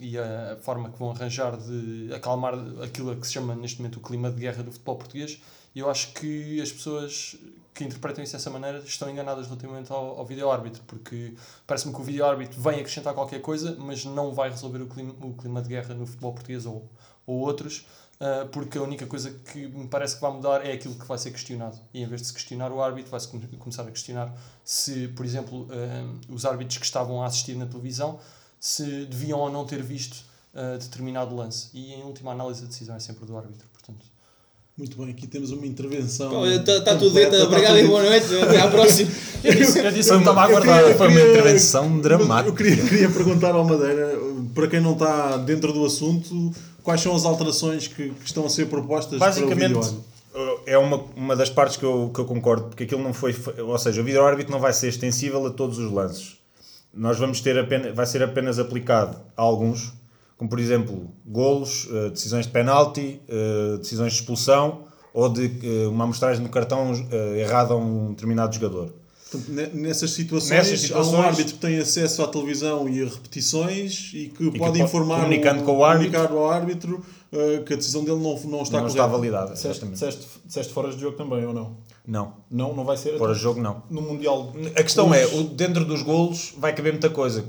e 0.00 0.16
a 0.16 0.56
forma 0.62 0.90
que 0.90 0.98
vão 0.98 1.10
arranjar 1.10 1.56
de 1.56 2.10
acalmar 2.14 2.54
aquilo 2.82 3.14
que 3.16 3.26
se 3.26 3.34
chama 3.34 3.54
neste 3.54 3.78
momento 3.78 3.96
o 3.96 4.00
clima 4.00 4.30
de 4.30 4.40
guerra 4.40 4.62
do 4.62 4.72
futebol 4.72 4.96
português. 4.96 5.38
Eu 5.76 5.90
acho 5.90 6.12
que 6.14 6.60
as 6.60 6.72
pessoas 6.72 7.36
que 7.74 7.84
interpretam 7.84 8.22
isso 8.22 8.32
dessa 8.34 8.48
maneira 8.50 8.78
estão 8.78 9.10
enganadas 9.10 9.46
relativamente 9.46 9.92
ao, 9.92 10.18
ao 10.18 10.24
vídeo-árbitro, 10.24 10.82
porque 10.86 11.34
parece-me 11.66 11.92
que 11.92 12.00
o 12.00 12.04
vídeo-árbitro 12.04 12.60
vem 12.60 12.76
acrescentar 12.76 13.12
qualquer 13.12 13.40
coisa, 13.40 13.74
mas 13.76 14.04
não 14.04 14.32
vai 14.32 14.48
resolver 14.48 14.80
o 14.80 14.86
clima, 14.86 15.12
o 15.20 15.34
clima 15.34 15.60
de 15.60 15.68
guerra 15.68 15.92
no 15.94 16.06
futebol 16.06 16.32
português 16.32 16.64
ou, 16.64 16.88
ou 17.26 17.40
outros. 17.40 17.84
Uh, 18.14 18.46
porque 18.50 18.78
a 18.78 18.82
única 18.82 19.06
coisa 19.06 19.28
que 19.32 19.66
me 19.66 19.88
parece 19.88 20.14
que 20.14 20.20
vai 20.20 20.32
mudar 20.32 20.64
é 20.64 20.72
aquilo 20.72 20.94
que 20.94 21.04
vai 21.04 21.18
ser 21.18 21.32
questionado. 21.32 21.76
E 21.92 22.00
em 22.00 22.06
vez 22.06 22.20
de 22.20 22.28
se 22.28 22.32
questionar 22.32 22.70
o 22.70 22.80
árbitro, 22.80 23.10
vai-se 23.10 23.26
começar 23.58 23.82
a 23.82 23.90
questionar 23.90 24.32
se, 24.62 25.08
por 25.08 25.26
exemplo, 25.26 25.64
uh, 25.64 26.32
os 26.32 26.44
árbitros 26.44 26.78
que 26.78 26.84
estavam 26.84 27.22
a 27.22 27.26
assistir 27.26 27.56
na 27.56 27.66
televisão 27.66 28.20
se 28.60 29.04
deviam 29.06 29.40
ou 29.40 29.50
não 29.50 29.66
ter 29.66 29.82
visto 29.82 30.24
uh, 30.54 30.78
determinado 30.78 31.34
lance. 31.34 31.70
E 31.74 31.92
em 31.92 32.04
última 32.04 32.30
análise, 32.30 32.62
a 32.62 32.68
decisão 32.68 32.94
é 32.94 33.00
sempre 33.00 33.26
do 33.26 33.36
árbitro. 33.36 33.66
Portanto, 33.72 34.06
muito 34.76 34.96
bem, 34.98 35.10
aqui 35.10 35.26
temos 35.26 35.50
uma 35.50 35.66
intervenção. 35.66 36.44
Está 36.46 36.80
tá 36.80 36.96
tudo 36.96 37.14
dentro, 37.14 37.38
tá 37.38 37.44
obrigado 37.44 37.78
e 37.78 37.86
boa 37.86 38.02
noite. 38.02 38.26
Até 38.36 38.60
à 38.60 38.68
próxima. 38.68 39.10
eu 39.44 39.54
disse, 39.54 39.78
eu 39.78 39.92
disse 39.92 40.10
que 40.10 40.18
estava 40.18 40.40
a 40.40 40.44
aguardar. 40.44 40.94
Foi 40.94 41.08
uma 41.08 41.20
intervenção 41.20 42.00
dramática. 42.00 42.48
Eu 42.48 42.54
queria, 42.54 42.76
queria 42.76 43.10
perguntar 43.10 43.54
ao 43.54 43.64
Madeira, 43.64 44.18
para 44.54 44.66
quem 44.66 44.80
não 44.80 44.92
está 44.92 45.36
dentro 45.36 45.72
do 45.72 45.84
assunto, 45.84 46.52
quais 46.82 47.00
são 47.00 47.14
as 47.14 47.24
alterações 47.24 47.86
que, 47.86 48.10
que 48.10 48.26
estão 48.26 48.46
a 48.46 48.50
ser 48.50 48.66
propostas 48.66 49.18
Basicamente, 49.18 49.72
para 49.72 49.80
o 49.80 49.82
vídeo 49.82 50.04
é 50.66 50.76
uma, 50.76 51.04
uma 51.14 51.36
das 51.36 51.48
partes 51.48 51.76
que 51.76 51.84
eu, 51.84 52.10
que 52.12 52.20
eu 52.20 52.24
concordo, 52.24 52.64
porque 52.64 52.84
aquilo 52.84 53.02
não 53.02 53.12
foi. 53.12 53.34
Ou 53.58 53.78
seja, 53.78 54.00
o 54.00 54.04
vídeo 54.04 54.24
árbitro 54.24 54.52
não 54.52 54.60
vai 54.60 54.72
ser 54.72 54.88
extensível 54.88 55.46
a 55.46 55.50
todos 55.50 55.78
os 55.78 55.90
lances. 55.90 56.36
Nós 56.92 57.18
vamos 57.18 57.40
ter 57.40 57.58
apenas, 57.58 57.94
vai 57.94 58.06
ser 58.06 58.22
apenas 58.22 58.58
aplicado 58.58 59.16
a 59.36 59.42
alguns, 59.42 59.92
como 60.36 60.50
por 60.50 60.58
exemplo 60.58 61.10
golos, 61.24 61.88
eh, 61.92 62.10
decisões 62.10 62.46
de 62.46 62.52
penalti, 62.52 63.20
eh, 63.28 63.76
decisões 63.78 64.12
de 64.12 64.20
expulsão 64.20 64.84
ou 65.12 65.28
de 65.28 65.46
eh, 65.62 65.86
uma 65.86 66.04
amostragem 66.04 66.42
no 66.42 66.48
cartão 66.48 66.92
errada 67.36 67.74
a 67.74 67.76
um 67.76 68.10
determinado 68.10 68.54
jogador. 68.54 68.92
Nessas 69.72 70.12
situações, 70.12 70.50
nessas 70.50 70.80
situações, 70.80 71.14
há 71.14 71.18
um 71.18 71.22
árbitro 71.22 71.54
que 71.54 71.60
tem 71.60 71.78
acesso 71.78 72.22
à 72.22 72.28
televisão 72.28 72.88
e 72.88 73.02
a 73.02 73.06
repetições 73.06 74.12
e 74.14 74.28
que 74.28 74.44
e 74.44 74.58
pode 74.58 74.78
que 74.78 74.84
informar 74.84 75.22
comunicando 75.22 75.62
o, 75.62 75.64
com 75.64 75.78
o 75.78 75.84
árbitro, 75.84 76.12
comunicar 76.12 76.40
ao 76.40 76.50
árbitro 76.50 77.02
uh, 77.32 77.64
que 77.64 77.72
a 77.72 77.76
decisão 77.76 78.04
dele 78.04 78.20
não, 78.20 78.38
não 78.44 78.62
está 78.62 78.80
não 78.80 78.86
está 78.86 79.06
validada. 79.08 79.54
Disseste, 79.54 79.86
disseste, 79.86 80.28
disseste 80.44 80.72
fora 80.72 80.92
de 80.92 81.00
jogo 81.00 81.16
também 81.16 81.44
ou 81.44 81.52
não? 81.52 81.76
Não. 82.06 82.34
Não, 82.48 82.76
não 82.76 82.84
vai 82.84 82.96
ser? 82.96 83.18
Fora 83.18 83.34
de 83.34 83.40
jogo 83.40 83.60
não. 83.60 83.82
No 83.90 84.02
Mundial... 84.02 84.52
A 84.76 84.82
questão 84.84 85.12
é, 85.12 85.26
dentro 85.52 85.84
dos 85.84 86.02
golos 86.02 86.54
vai 86.56 86.72
caber 86.72 86.92
muita 86.92 87.10
coisa. 87.10 87.44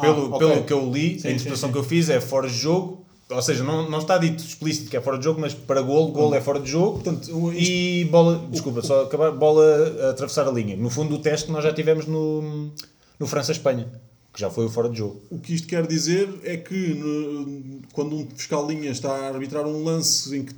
Pelo, 0.00 0.32
ah, 0.32 0.36
okay. 0.36 0.38
pelo 0.38 0.64
que 0.64 0.72
eu 0.72 0.90
li, 0.90 1.18
sim, 1.18 1.28
a 1.28 1.30
interpretação 1.32 1.56
sim, 1.56 1.66
sim. 1.66 1.72
que 1.72 1.78
eu 1.78 1.84
fiz 1.84 2.08
é 2.08 2.20
fora 2.20 2.48
de 2.48 2.54
jogo, 2.54 3.06
ou 3.28 3.42
seja, 3.42 3.64
não, 3.64 3.90
não 3.90 3.98
está 3.98 4.18
dito 4.18 4.42
explícito 4.44 4.88
que 4.88 4.96
é 4.96 5.00
fora 5.00 5.18
de 5.18 5.24
jogo, 5.24 5.40
mas 5.40 5.52
para 5.52 5.82
gol, 5.82 6.12
gol 6.12 6.32
é 6.34 6.40
fora 6.40 6.60
de 6.60 6.70
jogo. 6.70 7.00
Portanto, 7.00 7.52
e 7.52 8.04
bola, 8.04 8.46
desculpa, 8.50 8.82
só 8.82 9.02
acabar, 9.02 9.32
bola 9.32 9.64
a 10.06 10.10
atravessar 10.10 10.46
a 10.46 10.50
linha. 10.50 10.76
No 10.76 10.88
fundo, 10.90 11.16
o 11.16 11.18
teste 11.18 11.46
que 11.46 11.52
nós 11.52 11.64
já 11.64 11.72
tivemos 11.72 12.06
no, 12.06 12.70
no 13.18 13.26
França-Espanha, 13.26 13.88
que 14.32 14.40
já 14.40 14.48
foi 14.48 14.66
o 14.66 14.70
fora 14.70 14.88
de 14.88 14.98
jogo. 14.98 15.20
O 15.28 15.40
que 15.40 15.54
isto 15.54 15.66
quer 15.66 15.84
dizer 15.88 16.28
é 16.44 16.56
que 16.56 16.94
no, 16.94 17.80
quando 17.92 18.14
um 18.14 18.28
fiscal 18.30 18.64
linha 18.64 18.90
está 18.90 19.10
a 19.10 19.28
arbitrar 19.28 19.66
um 19.66 19.82
lance 19.82 20.36
em 20.36 20.44
que 20.44 20.54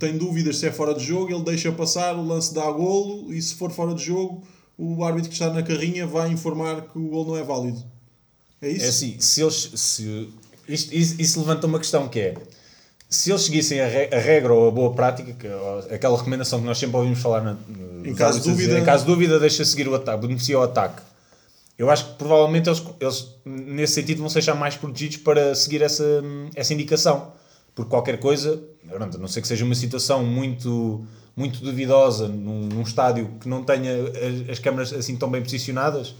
tem 0.00 0.18
dúvidas 0.18 0.56
se 0.56 0.66
é 0.66 0.72
fora 0.72 0.92
de 0.92 1.04
jogo, 1.04 1.32
ele 1.32 1.44
deixa 1.44 1.70
passar, 1.70 2.16
o 2.16 2.26
lance 2.26 2.52
dá 2.52 2.68
golo 2.72 3.32
e 3.32 3.40
se 3.40 3.54
for 3.54 3.70
fora 3.70 3.94
de 3.94 4.02
jogo, 4.02 4.42
o 4.76 5.04
árbitro 5.04 5.28
que 5.28 5.34
está 5.36 5.48
na 5.52 5.62
carrinha 5.62 6.08
vai 6.08 6.32
informar 6.32 6.88
que 6.88 6.98
o 6.98 7.08
gol 7.08 7.24
não 7.24 7.36
é 7.36 7.44
válido. 7.44 7.84
É 8.62 8.68
isso? 8.68 8.84
É 8.84 8.88
assim, 8.88 9.16
se 9.20 9.42
eles. 9.42 9.70
Se, 9.74 10.28
isto, 10.68 10.94
isso, 10.94 11.20
isso, 11.20 11.40
levanta 11.40 11.66
uma 11.66 11.78
questão 11.78 12.08
que 12.08 12.20
é 12.20 12.34
se 13.10 13.32
eles 13.32 13.42
seguissem 13.42 13.80
a, 13.80 13.88
re, 13.88 14.08
a 14.12 14.20
regra 14.20 14.54
ou 14.54 14.68
a 14.68 14.70
boa 14.70 14.92
prática, 14.92 15.32
que, 15.32 15.48
aquela 15.92 16.16
recomendação 16.16 16.60
que 16.60 16.66
nós 16.66 16.78
sempre 16.78 16.96
ouvimos 16.96 17.18
falar 17.18 17.40
na, 17.42 17.56
em, 18.04 18.14
caso 18.14 18.38
de 18.38 18.48
dúvida, 18.48 18.68
dizer, 18.68 18.80
em 18.80 18.84
caso 18.84 19.04
de 19.04 19.10
dúvida, 19.10 19.40
deixa 19.40 19.64
seguir 19.64 19.88
o 19.88 19.94
ataque, 19.96 20.20
beneficia 20.20 20.56
o 20.56 20.62
ataque. 20.62 21.02
Eu 21.76 21.90
acho 21.90 22.06
que 22.06 22.14
provavelmente 22.14 22.68
eles, 22.68 22.84
eles, 23.00 23.34
nesse 23.44 23.94
sentido, 23.94 24.18
vão 24.18 24.28
se 24.28 24.38
achar 24.38 24.54
mais 24.54 24.76
protegidos 24.76 25.16
para 25.16 25.56
seguir 25.56 25.82
essa, 25.82 26.04
essa 26.54 26.72
indicação. 26.72 27.32
Porque 27.74 27.90
qualquer 27.90 28.20
coisa, 28.20 28.62
a 28.88 29.18
não 29.18 29.26
ser 29.26 29.40
que 29.42 29.48
seja 29.48 29.64
uma 29.64 29.74
situação 29.74 30.22
muito, 30.22 31.04
muito 31.34 31.60
duvidosa 31.64 32.28
num, 32.28 32.68
num 32.68 32.82
estádio 32.82 33.28
que 33.40 33.48
não 33.48 33.64
tenha 33.64 33.92
as, 33.92 34.50
as 34.50 34.58
câmaras 34.60 34.92
assim 34.92 35.16
tão 35.16 35.28
bem 35.28 35.42
posicionadas, 35.42 36.14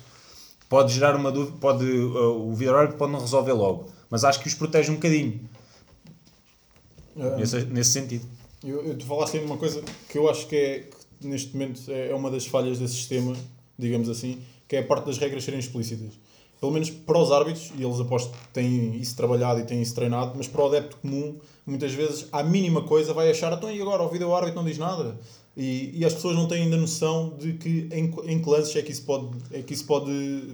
pode 0.71 0.95
gerar 0.95 1.15
uma 1.15 1.31
dúvida, 1.31 1.59
pode, 1.61 1.85
uh, 1.85 2.49
o 2.49 2.55
vídeo 2.55 2.73
pode 2.97 3.13
não 3.13 3.21
resolver 3.21 3.53
logo 3.53 4.01
mas 4.11 4.25
acho 4.25 4.41
que 4.41 4.49
os 4.49 4.55
protege 4.55 4.91
um 4.91 4.97
bocadinho. 4.97 5.41
Um, 7.17 7.37
nesse, 7.37 7.65
nesse 7.67 7.93
sentido. 7.93 8.27
Eu, 8.63 8.85
eu, 8.85 8.99
tu 8.99 9.07
falaste 9.07 9.39
aí 9.39 9.45
uma 9.45 9.57
coisa 9.57 9.83
que 10.09 10.19
eu 10.19 10.29
acho 10.29 10.47
que 10.49 10.57
é 10.57 10.79
que 11.21 11.27
neste 11.27 11.53
momento 11.53 11.81
é, 11.89 12.11
é 12.11 12.15
uma 12.15 12.31
das 12.31 12.47
falhas 12.47 12.79
desse 12.79 12.95
sistema, 12.95 13.35
digamos 13.79 14.09
assim, 14.09 14.43
que 14.67 14.77
é 14.77 14.81
a 14.81 14.85
parte 14.85 15.07
das 15.07 15.19
regras 15.19 15.45
serem 15.45 15.61
explícitas. 15.61 16.19
Pelo 16.59 16.73
menos 16.73 16.91
para 16.91 17.19
os 17.19 17.31
árbitros, 17.33 17.73
e 17.77 17.83
eles 17.83 18.01
aposto 18.01 18.33
que 18.33 18.49
têm 18.49 18.97
isso 18.97 19.17
trabalhado 19.17 19.61
e 19.61 19.65
têm 19.65 19.81
isso 19.81 19.95
treinado, 19.95 20.35
mas 20.37 20.47
para 20.47 20.63
o 20.63 20.67
adepto 20.67 20.99
comum, 20.99 21.39
muitas 21.65 21.93
vezes, 21.95 22.27
a 22.33 22.43
mínima 22.43 22.83
coisa 22.83 23.15
vai 23.15 23.31
achar, 23.31 23.53
então 23.53 23.73
e 23.73 23.81
agora 23.81 24.03
o 24.03 24.09
vídeo 24.11 24.35
árbitro 24.35 24.57
não 24.57 24.65
diz 24.65 24.77
nada? 24.77 25.19
E, 25.57 25.99
e 25.99 26.05
as 26.05 26.15
pessoas 26.15 26.37
não 26.37 26.47
têm 26.47 26.63
ainda 26.63 26.77
noção 26.77 27.35
de 27.37 27.55
que 27.55 27.89
em, 27.93 28.15
em 28.25 28.41
classes 28.41 28.75
é 28.77 28.83
que 28.83 28.93
isso, 28.93 29.03
pode, 29.03 29.29
é 29.51 29.61
que 29.61 29.75
isso 29.75 29.85
pode, 29.85 30.11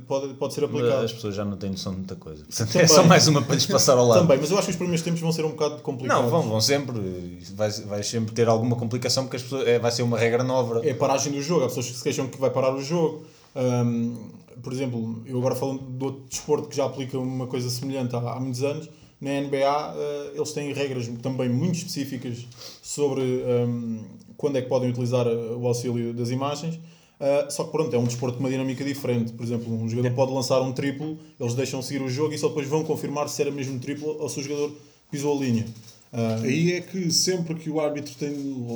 pode, 0.07 0.35
pode 0.35 0.55
ser 0.55 0.65
aplicado. 0.65 1.05
As 1.05 1.13
pessoas 1.13 1.35
já 1.35 1.45
não 1.45 1.57
têm 1.57 1.71
noção 1.71 1.93
de 1.93 1.99
muita 1.99 2.17
coisa. 2.17 2.45
Portanto, 2.45 2.77
é 2.77 2.87
só 2.87 3.05
mais 3.05 3.29
uma 3.29 3.43
para 3.43 3.55
lhes 3.55 3.67
passar 3.67 3.99
ao 3.99 4.07
lado. 4.07 4.23
Também, 4.23 4.39
mas 4.41 4.51
eu 4.51 4.57
acho 4.57 4.67
que 4.67 4.71
os 4.71 4.77
primeiros 4.77 5.03
tempos 5.03 5.21
vão 5.21 5.31
ser 5.31 5.45
um 5.45 5.51
bocado 5.51 5.83
complicados. 5.83 6.25
Não, 6.25 6.31
vão, 6.31 6.43
vão 6.49 6.61
sempre. 6.61 7.39
Vai, 7.55 7.71
vai 7.71 8.03
sempre 8.03 8.35
ter 8.35 8.49
alguma 8.49 8.75
complicação 8.75 9.25
porque 9.25 9.37
as 9.37 9.43
pessoas, 9.43 9.69
é, 9.69 9.79
vai 9.79 9.93
ser 9.93 10.03
uma 10.03 10.19
regra 10.19 10.43
nova. 10.43 10.85
É 10.85 10.93
a 10.93 10.95
paragem 10.95 11.31
do 11.31 11.43
jogo. 11.43 11.65
Há 11.65 11.69
pessoas 11.69 11.87
que 11.91 11.95
se 11.95 12.03
queixam 12.03 12.27
que 12.29 12.41
vai 12.41 12.51
parar 12.51 12.75
o 12.75 12.83
jogo. 12.83 13.23
Um, 13.55 14.31
por 14.63 14.73
exemplo, 14.73 15.23
eu 15.27 15.39
agora 15.39 15.55
falando 15.55 15.83
de 15.83 16.05
outro 16.05 16.25
desporto 16.29 16.69
que 16.69 16.77
já 16.77 16.87
aplica 16.87 17.19
uma 17.19 17.47
coisa 17.47 17.69
semelhante 17.69 18.17
há, 18.17 18.19
há 18.19 18.41
muitos 18.41 18.63
anos, 18.63 18.89
na 19.21 19.41
NBA 19.41 19.95
eh, 19.97 20.33
eles 20.35 20.53
têm 20.53 20.73
regras 20.73 21.09
também 21.23 21.49
muito 21.49 21.77
específicas 21.77 22.47
sobre 22.83 23.23
um, 23.23 24.05
quando 24.37 24.57
é 24.57 24.62
que 24.62 24.68
podem 24.68 24.90
utilizar 24.90 25.27
eh, 25.27 25.31
o 25.31 25.66
auxílio 25.66 26.12
das 26.12 26.31
imagens. 26.31 26.77
Uh, 27.18 27.51
só 27.51 27.64
que 27.64 27.72
pronto, 27.72 27.94
é 27.96 27.99
um 27.99 28.05
desporto 28.05 28.37
com 28.37 28.44
uma 28.44 28.51
dinâmica 28.51 28.85
diferente. 28.85 29.33
Por 29.33 29.42
exemplo, 29.42 29.72
um 29.72 29.88
jogador 29.88 30.14
pode 30.14 30.33
lançar 30.33 30.61
um 30.61 30.72
triplo, 30.72 31.18
eles 31.40 31.55
deixam 31.55 31.81
seguir 31.81 32.03
o 32.03 32.11
jogo 32.11 32.35
e 32.35 32.38
só 32.38 32.49
depois 32.49 32.68
vão 32.68 32.85
confirmar 32.85 33.29
se 33.29 33.40
era 33.40 33.51
mesmo 33.51 33.79
triplo 33.79 34.16
ou 34.20 34.29
se 34.29 34.40
o 34.40 34.42
jogador 34.42 34.72
pisou 35.11 35.37
a 35.37 35.40
linha. 35.40 35.64
Uh, 36.12 36.44
Aí 36.44 36.72
é 36.72 36.81
que 36.81 37.11
sempre 37.11 37.55
que 37.55 37.68
o 37.68 37.81
árbitro 37.81 38.14
tem, 38.14 38.33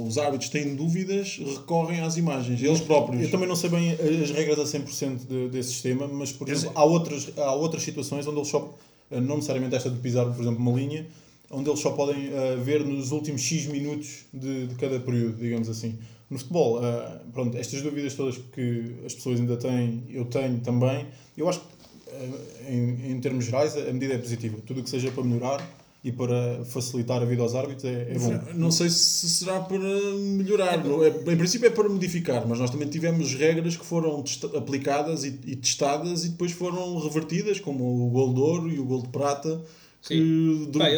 os 0.06 0.18
árbitros 0.18 0.50
têm 0.50 0.74
dúvidas, 0.74 1.38
recorrem 1.38 2.00
às 2.00 2.16
imagens, 2.16 2.62
eles 2.62 2.80
próprios. 2.80 3.22
Eu 3.22 3.30
também 3.30 3.48
não 3.48 3.56
sei 3.56 3.70
bem 3.70 3.92
as 3.92 4.30
regras 4.30 4.58
a 4.58 4.78
100% 4.78 5.26
de, 5.26 5.48
desse 5.48 5.70
sistema, 5.70 6.08
mas 6.08 6.32
por 6.32 6.48
exemplo, 6.48 6.72
há 6.74 6.84
outras, 6.84 7.30
há 7.36 7.54
outras 7.54 7.82
situações 7.82 8.26
onde 8.26 8.38
eles 8.38 8.48
só, 8.48 8.74
não 9.10 9.36
necessariamente 9.36 9.74
esta 9.76 9.90
de 9.90 9.98
pisar, 10.00 10.26
por 10.26 10.40
exemplo, 10.40 10.58
uma 10.58 10.72
linha, 10.78 11.06
onde 11.50 11.68
eles 11.68 11.80
só 11.80 11.90
podem 11.90 12.28
uh, 12.28 12.62
ver 12.62 12.84
nos 12.84 13.10
últimos 13.10 13.42
X 13.42 13.66
minutos 13.66 14.26
de, 14.32 14.68
de 14.68 14.74
cada 14.76 15.00
período, 15.00 15.36
digamos 15.36 15.68
assim. 15.68 15.98
No 16.30 16.38
futebol, 16.38 16.78
uh, 16.78 17.32
pronto, 17.32 17.58
estas 17.58 17.82
dúvidas 17.82 18.14
todas 18.14 18.38
que 18.38 18.94
as 19.04 19.14
pessoas 19.14 19.40
ainda 19.40 19.56
têm, 19.56 20.04
eu 20.08 20.24
tenho 20.26 20.60
também. 20.60 21.06
Eu 21.36 21.48
acho 21.48 21.60
que 21.60 21.66
eh, 22.12 22.72
em, 22.72 23.12
em 23.12 23.20
termos 23.20 23.44
gerais, 23.44 23.76
a 23.76 23.92
medida 23.92 24.14
é 24.14 24.18
positiva. 24.18 24.58
Tudo 24.64 24.80
o 24.80 24.82
que 24.82 24.90
seja 24.90 25.10
para 25.10 25.24
melhorar 25.24 25.68
e 26.02 26.10
para 26.10 26.64
facilitar 26.64 27.20
a 27.22 27.24
vida 27.24 27.42
aos 27.42 27.54
árbitros 27.54 27.84
é, 27.84 28.12
é 28.12 28.18
bom. 28.18 28.40
Não 28.54 28.70
sei 28.70 28.88
se 28.88 29.28
será 29.28 29.60
para 29.60 29.78
melhorar. 29.78 30.78
é? 30.78 31.32
Em 31.32 31.36
princípio 31.36 31.66
é 31.66 31.70
para 31.70 31.88
modificar, 31.88 32.46
mas 32.46 32.58
nós 32.58 32.70
também 32.70 32.88
tivemos 32.88 33.34
regras 33.34 33.76
que 33.76 33.84
foram 33.84 34.24
aplicadas 34.56 35.24
e, 35.24 35.38
e 35.46 35.56
testadas 35.56 36.24
e 36.24 36.30
depois 36.30 36.52
foram 36.52 36.98
revertidas, 36.98 37.60
como 37.60 38.06
o 38.06 38.10
gol 38.10 38.32
de 38.32 38.40
ouro 38.40 38.70
e 38.70 38.78
o 38.78 38.84
gol 38.84 39.02
de 39.02 39.08
prata, 39.08 39.62
que 40.02 40.16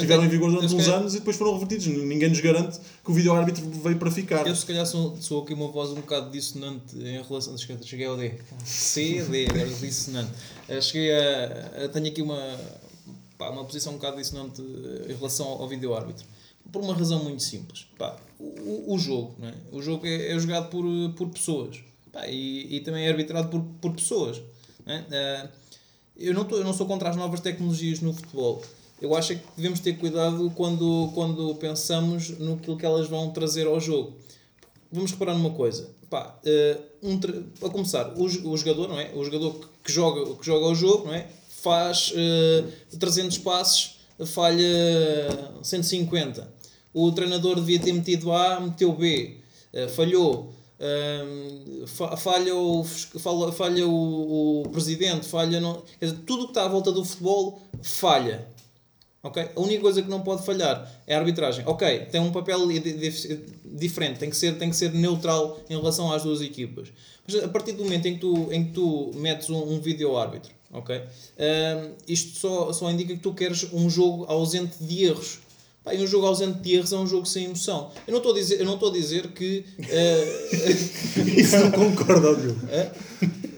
tiveram 0.01 0.25
em 0.25 0.29
vigor 0.29 0.51
durante 0.51 0.75
uns 0.75 0.85
calhar- 0.85 1.01
anos 1.01 1.15
e 1.15 1.19
depois 1.19 1.37
foram 1.37 1.53
revertidos. 1.55 1.87
Ninguém 1.87 2.29
nos 2.29 2.41
garante 2.41 2.79
que 3.05 3.11
o 3.11 3.15
vídeo-árbitro 3.15 3.69
veio 3.83 3.99
para 3.99 4.11
ficar. 4.11 4.47
Eu 4.47 4.55
se 4.55 4.65
calhar 4.65 4.87
sou, 4.87 5.17
sou 5.21 5.43
aqui 5.43 5.53
uma 5.55 5.69
voz 5.69 5.91
um 5.91 5.97
bocado 5.97 6.31
dissonante 6.31 6.97
em 6.97 7.21
relação. 7.23 7.57
Cheguei 7.59 8.07
ao 8.07 8.17
D. 8.17 8.35
C, 8.65 9.23
D, 9.25 9.47
agora 9.51 9.67
dissonante. 9.69 10.31
Eh, 10.69 10.81
Cheguei 10.81 11.13
a, 11.13 11.85
a- 11.85 11.89
Tenho 11.89 12.07
aqui 12.07 12.23
uma, 12.23 12.59
pá, 13.37 13.51
uma 13.51 13.65
posição 13.65 13.93
um 13.93 13.97
bocado 13.97 14.17
dissonante 14.19 14.63
eh, 14.63 15.13
em 15.13 15.17
relação 15.17 15.47
ao 15.49 15.69
vídeo 15.69 15.95
árbitro. 15.95 16.25
Por 16.71 16.81
uma 16.81 16.95
razão 16.95 17.23
muito 17.25 17.43
simples. 17.43 17.87
Pá, 17.99 18.17
o, 18.39 18.95
o 18.95 18.99
jogo, 18.99 19.35
é? 19.43 19.53
O 19.73 19.83
jogo 19.83 20.07
é, 20.07 20.31
é 20.33 20.39
jogado 20.39 20.71
por, 20.71 20.85
por 21.17 21.29
pessoas. 21.29 21.81
Pá, 22.13 22.27
e, 22.29 22.77
e 22.77 22.81
também 22.81 23.05
é 23.07 23.11
arbitrado 23.11 23.49
por, 23.49 23.61
por 23.81 23.93
pessoas. 23.97 24.41
Não 24.87 24.95
é? 24.95 25.05
Eh, 25.11 25.49
eu, 26.19 26.35
não 26.35 26.45
tô, 26.45 26.57
eu 26.57 26.65
não 26.65 26.73
sou 26.73 26.87
contra 26.87 27.11
as 27.11 27.17
novas 27.17 27.41
tecnologias 27.41 27.99
no 28.01 28.13
futebol. 28.15 28.63
Eu 29.03 29.17
acho 29.17 29.33
é 29.33 29.35
que 29.35 29.43
devemos 29.57 29.81
ter 29.81 29.95
cuidado 29.95 30.53
quando, 30.55 31.11
quando 31.13 31.53
pensamos 31.57 32.39
no 32.39 32.57
que 32.57 32.87
elas 32.87 33.09
vão 33.09 33.31
trazer 33.31 33.67
ao 33.67 33.81
jogo. 33.81 34.13
Vamos 34.93 35.11
reparar 35.11 35.35
numa 35.35 35.51
coisa. 35.51 35.91
Pá, 36.09 36.39
eh, 36.45 36.79
um, 37.03 37.19
a 37.67 37.69
começar, 37.69 38.15
o, 38.17 38.23
o 38.23 38.57
jogador, 38.57 38.89
não 38.89 39.01
é? 39.01 39.11
O 39.13 39.25
jogador 39.25 39.69
que, 39.83 39.91
joga, 39.91 40.37
que 40.37 40.47
joga 40.47 40.67
o 40.67 40.75
jogo, 40.75 41.07
não 41.07 41.15
é? 41.15 41.27
Faz 41.49 42.13
eh, 42.15 42.65
300 42.97 43.39
passes, 43.39 43.97
falha 44.25 44.67
150. 45.65 46.49
O 46.95 47.11
treinador 47.11 47.57
devia 47.57 47.81
ter 47.81 47.93
metido 47.93 48.31
A, 48.31 48.61
meteu 48.61 48.93
B. 48.93 49.39
Eh, 49.73 49.89
falhou. 49.89 50.53
Falha 52.19 52.55
o, 52.57 52.85
falha, 52.85 53.53
falha 53.53 53.87
o, 53.87 54.63
o 54.63 54.69
presidente, 54.69 55.27
falha. 55.27 55.61
Não, 55.61 55.83
dizer, 56.01 56.19
tudo 56.27 56.43
o 56.43 56.45
que 56.47 56.51
está 56.51 56.65
à 56.65 56.69
volta 56.69 56.93
do 56.93 57.05
futebol 57.05 57.61
falha. 57.83 58.52
Ok? 59.23 59.41
A 59.55 59.61
única 59.61 59.81
coisa 59.81 60.03
que 60.03 60.09
não 60.11 60.21
pode 60.21 60.45
falhar 60.45 60.91
é 61.07 61.15
a 61.15 61.19
arbitragem. 61.19 61.63
Ok, 61.67 62.07
tem 62.11 62.21
um 62.21 62.33
papel 62.33 62.67
di- 62.67 62.81
di- 62.81 63.41
diferente, 63.65 64.19
tem 64.19 64.29
que, 64.29 64.37
ser, 64.37 64.59
tem 64.59 64.69
que 64.69 64.75
ser 64.77 64.93
neutral 64.93 65.61
em 65.71 65.77
relação 65.77 66.13
às 66.13 66.25
duas 66.25 66.41
equipas. 66.41 66.89
Mas 67.27 67.43
a 67.45 67.47
partir 67.49 67.73
do 67.73 67.85
momento 67.85 68.07
em 68.07 68.15
que 68.15 68.21
tu, 68.21 68.49
em 68.53 68.65
que 68.65 68.73
tu 68.73 69.13
metes 69.15 69.49
um, 69.49 69.75
um 69.75 69.81
vídeo 69.81 70.17
árbitro, 70.17 70.51
ok? 70.73 70.97
Ahm, 71.39 71.93
isto 72.09 72.37
só, 72.39 72.73
só 72.73 72.91
indica 72.91 73.15
que 73.15 73.21
tu 73.21 73.33
queres 73.33 73.69
um 73.73 73.89
jogo 73.89 74.25
ausente 74.27 74.83
de 74.83 75.05
erros. 75.05 75.39
Pá, 75.85 75.93
um 75.95 76.07
jogo 76.07 76.27
ausente 76.27 76.59
de 76.59 76.75
erros 76.75 76.93
é 76.93 76.97
um 76.97 77.07
jogo 77.07 77.25
sem 77.27 77.45
emoção. 77.45 77.91
Eu 78.07 78.11
não 78.13 78.19
estou 78.19 78.33
a 78.33 78.35
dizer, 78.37 78.59
eu 78.61 78.67
não 78.67 78.75
estou 78.75 78.89
a 78.91 78.93
dizer 78.93 79.29
que. 79.29 79.65
ah, 79.83 81.21
Isso 81.37 81.59
não 81.59 81.71
concordo, 81.71 82.37
Diogo. 82.37 82.59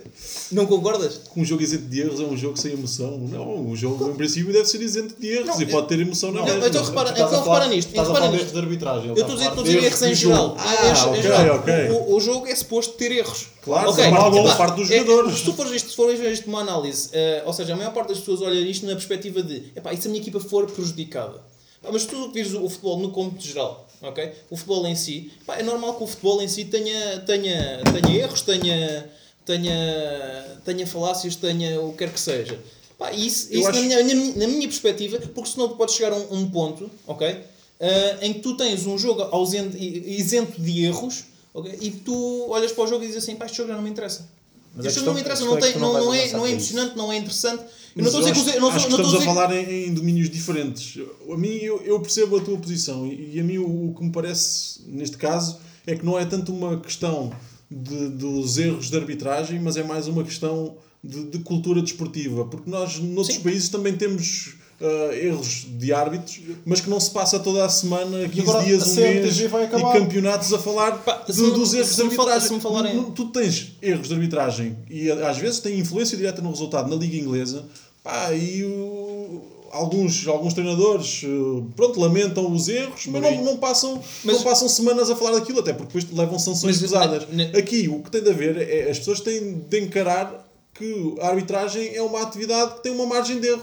não 0.53 0.67
concordas? 0.67 1.21
Que 1.33 1.41
um 1.41 1.45
jogo 1.45 1.63
isento 1.63 1.85
de 1.87 2.01
erros 2.01 2.21
é 2.21 2.25
um 2.25 2.37
jogo 2.37 2.57
sem 2.57 2.73
emoção. 2.73 3.19
Não, 3.19 3.67
um 3.67 3.77
jogo 3.77 4.11
em 4.11 4.15
princípio 4.15 4.53
deve 4.53 4.67
ser 4.67 4.81
isento 4.81 5.15
de 5.21 5.27
erros 5.29 5.47
Não, 5.57 5.63
e 5.63 5.67
pode 5.67 5.89
ter 5.89 5.99
emoção 6.01 6.31
na 6.33 6.41
não, 6.41 6.47
mesma. 6.47 6.69
então 6.69 6.85
repara- 6.85 7.11
a 7.11 7.13
então 7.13 7.29
falar- 7.29 7.43
repara 7.43 7.67
nisto, 7.69 7.89
Estás 7.89 8.09
a 8.09 8.13
repara 8.13 8.27
falar 8.27 8.37
nisto. 8.39 8.53
de 8.53 8.59
arbitragem. 8.59 9.09
Eu 9.09 9.15
estou 9.15 9.25
a 9.25 9.63
dizer, 9.63 9.79
a 9.79 9.83
erros 9.85 10.03
em 10.03 10.15
geral. 10.15 10.57
Ah, 10.59 11.17
em 11.17 11.19
ok, 11.19 11.51
ok. 11.51 11.91
O, 11.91 12.15
o 12.17 12.21
jogo 12.21 12.47
é 12.47 12.55
suposto 12.55 12.95
ter 12.95 13.13
erros. 13.13 13.47
Claro, 13.63 13.91
Ok, 13.91 14.05
da 14.05 14.11
parte 14.11 14.31
do- 14.31 14.39
epá, 14.39 14.49
da 14.49 14.57
parte 14.57 14.77
dos 14.77 14.91
é- 14.91 14.99
jogadores. 14.99 15.39
se 15.39 15.45
tu 15.45 15.53
fores 15.55 15.73
isto, 15.73 15.95
fores 15.97 16.21
isto 16.21 16.47
numa 16.51 16.61
análise, 16.61 17.09
eh, 17.13 17.43
ou 17.47 17.53
seja, 17.53 17.73
a 17.73 17.77
maior 17.77 17.93
parte 17.93 18.09
das 18.09 18.19
pessoas 18.19 18.43
olha 18.43 18.59
isto 18.61 18.85
na 18.87 18.93
perspectiva 18.93 19.43
de 19.43 19.65
epá, 19.75 19.93
e 19.93 19.97
se 20.01 20.07
a 20.07 20.11
minha 20.11 20.21
equipa 20.21 20.39
for 20.41 20.67
prejudicada? 20.67 21.41
Pá, 21.83 21.91
mas 21.93 22.05
tu 22.07 22.31
vires 22.31 22.53
o 22.55 22.69
futebol 22.69 22.99
no 22.99 23.11
cômputo 23.11 23.43
geral, 23.47 23.87
ok? 24.03 24.33
O 24.51 24.57
futebol 24.57 24.87
em 24.87 24.95
si, 24.97 25.31
pá, 25.47 25.57
é 25.57 25.63
normal 25.63 25.95
que 25.95 26.05
o 26.05 26.07
futebol 26.07 26.41
em 26.43 26.49
si 26.49 26.65
tenha, 26.67 27.19
tenha, 27.21 27.81
tenha 28.03 28.17
erros, 28.23 28.41
tenha, 28.43 29.11
tenha, 29.45 30.59
tenha 30.65 30.87
falácias, 30.87 31.37
tenha 31.37 31.81
o 31.81 31.93
que 31.93 31.99
quer 31.99 32.13
que 32.13 32.21
seja. 32.21 32.59
Pá, 32.99 33.13
isso, 33.13 33.49
Eu 33.51 33.61
isso 33.61 33.69
acho- 33.71 33.81
na, 33.81 33.87
minha, 33.87 33.99
na, 34.03 34.15
minha, 34.15 34.35
na 34.37 34.47
minha 34.47 34.69
perspectiva, 34.69 35.19
porque 35.35 35.51
senão 35.51 35.69
tu 35.69 35.77
podes 35.77 35.95
chegar 35.95 36.13
a 36.13 36.17
um, 36.17 36.39
um 36.41 36.51
ponto, 36.51 36.91
ok? 37.07 37.41
Ah, 37.81 38.19
em 38.23 38.33
que 38.35 38.41
tu 38.41 38.57
tens 38.57 38.87
um 38.87 38.97
jogo 38.97 39.23
ausente, 39.23 39.77
isento 39.79 40.61
de 40.61 40.85
erros, 40.85 41.25
ok? 41.53 41.77
E 41.81 41.91
tu 41.91 42.47
olhas 42.49 42.73
para 42.73 42.85
o 42.85 42.87
jogo 42.87 43.03
e 43.05 43.07
dizes 43.09 43.23
assim, 43.23 43.37
pá, 43.37 43.47
este 43.47 43.57
jogo 43.59 43.69
já 43.71 43.75
não 43.77 43.83
me 43.83 43.91
interessa. 43.91 44.29
Mas 44.77 44.87
este 44.87 44.97
jogo 45.01 45.07
não 45.09 45.15
me 45.15 45.21
interessa, 45.21 45.45
não, 45.45 45.57
é 45.57 45.61
tem, 45.61 45.79
não 45.79 45.93
não, 45.93 46.15
é, 46.15 46.33
não 46.33 46.47
é 46.47 46.51
emocionante, 46.51 46.97
não 46.97 47.13
é 47.13 47.17
interessante. 47.17 47.63
Eu 47.63 48.03
Mas 48.03 48.13
não 48.13 48.21
estou 48.21 48.27
a 48.27 48.33
dizer 48.33 48.51
que 48.53 48.57
eu 48.57 48.61
não 48.61 48.69
acho 48.71 48.87
que 48.87 48.91
estamos 48.93 49.15
a 49.15 49.19
a 49.19 49.21
falar 49.23 49.55
em, 49.55 49.87
em 49.89 49.95
domínios 49.95 50.29
diferentes. 50.31 50.99
A 51.31 51.37
mim, 51.37 51.49
eu, 51.59 51.81
eu 51.83 52.01
percebo 52.01 52.39
a 52.39 52.41
tua 52.41 52.57
posição 52.59 53.07
e, 53.07 53.35
e 53.37 53.41
a 53.41 53.45
mim 53.45 53.59
o, 53.59 53.91
o 53.91 53.95
que 53.95 54.03
me 54.05 54.11
parece, 54.11 54.81
neste 54.87 55.17
caso, 55.17 55.59
é 55.87 55.95
que 55.95 56.05
não 56.05 56.19
é 56.19 56.25
tanto 56.25 56.53
uma 56.53 56.81
questão 56.81 57.33
de- 57.83 58.09
dos 58.11 58.57
erros 58.59 58.91
de 58.91 58.97
arbitragem, 58.97 59.59
mas 59.61 59.77
é 59.77 59.83
mais 59.83 60.07
uma 60.07 60.23
questão 60.23 60.77
de, 61.03 61.25
de 61.25 61.39
cultura 61.41 61.83
desportiva. 61.83 62.45
Porque 62.47 62.71
nós, 62.71 62.99
noutros 63.01 63.37
Sim. 63.37 63.43
países, 63.43 63.69
também 63.69 63.95
temos 63.97 64.55
ah, 64.81 65.15
erros 65.17 65.67
de 65.79 65.93
árbitros, 65.93 66.41
mas 66.67 66.81
que 66.81 66.91
não 66.91 66.99
se 67.01 67.11
passa 67.11 67.39
toda 67.39 67.65
a 67.65 67.69
semana, 67.69 68.29
15 68.29 68.41
agora 68.43 68.65
dias, 68.65 68.83
um 68.83 68.95
mês, 69.23 69.39
e 69.41 69.83
campeonatos 70.01 70.53
a 70.53 70.59
falar 70.59 70.93
Pá, 71.05 71.25
de- 71.29 71.33
dos 71.53 71.73
erros 71.75 71.95
de 71.97 72.03
arbitragem. 72.03 72.61
falarem- 72.61 72.97
Não- 72.97 73.11
tu 73.13 73.27
tens 73.27 73.73
erros 73.81 74.09
de 74.09 74.15
arbitragem 74.15 74.77
e 74.91 75.11
às 75.11 75.39
vezes 75.39 75.61
tem 75.61 75.79
influência 75.79 76.17
direta 76.17 76.43
no 76.43 76.51
resultado 76.51 76.91
na 76.91 76.97
Liga 76.97 77.17
Inglesa. 77.17 77.65
Pá, 78.03 78.33
e 78.35 78.65
o- 78.65 79.43
alguns, 79.75 80.27
alguns 80.27 80.55
treinadores 80.55 81.23
eh, 81.25 81.63
pronto, 81.77 82.01
lamentam 82.01 82.51
os 82.53 82.69
erros, 82.69 83.07
mas 83.09 83.21
não, 83.23 83.45
não, 83.45 83.57
passam, 83.59 84.01
Mas- 84.25 84.37
não 84.37 84.43
passam 84.43 84.69
semanas 84.69 85.11
a 85.11 85.17
falar 85.17 85.33
daquilo, 85.39 85.61
até 85.61 85.73
porque 85.73 85.99
depois 85.99 86.17
levam 86.19 86.39
sanções 86.39 86.81
pesadas. 86.81 87.25
Aqui 87.59 87.89
o 87.89 88.01
que 88.03 88.11
tem 88.11 88.23
de 88.23 88.31
haver 88.31 88.57
é 88.57 88.91
as 88.91 88.99
pessoas 88.99 89.21
têm 89.21 89.55
de 89.69 89.81
encarar 89.81 90.43
que 90.73 91.15
a 91.21 91.29
arbitragem 91.29 91.95
é 91.95 92.03
uma 92.03 92.23
atividade 92.23 92.75
que 92.77 92.83
tem 92.83 92.93
uma 92.93 93.07
margem 93.07 93.41
de 93.41 93.49
erro. 93.49 93.63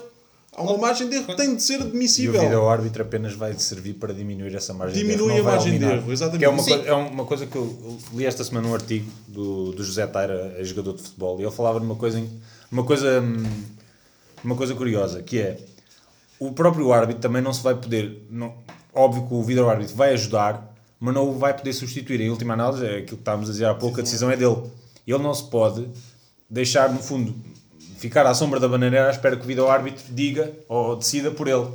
Há 0.54 0.63
uma 0.63 0.78
margem 0.78 1.08
de 1.08 1.15
erro 1.15 1.28
que 1.28 1.38
tem 1.38 1.56
de 1.56 1.63
ser 1.63 1.76
E 1.76 1.78
o 1.78 1.82
admissível. 1.88 2.69
árbitro 2.69 3.02
apenas 3.04 3.34
vai 3.34 3.54
servir 3.58 3.93
para 3.93 4.13
diminuir 4.13 4.54
essa 4.54 4.74
margem 4.74 4.97
de 4.97 5.04
Diminui 5.10 5.34
erro. 5.36 5.43
não 5.43 5.50
a 5.50 5.56
margem 5.56 5.80
de 5.80 5.86
erro, 5.86 6.12
exatamente. 6.12 6.39
Que 6.39 6.45
é, 6.45 6.50
uma 6.50 6.63
coisa, 6.63 6.84
é 6.89 6.93
uma 6.93 7.26
coisa 7.26 7.45
que 7.47 7.56
eu 7.56 7.97
li 8.13 8.26
esta 8.26 8.43
semana 8.43 8.67
num 8.67 8.74
artigo 8.74 9.10
do, 9.30 9.71
do 9.71 9.82
José 9.84 10.06
Taira, 10.08 10.58
jogador 10.62 10.93
de 10.97 11.04
futebol, 11.04 11.39
e 11.39 11.43
ele 11.43 11.52
falava 11.52 11.80
numa 11.80 11.95
coisa, 11.95 12.19
em- 12.19 12.30
uma 12.69 12.84
coisa, 12.84 13.21
hum, 13.21 13.43
uma 14.43 14.56
coisa 14.56 14.76
curiosa, 14.76 15.21
que 15.21 15.39
é 15.39 15.58
o 16.41 16.51
próprio 16.54 16.91
árbitro 16.91 17.21
também 17.21 17.39
não 17.39 17.54
se 17.54 17.62
vai 17.62 17.75
poder. 17.75 18.25
Não, 18.27 18.56
óbvio 18.91 19.27
que 19.27 19.34
o 19.36 19.43
vídeo 19.43 19.69
árbitro 19.69 19.95
vai 19.95 20.12
ajudar, 20.13 20.73
mas 20.99 21.13
não 21.13 21.30
o 21.30 21.38
vai 21.38 21.56
poder 21.56 21.71
substituir. 21.71 22.19
Em 22.19 22.32
última 22.32 22.56
análise, 22.56 22.84
é 22.84 22.93
aquilo 22.93 23.06
que 23.06 23.13
estávamos 23.13 23.47
a 23.47 23.51
dizer 23.51 23.65
há 23.65 23.75
pouco, 23.75 23.99
a 23.99 24.01
decisão 24.01 24.32
é 24.32 24.36
dele. 24.36 24.63
Ele 25.06 25.19
não 25.19 25.36
se 25.36 25.43
pode 25.43 25.88
deixar, 26.49 26.91
no 26.91 26.97
fundo, 26.97 27.36
ficar 27.99 28.25
à 28.25 28.34
sombra 28.34 28.60
da 28.60 28.67
bananeira 28.67 29.08
à 29.08 29.12
espera 29.12 29.38
que 29.38 29.43
o 29.43 29.45
vídeo 29.45 29.69
árbitro 29.69 30.04
diga 30.10 30.51
ou 30.67 30.95
decida 30.95 31.30
por 31.30 31.47
ele. 31.47 31.67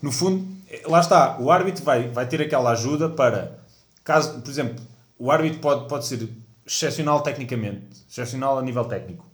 No 0.00 0.10
fundo, 0.10 0.42
lá 0.86 1.00
está, 1.00 1.36
o 1.38 1.50
árbitro 1.50 1.84
vai, 1.84 2.08
vai 2.08 2.26
ter 2.26 2.40
aquela 2.40 2.70
ajuda 2.70 3.10
para, 3.10 3.58
caso, 4.02 4.40
por 4.40 4.50
exemplo, 4.50 4.82
o 5.18 5.30
árbitro 5.30 5.58
pode, 5.60 5.86
pode 5.86 6.06
ser 6.06 6.30
excepcional 6.66 7.20
tecnicamente, 7.20 8.06
excepcional 8.08 8.58
a 8.58 8.62
nível 8.62 8.86
técnico, 8.86 9.26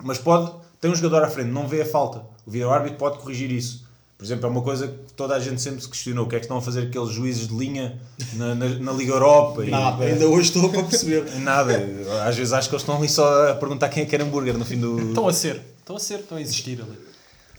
mas 0.00 0.16
pode, 0.16 0.52
tem 0.80 0.90
um 0.90 0.94
jogador 0.94 1.22
à 1.24 1.28
frente, 1.28 1.48
não 1.50 1.66
vê 1.68 1.82
a 1.82 1.86
falta. 1.86 2.22
O 2.46 2.50
vídeo 2.50 2.70
árbitro 2.70 2.98
pode 2.98 3.18
corrigir 3.18 3.50
isso. 3.50 3.88
Por 4.16 4.24
exemplo, 4.24 4.46
é 4.46 4.50
uma 4.50 4.60
coisa 4.60 4.86
que 4.88 5.12
toda 5.14 5.34
a 5.34 5.40
gente 5.40 5.62
sempre 5.62 5.80
se 5.80 5.88
questionou. 5.88 6.26
O 6.26 6.28
que 6.28 6.36
é 6.36 6.38
que 6.38 6.44
estão 6.44 6.58
a 6.58 6.60
fazer 6.62 6.82
aqueles 6.82 7.08
juízes 7.10 7.48
de 7.48 7.54
linha 7.56 7.98
na, 8.34 8.54
na, 8.54 8.68
na 8.68 8.92
Liga 8.92 9.12
Europa? 9.14 9.64
E- 9.64 9.70
Nada. 9.70 10.04
Ainda 10.04 10.26
hoje 10.28 10.48
estou 10.48 10.68
para 10.68 10.82
perceber. 10.82 11.24
Nada. 11.40 11.82
Às 12.26 12.36
vezes 12.36 12.52
acho 12.52 12.68
que 12.68 12.74
eles 12.74 12.82
estão 12.82 12.98
ali 12.98 13.08
só 13.08 13.50
a 13.50 13.54
perguntar 13.54 13.88
quem 13.88 14.02
é 14.02 14.04
que 14.04 14.10
quer 14.10 14.20
hambúrguer 14.20 14.58
no 14.58 14.64
fim 14.66 14.78
do. 14.78 15.08
Estão 15.08 15.26
a 15.26 15.32
ser. 15.32 15.62
Estão 15.78 15.96
a 15.96 16.00
ser, 16.00 16.20
estão 16.20 16.36
a 16.36 16.40
existir 16.42 16.80
ali. 16.82 16.98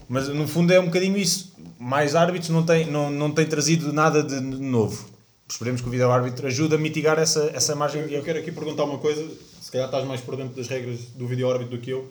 Mas 0.07 0.27
no 0.27 0.47
fundo 0.47 0.71
é 0.71 0.79
um 0.79 0.85
bocadinho 0.85 1.17
isso. 1.17 1.51
Mais 1.79 2.15
árbitros 2.15 2.49
não 2.49 2.63
têm, 2.63 2.85
não, 2.85 3.09
não 3.09 3.31
têm 3.31 3.45
trazido 3.47 3.91
nada 3.91 4.21
de 4.21 4.39
novo. 4.39 5.05
Esperemos 5.49 5.81
que 5.81 5.87
o 5.87 5.91
vídeo 5.91 6.11
árbitro 6.11 6.45
ajude 6.47 6.75
a 6.75 6.77
mitigar 6.77 7.17
essa, 7.17 7.49
essa 7.55 7.75
margem 7.75 8.03
de 8.03 8.09
Eu 8.09 8.17
erro. 8.17 8.25
quero 8.25 8.39
aqui 8.39 8.51
perguntar 8.51 8.83
uma 8.83 8.99
coisa, 8.99 9.25
se 9.61 9.71
calhar 9.71 9.87
estás 9.87 10.05
mais 10.05 10.21
por 10.21 10.37
dentro 10.37 10.55
das 10.55 10.67
regras 10.67 10.99
do 11.15 11.27
vídeo 11.27 11.49
árbitro 11.51 11.75
do 11.75 11.81
que 11.81 11.89
eu. 11.89 12.07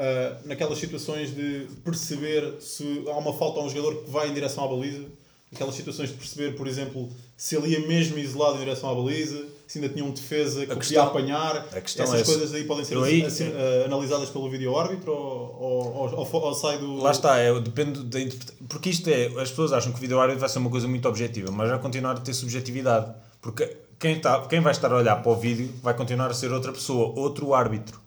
Ah, 0.00 0.36
naquelas 0.44 0.78
situações 0.78 1.34
de 1.34 1.66
perceber 1.84 2.54
se 2.60 3.02
há 3.08 3.18
uma 3.18 3.32
falta 3.34 3.58
a 3.58 3.64
um 3.64 3.68
jogador 3.68 3.96
que 4.04 4.10
vai 4.10 4.28
em 4.28 4.32
direção 4.34 4.64
à 4.64 4.68
baliza, 4.68 5.04
aquelas 5.52 5.74
situações 5.74 6.10
de 6.10 6.14
perceber, 6.14 6.54
por 6.56 6.68
exemplo, 6.68 7.08
se 7.36 7.56
ele 7.56 7.68
ia 7.70 7.80
mesmo 7.86 8.16
isolado 8.16 8.56
em 8.56 8.60
direção 8.60 8.90
à 8.90 8.94
baliza, 8.94 9.44
se 9.66 9.78
ainda 9.78 9.88
tinha 9.92 10.04
um 10.04 10.12
defesa 10.12 10.60
que 10.60 10.66
questão- 10.76 10.76
podia 10.78 11.02
apanhar, 11.02 11.66
essas 11.74 11.98
é 12.20 12.22
coisas 12.24 12.54
aí 12.54 12.62
podem 12.64 12.84
ser 12.84 12.96
aí- 12.98 13.24
assim, 13.24 13.50
ah, 13.52 13.86
analisadas 13.86 14.30
pelo 14.30 14.48
vídeo 14.48 14.78
árbitro 14.78 15.10
ou, 15.12 15.58
ou, 15.60 16.16
ou, 16.16 16.42
ou- 16.42 16.54
sai 16.54 16.78
do. 16.78 16.96
Lá 16.98 17.10
está, 17.10 17.36
é, 17.38 17.58
depende 17.60 18.04
da 18.04 18.20
interpretação. 18.20 18.66
Porque 18.68 18.90
isto 18.90 19.08
é, 19.10 19.26
as 19.40 19.50
pessoas 19.50 19.72
acham 19.72 19.90
que 19.90 19.98
o 19.98 20.00
vídeo 20.00 20.20
árbitro 20.20 20.38
vai 20.40 20.48
ser 20.48 20.58
uma 20.60 20.70
coisa 20.70 20.86
muito 20.86 21.08
objetiva, 21.08 21.50
mas 21.50 21.68
vai 21.70 21.78
continuar 21.80 22.12
a 22.12 22.20
ter 22.20 22.34
subjetividade. 22.34 23.12
Porque 23.42 23.76
quem, 23.98 24.16
está, 24.18 24.46
quem 24.46 24.60
vai 24.60 24.70
estar 24.72 24.92
a 24.92 24.96
olhar 24.96 25.16
para 25.22 25.32
o 25.32 25.36
vídeo 25.36 25.70
vai 25.82 25.92
continuar 25.94 26.30
a 26.30 26.34
ser 26.34 26.52
outra 26.52 26.70
pessoa, 26.72 27.12
outro 27.18 27.52
árbitro. 27.52 28.00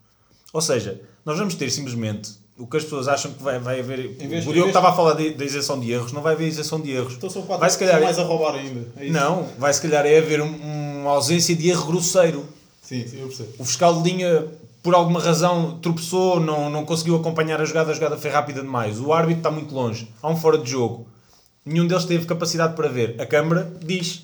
Ou 0.53 0.61
seja, 0.61 1.01
nós 1.25 1.37
vamos 1.37 1.55
ter 1.55 1.69
simplesmente 1.69 2.31
o 2.57 2.67
que 2.67 2.77
as 2.77 2.83
pessoas 2.83 3.07
acham 3.07 3.31
que 3.31 3.41
vai, 3.41 3.57
vai 3.59 3.79
haver. 3.79 4.17
Em 4.19 4.27
vez- 4.27 4.45
o 4.45 4.53
Diogo 4.53 4.67
estava 4.69 4.89
a 4.89 4.93
falar 4.93 5.13
da 5.13 5.45
isenção 5.45 5.79
de 5.79 5.91
erros, 5.91 6.11
não 6.11 6.21
vai 6.21 6.33
haver 6.33 6.47
isenção 6.47 6.79
de 6.79 6.91
erros. 6.91 7.13
Então 7.13 7.29
são 7.29 7.41
quatro 7.43 7.61
vai 7.61 7.69
se 7.69 7.77
calhar. 7.79 8.01
mais 8.01 8.19
a 8.19 8.23
roubar 8.23 8.55
ainda. 8.55 8.87
É? 8.97 9.09
Não, 9.09 9.47
vai 9.57 9.73
se 9.73 9.81
calhar 9.81 10.05
é 10.05 10.17
haver 10.17 10.41
um- 10.41 11.01
uma 11.01 11.11
ausência 11.11 11.55
de 11.55 11.69
erro 11.69 11.85
grosseiro. 11.87 12.45
Sim, 12.81 13.07
sim, 13.07 13.19
eu 13.21 13.27
percebo. 13.27 13.49
O 13.57 13.65
fiscal 13.65 14.01
de 14.01 14.09
linha, 14.11 14.45
por 14.83 14.93
alguma 14.93 15.19
razão, 15.19 15.79
tropeçou, 15.81 16.39
não, 16.39 16.69
não 16.69 16.85
conseguiu 16.85 17.15
acompanhar 17.15 17.59
a 17.61 17.65
jogada, 17.65 17.91
a 17.91 17.93
jogada 17.93 18.17
foi 18.17 18.29
rápida 18.29 18.61
demais. 18.61 18.99
O 18.99 19.11
árbitro 19.13 19.39
está 19.39 19.49
muito 19.51 19.73
longe, 19.73 20.07
há 20.21 20.29
um 20.29 20.35
fora 20.35 20.57
de 20.57 20.69
jogo. 20.69 21.07
Nenhum 21.65 21.87
deles 21.87 22.05
teve 22.05 22.25
capacidade 22.25 22.75
para 22.75 22.87
ver. 22.89 23.15
A 23.19 23.25
Câmara 23.25 23.71
diz. 23.83 24.23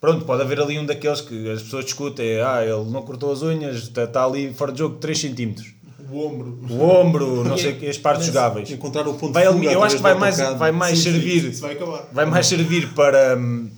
Pronto, 0.00 0.24
pode 0.24 0.42
haver 0.42 0.60
ali 0.60 0.78
um 0.78 0.86
daqueles 0.86 1.20
que 1.20 1.50
as 1.50 1.60
pessoas 1.62 1.84
discutem. 1.84 2.40
Ah, 2.40 2.62
ele 2.64 2.88
não 2.90 3.02
cortou 3.02 3.32
as 3.32 3.42
unhas, 3.42 3.76
está, 3.78 4.04
está 4.04 4.24
ali 4.24 4.54
fora 4.54 4.70
de 4.70 4.78
jogo 4.78 4.96
3 4.98 5.18
centímetros. 5.18 5.72
O 6.10 6.26
ombro. 6.26 6.58
O 6.70 6.82
ombro, 6.82 7.44
não 7.44 7.58
sei 7.58 7.72
o 7.72 7.78
que, 7.78 7.88
as 7.88 7.98
partes 7.98 8.26
jogáveis. 8.26 8.70
Encontrar 8.70 9.06
o 9.06 9.14
ponto 9.14 9.32
Vai, 9.32 9.46
de 9.46 9.52
fuga 9.52 9.72
eu 9.72 9.82
acho 9.82 9.96
que 9.96 10.02
vai 10.02 10.14
mais, 10.14 10.38
vai 10.38 10.72
mais 10.72 10.98
Sim, 10.98 11.04
sim, 11.04 11.12
servir 11.12 11.44
Isso 11.50 11.60
vai 11.60 11.76
vai 12.12 12.26
mais 12.26 12.46
servir 12.46 12.94
para, 12.94 13.36
hum, 13.36 13.68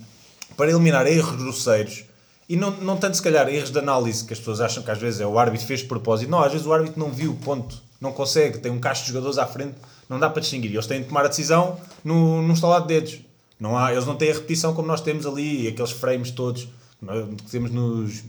para 0.55 0.69
eliminar 0.69 1.05
erros 1.07 1.35
grosseiros 1.35 2.05
e 2.51 2.57
não, 2.57 2.69
não 2.71 2.97
tanto 2.97 3.15
se 3.15 3.23
calhar 3.23 3.47
erros 3.47 3.71
de 3.71 3.79
análise 3.79 4.25
que 4.25 4.33
as 4.33 4.39
pessoas 4.39 4.59
acham 4.59 4.83
que 4.83 4.91
às 4.91 4.97
vezes 4.97 5.21
é 5.21 5.25
o 5.25 5.39
árbitro 5.39 5.65
fez 5.65 5.79
de 5.79 5.85
propósito. 5.85 6.29
Não, 6.29 6.43
às 6.43 6.51
vezes 6.51 6.67
o 6.67 6.73
árbitro 6.73 6.99
não 6.99 7.09
viu, 7.09 7.33
ponto. 7.45 7.81
Não 8.01 8.11
consegue, 8.11 8.57
tem 8.57 8.69
um 8.69 8.77
cacho 8.77 9.03
de 9.03 9.07
jogadores 9.07 9.37
à 9.37 9.45
frente, 9.45 9.75
não 10.09 10.19
dá 10.19 10.29
para 10.29 10.41
distinguir. 10.41 10.73
Eles 10.73 10.85
têm 10.85 11.01
de 11.01 11.07
tomar 11.07 11.23
a 11.23 11.29
decisão 11.29 11.77
no, 12.03 12.41
num 12.41 12.53
estalar 12.53 12.81
de 12.81 12.87
dedos. 12.89 13.19
Não 13.57 13.77
há, 13.77 13.93
eles 13.93 14.05
não 14.05 14.17
têm 14.17 14.31
a 14.31 14.33
repetição 14.33 14.73
como 14.73 14.85
nós 14.85 14.99
temos 14.99 15.25
ali, 15.25 15.65
aqueles 15.65 15.91
frames 15.91 16.29
todos 16.29 16.63
que 16.99 17.05
nós 17.05 17.25
temos 17.49 17.71
nos 17.71 18.21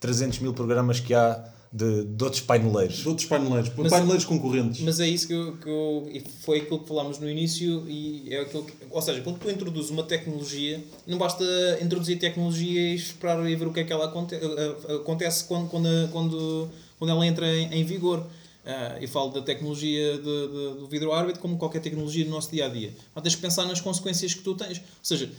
300 0.00 0.40
mil 0.40 0.52
programas 0.52 0.98
que 0.98 1.14
há 1.14 1.40
de, 1.72 2.04
de 2.04 2.24
outros 2.24 2.40
paineleiros. 2.42 2.96
De 2.98 3.08
outros 3.08 3.26
paineleiros, 3.26 3.70
Mas- 3.76 3.90
paineleiros 3.90 4.24
concorrentes. 4.24 4.80
Mas 4.80 5.00
é 5.00 5.08
isso 5.08 5.26
que 5.26 5.32
eu, 5.34 5.56
que 5.58 5.68
eu- 5.68 6.08
e 6.12 6.20
foi 6.40 6.58
aquilo 6.60 6.78
que 6.80 6.88
falámos 6.88 7.18
no 7.18 7.28
início 7.28 7.84
e 7.88 8.32
é 8.32 8.40
aquilo 8.40 8.64
que, 8.64 8.72
ou 8.90 9.02
seja, 9.02 9.20
quando 9.20 9.38
tu 9.38 9.50
introduzes 9.50 9.90
uma 9.90 10.02
tecnologia, 10.02 10.82
não 11.06 11.18
basta 11.18 11.44
introduzir 11.82 12.18
tecnologia 12.18 12.80
e 12.92 12.94
esperar 12.94 13.48
e 13.48 13.54
ver 13.54 13.66
o 13.66 13.72
que 13.72 13.80
é 13.80 13.84
que 13.84 13.92
ela 13.92 14.06
aconte, 14.06 14.34
a- 14.34 14.38
a- 14.38 14.96
acontece 14.96 15.44
quando, 15.44 15.68
quando, 15.68 15.88
quando, 16.10 16.68
quando 16.98 17.10
ela 17.10 17.26
entra 17.26 17.46
em, 17.54 17.72
em 17.80 17.84
vigor. 17.84 18.26
Ah, 18.70 18.98
eu 19.00 19.08
falo 19.08 19.30
da 19.30 19.40
tecnologia 19.40 20.16
de, 20.18 20.22
de- 20.22 20.78
do 20.80 20.86
vidro 20.88 21.10
árbitro 21.12 21.40
como 21.40 21.56
qualquer 21.56 21.80
tecnologia 21.80 22.22
do 22.24 22.30
nosso 22.30 22.50
dia 22.50 22.66
a 22.66 22.68
dia. 22.68 22.92
Mas 23.14 23.22
tens 23.22 23.34
que 23.34 23.40
pensar 23.40 23.64
nas 23.64 23.80
consequências 23.80 24.34
que 24.34 24.42
tu 24.42 24.54
tens. 24.54 24.78
Ou 24.78 24.84
seja, 25.02 25.30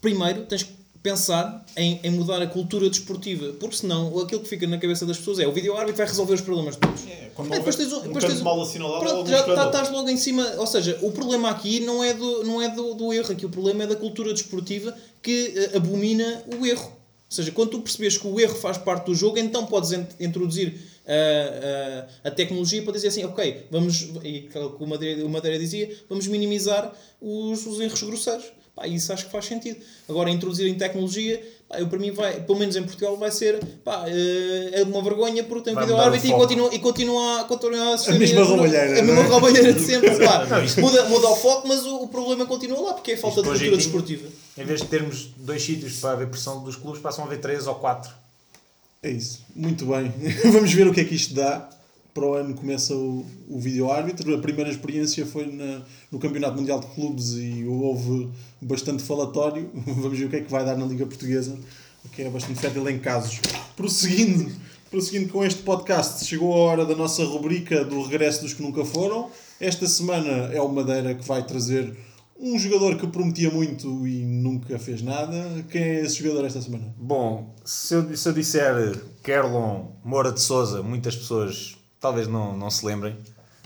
primeiro 0.00 0.44
tens 0.46 0.62
que 0.62 0.72
pensar 1.02 1.64
em, 1.76 2.00
em 2.02 2.10
mudar 2.10 2.42
a 2.42 2.46
cultura 2.46 2.88
desportiva, 2.90 3.52
porque 3.60 3.76
senão 3.76 4.18
aquilo 4.18 4.40
que 4.42 4.48
fica 4.48 4.66
na 4.66 4.78
cabeça 4.78 5.06
das 5.06 5.16
pessoas 5.18 5.38
é 5.38 5.46
o 5.46 5.52
vídeo 5.52 5.74
árbitro 5.76 5.96
vai 5.98 6.06
resolver 6.06 6.34
os 6.34 6.40
problemas 6.40 6.76
todos. 6.76 7.06
É, 7.06 7.30
quando 7.34 7.52
É, 7.54 7.58
depois 7.58 7.76
tens 7.76 7.92
um- 7.92 8.00
depois 8.00 8.24
canto 8.24 8.32
tens 8.34 8.42
mal 8.42 8.60
assinalado, 8.60 9.04
Pronto, 9.04 9.30
já 9.30 9.38
escândalo. 9.38 9.70
tá- 9.70 9.78
estás 9.80 9.94
logo 9.96 10.08
em 10.10 10.16
cima. 10.16 10.44
Ou 10.58 10.66
seja, 10.66 10.98
o 11.02 11.12
problema 11.12 11.50
aqui 11.50 11.80
não 11.80 12.02
é 12.02 12.12
do, 12.14 12.44
não 12.44 12.60
é 12.60 12.68
do, 12.68 12.94
do 12.94 13.12
erro, 13.12 13.32
aqui 13.32 13.46
o 13.46 13.50
problema 13.50 13.84
é 13.84 13.86
da 13.86 13.96
cultura 13.96 14.32
desportiva 14.32 14.94
que 15.22 15.52
eh, 15.56 15.76
abomina 15.76 16.42
o 16.60 16.66
erro. 16.66 16.86
Ou 17.30 17.34
seja, 17.34 17.52
quando 17.52 17.70
tu 17.70 17.80
percebes 17.80 18.16
que 18.16 18.26
o 18.26 18.40
erro 18.40 18.54
faz 18.54 18.78
parte 18.78 19.06
do 19.06 19.14
jogo, 19.14 19.38
então 19.38 19.66
podes 19.66 19.92
ent- 19.92 20.14
introduzir 20.18 20.74
ah, 21.06 22.06
ah, 22.24 22.28
a 22.28 22.30
tecnologia 22.30 22.82
para 22.82 22.92
dizer 22.92 23.08
assim, 23.08 23.24
ok, 23.24 23.66
vamos, 23.70 24.08
e 24.24 24.48
o 24.80 24.86
Madeira, 24.86 25.24
o 25.24 25.28
Madeira 25.28 25.58
dizia, 25.58 25.94
vamos 26.08 26.26
minimizar 26.26 26.92
os, 27.20 27.66
os 27.66 27.80
erros 27.80 28.02
grosseiros. 28.02 28.44
Pá, 28.78 28.86
isso 28.86 29.12
acho 29.12 29.26
que 29.26 29.32
faz 29.32 29.44
sentido. 29.44 29.80
Agora, 30.08 30.30
introduzir 30.30 30.68
em 30.68 30.74
tecnologia, 30.74 31.42
pá, 31.68 31.80
eu, 31.80 31.88
para 31.88 31.98
mim, 31.98 32.12
vai, 32.12 32.40
pelo 32.42 32.60
menos 32.60 32.76
em 32.76 32.82
Portugal, 32.84 33.16
vai 33.16 33.32
ser 33.32 33.58
pá, 33.84 34.04
eh, 34.06 34.70
é 34.80 34.82
uma 34.84 35.02
vergonha 35.02 35.42
porque 35.42 35.64
tem 35.64 35.74
Vai 35.74 35.84
vídeo 35.84 35.98
árbitro 35.98 36.28
e 36.28 36.32
continua, 36.32 36.74
e 36.74 36.78
continua, 36.78 37.44
continua 37.44 37.94
a 37.94 37.98
ser 37.98 38.16
mesma 38.16 38.44
roubalheira, 38.44 39.00
A 39.00 39.02
mesma 39.02 39.22
é? 39.22 39.26
roubalheira 39.26 39.72
de 39.72 39.80
sempre. 39.80 40.16
pá. 40.24 40.46
muda, 40.80 41.04
muda 41.06 41.28
o 41.28 41.34
foco, 41.34 41.66
mas 41.66 41.84
o, 41.84 42.04
o 42.04 42.08
problema 42.08 42.46
continua 42.46 42.80
lá 42.80 42.94
porque 42.94 43.10
é 43.10 43.14
a 43.14 43.18
falta 43.18 43.42
de 43.42 43.48
cultura 43.48 43.76
desportiva. 43.76 44.28
Em 44.56 44.64
vez 44.64 44.80
de 44.80 44.86
termos 44.86 45.30
dois 45.36 45.60
sítios 45.60 45.96
para 45.98 46.12
haver 46.12 46.28
pressão 46.28 46.62
dos 46.62 46.76
clubes, 46.76 47.00
passam 47.02 47.24
a 47.24 47.26
haver 47.26 47.40
três 47.40 47.66
ou 47.66 47.74
quatro. 47.74 48.12
É 49.02 49.10
isso. 49.10 49.40
Muito 49.56 49.86
bem. 49.86 50.12
Vamos 50.52 50.72
ver 50.72 50.86
o 50.86 50.94
que 50.94 51.00
é 51.00 51.04
que 51.04 51.16
isto 51.16 51.34
dá. 51.34 51.68
Para 52.18 52.26
o 52.26 52.34
ano 52.34 52.52
começa 52.52 52.92
o, 52.96 53.24
o 53.48 53.60
vídeo 53.60 53.88
árbitro. 53.92 54.34
A 54.34 54.38
primeira 54.38 54.68
experiência 54.68 55.24
foi 55.24 55.46
na- 55.46 55.82
no 56.10 56.18
Campeonato 56.18 56.56
Mundial 56.58 56.80
de 56.80 56.86
Clubes 56.88 57.34
e 57.34 57.64
houve 57.64 58.28
bastante 58.60 59.04
falatório. 59.04 59.70
Vamos 59.86 60.18
ver 60.18 60.24
o 60.24 60.28
que 60.28 60.34
é 60.36 60.40
que 60.40 60.50
vai 60.50 60.64
dar 60.64 60.76
na 60.76 60.84
Liga 60.84 61.06
Portuguesa, 61.06 61.56
que 62.10 62.22
é 62.22 62.28
bastante 62.28 62.58
fértil 62.58 62.88
em 62.90 62.98
casos. 62.98 63.38
Prosseguindo, 63.76 64.50
prosseguindo 64.90 65.32
com 65.32 65.44
este 65.44 65.62
podcast, 65.62 66.24
chegou 66.24 66.52
a 66.54 66.56
hora 66.56 66.84
da 66.84 66.96
nossa 66.96 67.22
rubrica 67.24 67.84
do 67.84 68.02
regresso 68.02 68.42
dos 68.42 68.52
que 68.52 68.62
nunca 68.62 68.84
foram. 68.84 69.30
Esta 69.60 69.86
semana 69.86 70.52
é 70.52 70.60
o 70.60 70.68
Madeira 70.68 71.14
que 71.14 71.24
vai 71.24 71.46
trazer 71.46 71.96
um 72.40 72.58
jogador 72.58 72.96
que 72.96 73.06
prometia 73.06 73.48
muito 73.50 74.08
e 74.08 74.24
nunca 74.24 74.76
fez 74.76 75.02
nada. 75.02 75.64
Quem 75.70 75.82
é 75.82 76.00
esse 76.00 76.20
jogador 76.20 76.44
esta 76.46 76.60
semana? 76.60 76.92
Bom, 76.98 77.54
se 77.64 77.94
eu, 77.94 78.16
se 78.16 78.28
eu 78.28 78.32
disser 78.32 79.00
Kerlon 79.22 79.86
Moura 80.04 80.32
de 80.32 80.40
Souza, 80.40 80.82
muitas 80.82 81.14
pessoas 81.14 81.77
talvez 82.00 82.26
não, 82.26 82.56
não 82.56 82.70
se 82.70 82.84
lembrem. 82.84 83.16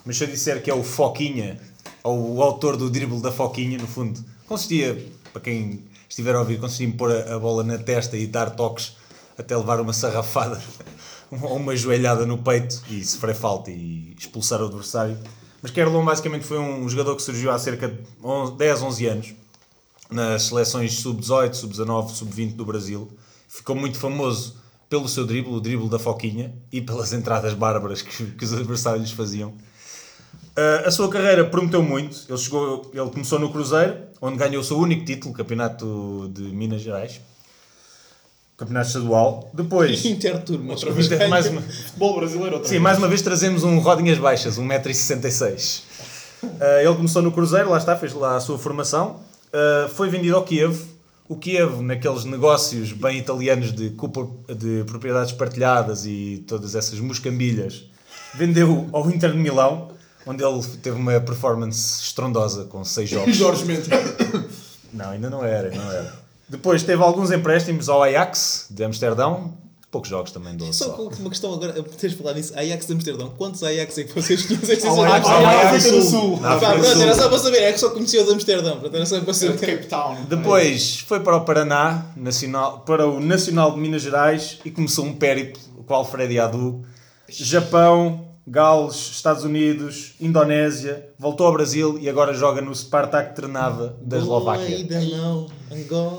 Mas 0.04 0.16
se 0.16 0.24
eu 0.24 0.28
disser 0.28 0.62
que 0.62 0.70
é 0.70 0.74
o 0.74 0.82
Foquinha, 0.82 1.60
ou 2.02 2.36
o 2.36 2.42
autor 2.42 2.76
do 2.76 2.90
drible 2.90 3.20
da 3.20 3.30
Foquinha, 3.30 3.78
no 3.78 3.86
fundo, 3.86 4.22
consistia, 4.46 5.06
para 5.32 5.42
quem 5.42 5.84
estiver 6.08 6.34
a 6.34 6.40
ouvir, 6.40 6.58
consistia 6.58 6.86
em 6.86 6.92
pôr 6.92 7.12
a, 7.12 7.34
a 7.34 7.38
bola 7.38 7.62
na 7.62 7.78
testa 7.78 8.16
e 8.16 8.26
dar 8.26 8.50
toques 8.50 8.96
até 9.38 9.56
levar 9.56 9.80
uma 9.80 9.92
sarrafada 9.92 10.60
ou 11.30 11.56
uma 11.56 11.74
joelhada 11.76 12.26
no 12.26 12.38
peito 12.38 12.82
e 12.90 13.04
sofrer 13.04 13.34
falta 13.34 13.70
e 13.70 14.14
expulsar 14.18 14.60
o 14.60 14.66
adversário. 14.66 15.18
Mas 15.60 15.70
Kerlon 15.70 16.04
basicamente 16.04 16.44
foi 16.44 16.58
um 16.58 16.88
jogador 16.88 17.14
que 17.14 17.22
surgiu 17.22 17.50
há 17.50 17.58
cerca 17.58 17.88
de 17.88 17.98
11, 18.22 18.52
10, 18.54 18.82
11 18.82 19.06
anos 19.06 19.34
nas 20.10 20.42
seleções 20.44 20.98
sub-18, 20.98 21.54
sub-19, 21.54 22.10
sub-20 22.10 22.54
do 22.54 22.64
Brasil. 22.64 23.08
Ficou 23.48 23.74
muito 23.76 23.98
famoso 23.98 24.56
pelo 24.92 25.08
seu 25.08 25.24
drible, 25.24 25.54
o 25.54 25.58
drible 25.58 25.88
da 25.88 25.98
Foquinha, 25.98 26.52
e 26.70 26.78
pelas 26.78 27.14
entradas 27.14 27.54
bárbaras 27.54 28.02
que, 28.02 28.26
que 28.26 28.44
os 28.44 28.52
adversários 28.52 29.00
lhes 29.04 29.10
faziam. 29.12 29.48
Uh, 29.48 30.86
a 30.86 30.90
sua 30.90 31.08
carreira 31.08 31.46
prometeu 31.46 31.82
muito. 31.82 32.14
Ele, 32.28 32.36
chegou, 32.36 32.90
ele 32.92 33.08
começou 33.08 33.38
no 33.38 33.50
Cruzeiro, 33.50 33.96
onde 34.20 34.36
ganhou 34.36 34.60
o 34.60 34.64
seu 34.64 34.76
único 34.78 35.02
título, 35.06 35.32
o 35.32 35.34
Campeonato 35.34 36.30
de 36.34 36.42
Minas 36.42 36.82
Gerais. 36.82 37.22
Campeonato 38.54 38.88
estadual. 38.88 39.50
Depois, 39.54 40.04
Interturma. 40.04 40.74
Outra 40.74 40.92
vez 40.92 41.06
Inter- 41.06 41.26
mais 41.26 41.46
uma, 41.46 41.62
Futebol 41.62 42.16
brasileiro 42.16 42.52
outra 42.56 42.68
Sim, 42.68 42.74
vez. 42.74 42.82
mais 42.82 42.98
uma 42.98 43.08
vez 43.08 43.22
trazemos 43.22 43.64
um 43.64 43.78
rodinhas 43.78 44.18
baixas, 44.18 44.58
1,66m. 44.58 45.80
Uh, 46.42 46.48
ele 46.84 46.94
começou 46.96 47.22
no 47.22 47.32
Cruzeiro, 47.32 47.70
lá 47.70 47.78
está, 47.78 47.96
fez 47.96 48.12
lá 48.12 48.36
a 48.36 48.40
sua 48.40 48.58
formação. 48.58 49.20
Uh, 49.48 49.88
foi 49.88 50.10
vendido 50.10 50.36
ao 50.36 50.42
Kiev. 50.44 50.91
O 51.28 51.36
Kiev, 51.36 51.80
naqueles 51.82 52.24
negócios 52.24 52.92
bem 52.92 53.18
italianos 53.18 53.72
de, 53.72 53.90
de 53.90 54.84
propriedades 54.84 55.32
partilhadas 55.32 56.04
e 56.04 56.44
todas 56.46 56.74
essas 56.74 56.98
moscambilhas, 56.98 57.84
vendeu 58.34 58.88
ao 58.92 59.08
Inter 59.10 59.32
de 59.32 59.38
Milão, 59.38 59.92
onde 60.26 60.44
ele 60.44 60.62
teve 60.82 60.96
uma 60.96 61.18
performance 61.20 62.02
estrondosa 62.02 62.64
com 62.64 62.84
6 62.84 63.08
jogos. 63.10 63.36
Jorge 63.36 63.64
Mendes. 63.64 63.88
Não, 64.92 65.10
ainda 65.10 65.30
não 65.30 65.44
era, 65.44 65.70
não 65.70 65.90
era. 65.90 66.22
Depois 66.48 66.82
teve 66.82 67.02
alguns 67.02 67.30
empréstimos 67.30 67.88
ao 67.88 68.02
Ajax 68.02 68.66
de 68.70 68.84
Amsterdão, 68.84 69.56
poucos 69.92 70.08
jogos 70.08 70.32
também 70.32 70.56
do 70.56 70.72
Só 70.72 70.88
com 70.88 71.02
uma 71.20 71.28
questão 71.28 71.52
agora, 71.52 71.74
teres 71.98 72.16
falado 72.16 72.36
nisso, 72.36 72.58
Ajax 72.58 72.86
de 72.86 72.92
Amsterdão. 72.94 73.30
Quantos 73.36 73.62
Ajax 73.62 73.98
é 73.98 74.04
que 74.04 74.14
vocês 74.14 74.42
conhecem? 74.46 74.88
Ao 74.88 75.02
Ajax, 75.04 75.26
ao 75.28 75.40
é, 75.42 75.46
Ajax 75.68 75.90
do 75.92 76.02
Sul. 76.02 76.38
Pronto, 76.38 76.84
Sul. 76.84 77.02
era 77.02 77.14
só 77.14 77.28
para 77.28 77.38
saber, 77.38 77.58
é 77.62 77.72
que 77.72 77.78
só 77.78 77.90
conhecia 77.90 78.22
o 78.22 78.24
de 78.26 78.32
Amsterdão, 78.32 78.72
portanto 78.80 78.94
era 78.96 79.06
só 79.06 79.20
para 79.20 79.30
É 79.30 79.34
saber. 79.34 79.56
de 79.58 79.66
Cape 79.66 79.86
Town. 79.86 80.24
Depois 80.28 81.00
foi 81.00 81.20
para 81.20 81.36
o 81.36 81.44
Paraná, 81.44 82.06
nacional, 82.16 82.80
para 82.80 83.06
o 83.06 83.20
Nacional 83.20 83.72
de 83.72 83.78
Minas 83.80 84.00
Gerais 84.00 84.58
e 84.64 84.70
começou 84.70 85.04
um 85.04 85.14
périplo 85.14 85.60
com 85.86 85.92
o 85.92 85.96
Alfredo 85.98 86.40
Adu. 86.40 86.82
Japão, 87.28 88.26
Gales, 88.46 88.96
Estados 89.12 89.44
Unidos, 89.44 90.14
Indonésia, 90.20 91.06
voltou 91.18 91.46
ao 91.46 91.52
Brasil 91.52 91.96
e 92.00 92.08
agora 92.08 92.34
joga 92.34 92.60
no 92.60 92.74
Spartak 92.74 93.36
Trnava 93.36 93.94
da 94.02 94.18
Eslováquia. 94.18 94.84
Não. 95.16 95.46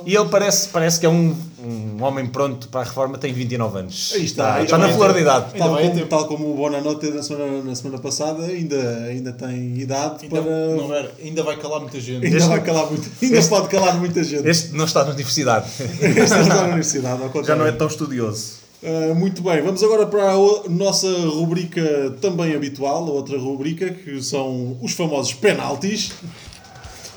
E 0.06 0.16
ele 0.16 0.30
parece, 0.30 0.70
parece 0.70 1.00
que 1.00 1.06
é 1.06 1.10
um, 1.10 1.36
um 1.64 2.02
homem 2.02 2.26
pronto 2.26 2.70
para 2.70 2.82
a 2.82 2.84
reforma, 2.86 3.18
tem 3.18 3.32
29 3.34 3.78
anos. 3.80 4.12
Aí 4.16 4.24
está, 4.26 4.64
está 4.64 4.64
está. 4.64 4.78
na 4.78 4.90
flor 4.90 5.14
da 5.14 5.20
idade. 5.20 5.54
Tal 5.58 5.72
vai 5.72 5.90
como, 5.90 6.06
tal 6.08 6.28
como 6.28 6.52
o 6.52 6.56
Bonanote 6.56 7.10
na 7.12 7.22
semana, 7.22 7.62
na 7.62 7.76
semana 7.76 8.00
passada, 8.02 8.44
ainda, 8.46 8.78
ainda 9.06 9.32
tem 9.34 9.78
idade 9.78 10.24
Ainda, 10.24 10.42
para. 10.42 10.52
não 10.76 10.94
era, 10.94 11.12
ainda 11.22 11.44
vai 11.44 11.58
calar 11.58 11.82
muita 11.82 12.00
gente. 12.00 12.26
ainda 12.26 12.38
Este- 12.38 12.50
vai 12.50 12.64
calar 12.64 12.88
muito, 12.88 13.12
ainda 13.22 13.42
pode 13.44 13.68
calar 13.68 14.00
muita 14.00 14.24
gente. 14.24 14.48
Este 14.48 14.74
não 14.74 14.86
está 14.86 15.04
na 15.04 15.12
universidade, 15.12 15.68
Este 15.80 16.20
está 16.20 16.44
na 16.46 16.64
universidade, 16.64 17.22
ao 17.22 17.30
já 17.44 17.56
não 17.56 17.68
é 17.68 17.72
tão 17.74 17.88
estudioso. 17.88 18.63
Uh, 18.84 19.16
muito 19.16 19.42
bem, 19.42 19.62
vamos 19.62 19.82
agora 19.82 20.06
para 20.06 20.34
a 20.34 20.70
nossa 20.70 21.08
rubrica 21.08 22.18
também 22.20 22.54
habitual, 22.54 23.06
outra 23.08 23.40
rubrica, 23.40 23.90
que 23.90 24.22
são 24.22 24.78
os 24.82 24.92
famosos 24.92 25.34
penaltis. 25.34 26.12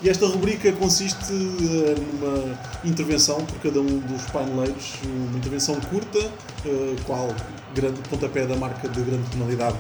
E 0.00 0.08
esta 0.08 0.28
rubrica 0.28 0.70
consiste 0.70 1.32
uh, 1.32 2.22
numa 2.22 2.56
intervenção 2.84 3.44
por 3.44 3.58
cada 3.58 3.80
um 3.80 3.98
dos 3.98 4.22
paineleiros, 4.26 4.92
uma 5.04 5.38
intervenção 5.38 5.74
curta, 5.90 6.20
uh, 6.20 6.96
qual 7.04 7.34
grande 7.74 8.00
pontapé 8.08 8.46
da 8.46 8.54
marca 8.54 8.88
de 8.88 9.00
grande 9.00 9.28
penalidade. 9.30 9.76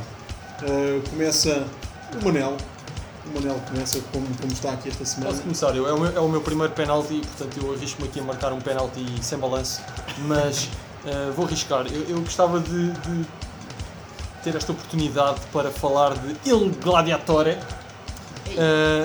Começa 1.10 1.66
O 2.20 2.24
Manel. 2.24 2.56
O 3.26 3.34
Manel 3.34 3.60
começa 3.68 4.00
como, 4.12 4.26
como 4.40 4.52
está 4.52 4.72
aqui 4.72 4.88
esta 4.88 5.04
semana. 5.04 5.30
Posso 5.30 5.42
começar? 5.42 5.76
Eu, 5.76 5.86
é, 5.86 5.92
o 5.92 6.00
meu, 6.00 6.16
é 6.16 6.20
o 6.20 6.28
meu 6.28 6.40
primeiro 6.40 6.72
penalti, 6.72 7.20
portanto 7.20 7.64
eu 7.64 7.74
arrisco-me 7.74 8.08
aqui 8.08 8.18
a 8.18 8.24
marcar 8.24 8.52
um 8.52 8.60
penalti 8.60 9.04
sem 9.22 9.38
balanço, 9.38 9.82
mas 10.26 10.68
eh, 11.06 11.30
vou 11.34 11.46
arriscar. 11.46 11.86
Eu, 11.86 12.02
eu 12.08 12.20
gostava 12.20 12.58
de, 12.60 12.90
de 12.90 13.24
ter 14.42 14.54
esta 14.56 14.72
oportunidade 14.72 15.40
para 15.52 15.70
falar 15.70 16.14
de 16.14 16.36
Il 16.44 16.70
Gladiatore. 16.82 17.56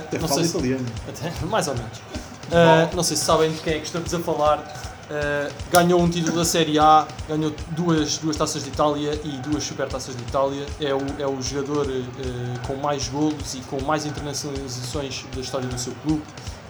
Até 0.08 0.20
não 0.20 0.28
sei 0.28 0.43
se- 0.43 0.58
italiano. 0.58 0.86
até, 1.08 1.32
mais 1.45 1.68
ou 1.68 1.76
menos. 1.76 1.97
Uh, 2.52 2.95
não 2.95 3.04
sei 3.04 3.16
se 3.16 3.24
sabem 3.24 3.52
de 3.52 3.60
quem 3.62 3.74
é 3.74 3.80
que 3.80 3.86
estamos 3.86 4.14
a 4.14 4.20
falar. 4.20 4.60
Uh, 4.60 5.52
ganhou 5.72 6.02
um 6.02 6.10
título 6.10 6.38
da 6.38 6.45
Série 6.45 6.80
A, 6.80 7.06
ganhou 7.28 7.54
duas, 7.72 8.18
duas 8.18 8.36
taças 8.38 8.64
de 8.64 8.70
Itália 8.70 9.20
e 9.26 9.30
duas 9.39 9.64
supertaças 9.64 10.16
de 10.16 10.22
Itália. 10.22 10.66
É 10.80 10.93
o, 10.93 11.02
é 11.20 11.28
o 11.28 11.41
jogador 11.41 11.86
uh, 11.88 12.68
com 12.68 12.76
mais 12.76 13.08
golos 13.10 13.54
e 13.56 13.60
com 13.62 13.82
mais 13.84 14.06
internacionalizações 14.06 15.26
da 15.36 15.41
história 15.41 15.68
do 15.68 15.78
seu 15.78 15.93
clube. 16.04 16.22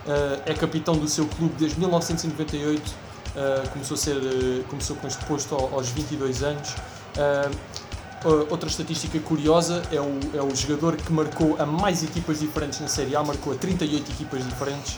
Uh, 0.08 0.42
é 0.46 0.54
capitão 0.54 0.96
do 0.96 1.08
seu 1.08 1.26
clube 1.28 1.54
desde 1.58 1.80
1998. 1.80 3.11
Uh, 3.36 3.70
começou, 3.70 3.96
a 3.96 3.98
ser, 3.98 4.18
uh, 4.18 4.64
começou 4.70 4.96
com 4.98 5.08
este 5.08 5.24
posto 5.26 5.56
ao- 5.56 5.74
aos 5.74 5.88
22 5.90 6.44
anos. 6.44 6.70
Uh, 7.16 8.48
outra 8.50 8.70
estatística 8.70 9.18
curiosa 9.20 9.82
é 9.92 10.00
o, 10.00 10.20
é 10.36 10.42
o 10.42 10.54
jogador 10.56 10.96
que 10.96 11.12
marcou 11.12 11.56
a 11.60 11.66
mais 11.66 12.04
equipas 12.04 12.40
diferentes 12.40 12.80
na 12.80 12.88
Série 12.88 13.16
A, 13.16 13.24
marcou 13.24 13.54
a 13.54 13.56
38 13.56 14.12
equipas 14.12 14.44
diferentes. 14.46 14.98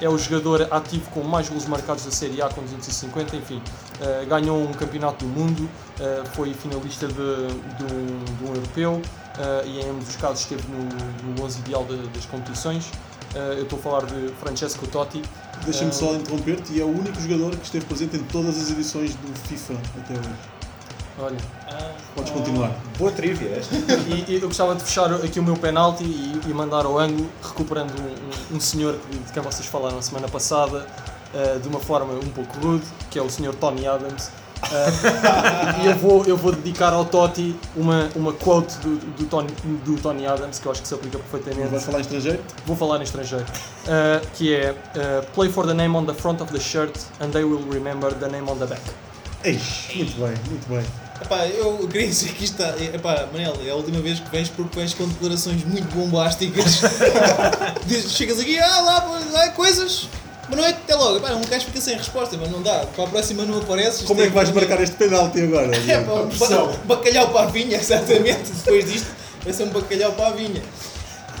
É 0.00 0.08
o 0.08 0.18
jogador 0.18 0.68
ativo 0.70 1.08
com 1.10 1.22
mais 1.22 1.48
gols 1.48 1.64
marcados 1.66 2.04
da 2.04 2.10
Série 2.10 2.42
A, 2.42 2.48
com 2.48 2.60
250, 2.62 3.34
enfim. 3.36 3.62
Ganhou 4.28 4.60
um 4.62 4.72
campeonato 4.72 5.24
do 5.24 5.30
mundo, 5.30 5.70
foi 6.34 6.52
finalista 6.52 7.06
de, 7.06 7.14
de, 7.14 7.94
um, 7.94 8.24
de 8.36 8.44
um 8.44 8.48
europeu 8.48 9.00
e 9.64 9.80
em 9.80 9.88
ambos 9.88 10.08
os 10.10 10.16
casos 10.16 10.40
esteve 10.40 10.64
no, 10.68 11.34
no 11.36 11.42
11 11.44 11.60
ideal 11.60 11.82
de- 11.84 11.96
das 12.08 12.26
competições. 12.26 12.90
Eu 13.56 13.62
estou 13.62 13.78
a 13.78 13.82
falar 13.82 14.04
de 14.06 14.28
Francesco 14.40 14.86
Totti. 14.88 15.22
Deixa-me 15.64 15.90
Ah. 15.90 15.92
só 15.92 16.14
interromper-te 16.14 16.72
e 16.74 16.80
é 16.80 16.84
o 16.84 16.88
único 16.88 17.20
jogador 17.20 17.56
que 17.56 17.64
esteve 17.64 17.84
presente 17.86 18.16
em 18.16 18.22
todas 18.24 18.56
as 18.60 18.70
edições 18.70 19.14
do 19.14 19.34
FIFA 19.48 19.74
até 19.98 20.14
hoje. 20.14 20.30
Olha, 21.18 21.36
Podes 22.16 22.30
continuar. 22.32 22.70
Boa 22.98 23.10
trivia 23.12 23.56
esta. 23.56 23.74
E, 24.08 24.24
e 24.28 24.34
eu 24.40 24.48
gostava 24.48 24.74
de 24.74 24.82
fechar 24.84 25.12
aqui 25.14 25.38
o 25.38 25.42
meu 25.42 25.56
penalti 25.56 26.02
e, 26.04 26.40
e 26.48 26.54
mandar 26.54 26.84
ao 26.86 26.98
ângulo, 26.98 27.28
recuperando 27.42 27.92
um, 27.98 28.54
um- 28.54 28.56
um 28.56 28.60
senhor 28.60 28.96
que- 29.10 29.18
de 29.18 29.32
quem 29.32 29.42
vocês 29.42 29.66
falaram 29.66 29.98
a 29.98 30.02
semana 30.02 30.28
passada, 30.28 30.86
eh, 31.34 31.58
de 31.60 31.68
uma 31.68 31.80
forma 31.80 32.12
um 32.14 32.30
pouco 32.30 32.58
rude, 32.60 32.84
que 33.10 33.18
é 33.18 33.22
o 33.22 33.30
senhor 33.30 33.54
Tony 33.54 33.86
Adams. 33.86 34.30
Eh, 34.62 35.82
e 35.84 35.86
eu 35.86 35.96
vou, 35.96 36.24
eu 36.24 36.36
vou 36.36 36.52
dedicar 36.52 36.92
ao 36.92 37.04
Totti 37.04 37.54
uma, 37.76 38.08
uma 38.14 38.32
quote 38.32 38.78
do, 38.78 38.96
do, 38.96 39.26
Tony, 39.26 39.48
do 39.84 39.96
Tony 40.00 40.26
Adams, 40.26 40.58
que 40.58 40.66
eu 40.66 40.72
acho 40.72 40.82
que 40.82 40.88
se 40.88 40.94
aplica 40.94 41.18
perfeitamente. 41.18 41.70
vais 41.70 41.84
falar 41.84 41.98
em 41.98 42.02
estrangeiro? 42.02 42.40
Vou 42.66 42.76
falar 42.76 42.98
em 43.00 43.04
estrangeiro. 43.04 43.46
Eh, 43.86 44.20
que 44.34 44.54
é 44.54 44.74
eh, 44.94 45.24
Play 45.34 45.50
for 45.50 45.66
the 45.66 45.74
name 45.74 45.96
on 45.96 46.04
the 46.04 46.14
front 46.14 46.40
of 46.40 46.52
the 46.52 46.60
shirt 46.60 46.96
and 47.20 47.28
they 47.30 47.44
will 47.44 47.64
remember 47.70 48.12
the 48.14 48.28
name 48.28 48.50
on 48.50 48.56
the 48.56 48.66
back. 48.66 48.82
Eish, 49.44 49.94
muito 49.94 50.12
bem, 50.18 50.34
muito 50.48 50.68
bem. 50.68 50.84
Epá, 51.20 51.46
eu 51.46 51.86
queria 51.88 52.08
dizer 52.08 52.32
que 52.32 52.44
isto 52.44 52.60
está. 52.60 52.76
Epá, 52.82 53.28
Manel, 53.32 53.56
é 53.64 53.70
a 53.70 53.74
última 53.74 54.00
vez 54.00 54.18
que 54.18 54.30
vens 54.30 54.48
porque 54.48 54.78
vens 54.78 54.94
com 54.94 55.06
declarações 55.06 55.64
muito 55.64 55.94
bombásticas. 55.94 56.80
Chegas 58.08 58.40
aqui, 58.40 58.58
ah 58.58 58.80
lá, 58.80 59.20
lá 59.32 59.48
coisas. 59.50 60.08
Boa 60.48 60.60
noite, 60.60 60.78
até 60.84 60.94
logo. 60.94 61.16
Epá, 61.16 61.30
um 61.32 61.40
gajo 61.42 61.66
fica 61.66 61.80
sem 61.80 61.96
resposta, 61.96 62.36
mas 62.38 62.50
não 62.50 62.62
dá. 62.62 62.84
Para 62.94 63.04
a 63.04 63.06
próxima 63.06 63.44
não 63.44 63.58
apareces. 63.58 64.02
Como 64.02 64.20
é 64.20 64.24
que 64.26 64.32
vais 64.32 64.50
marcar 64.50 64.80
este 64.80 64.96
penalti 64.96 65.40
agora? 65.42 65.70
É 65.88 66.00
pá, 66.00 66.12
um 66.12 66.28
ba- 66.28 66.96
bacalhau 66.96 67.28
para 67.28 67.42
a 67.42 67.46
vinha, 67.50 67.76
exatamente. 67.80 68.50
Depois 68.52 68.84
disto, 68.90 69.08
vai 69.42 69.52
ser 69.52 69.64
um 69.64 69.70
bacalhau 69.70 70.12
para 70.12 70.28
a 70.28 70.30
vinha. 70.32 70.62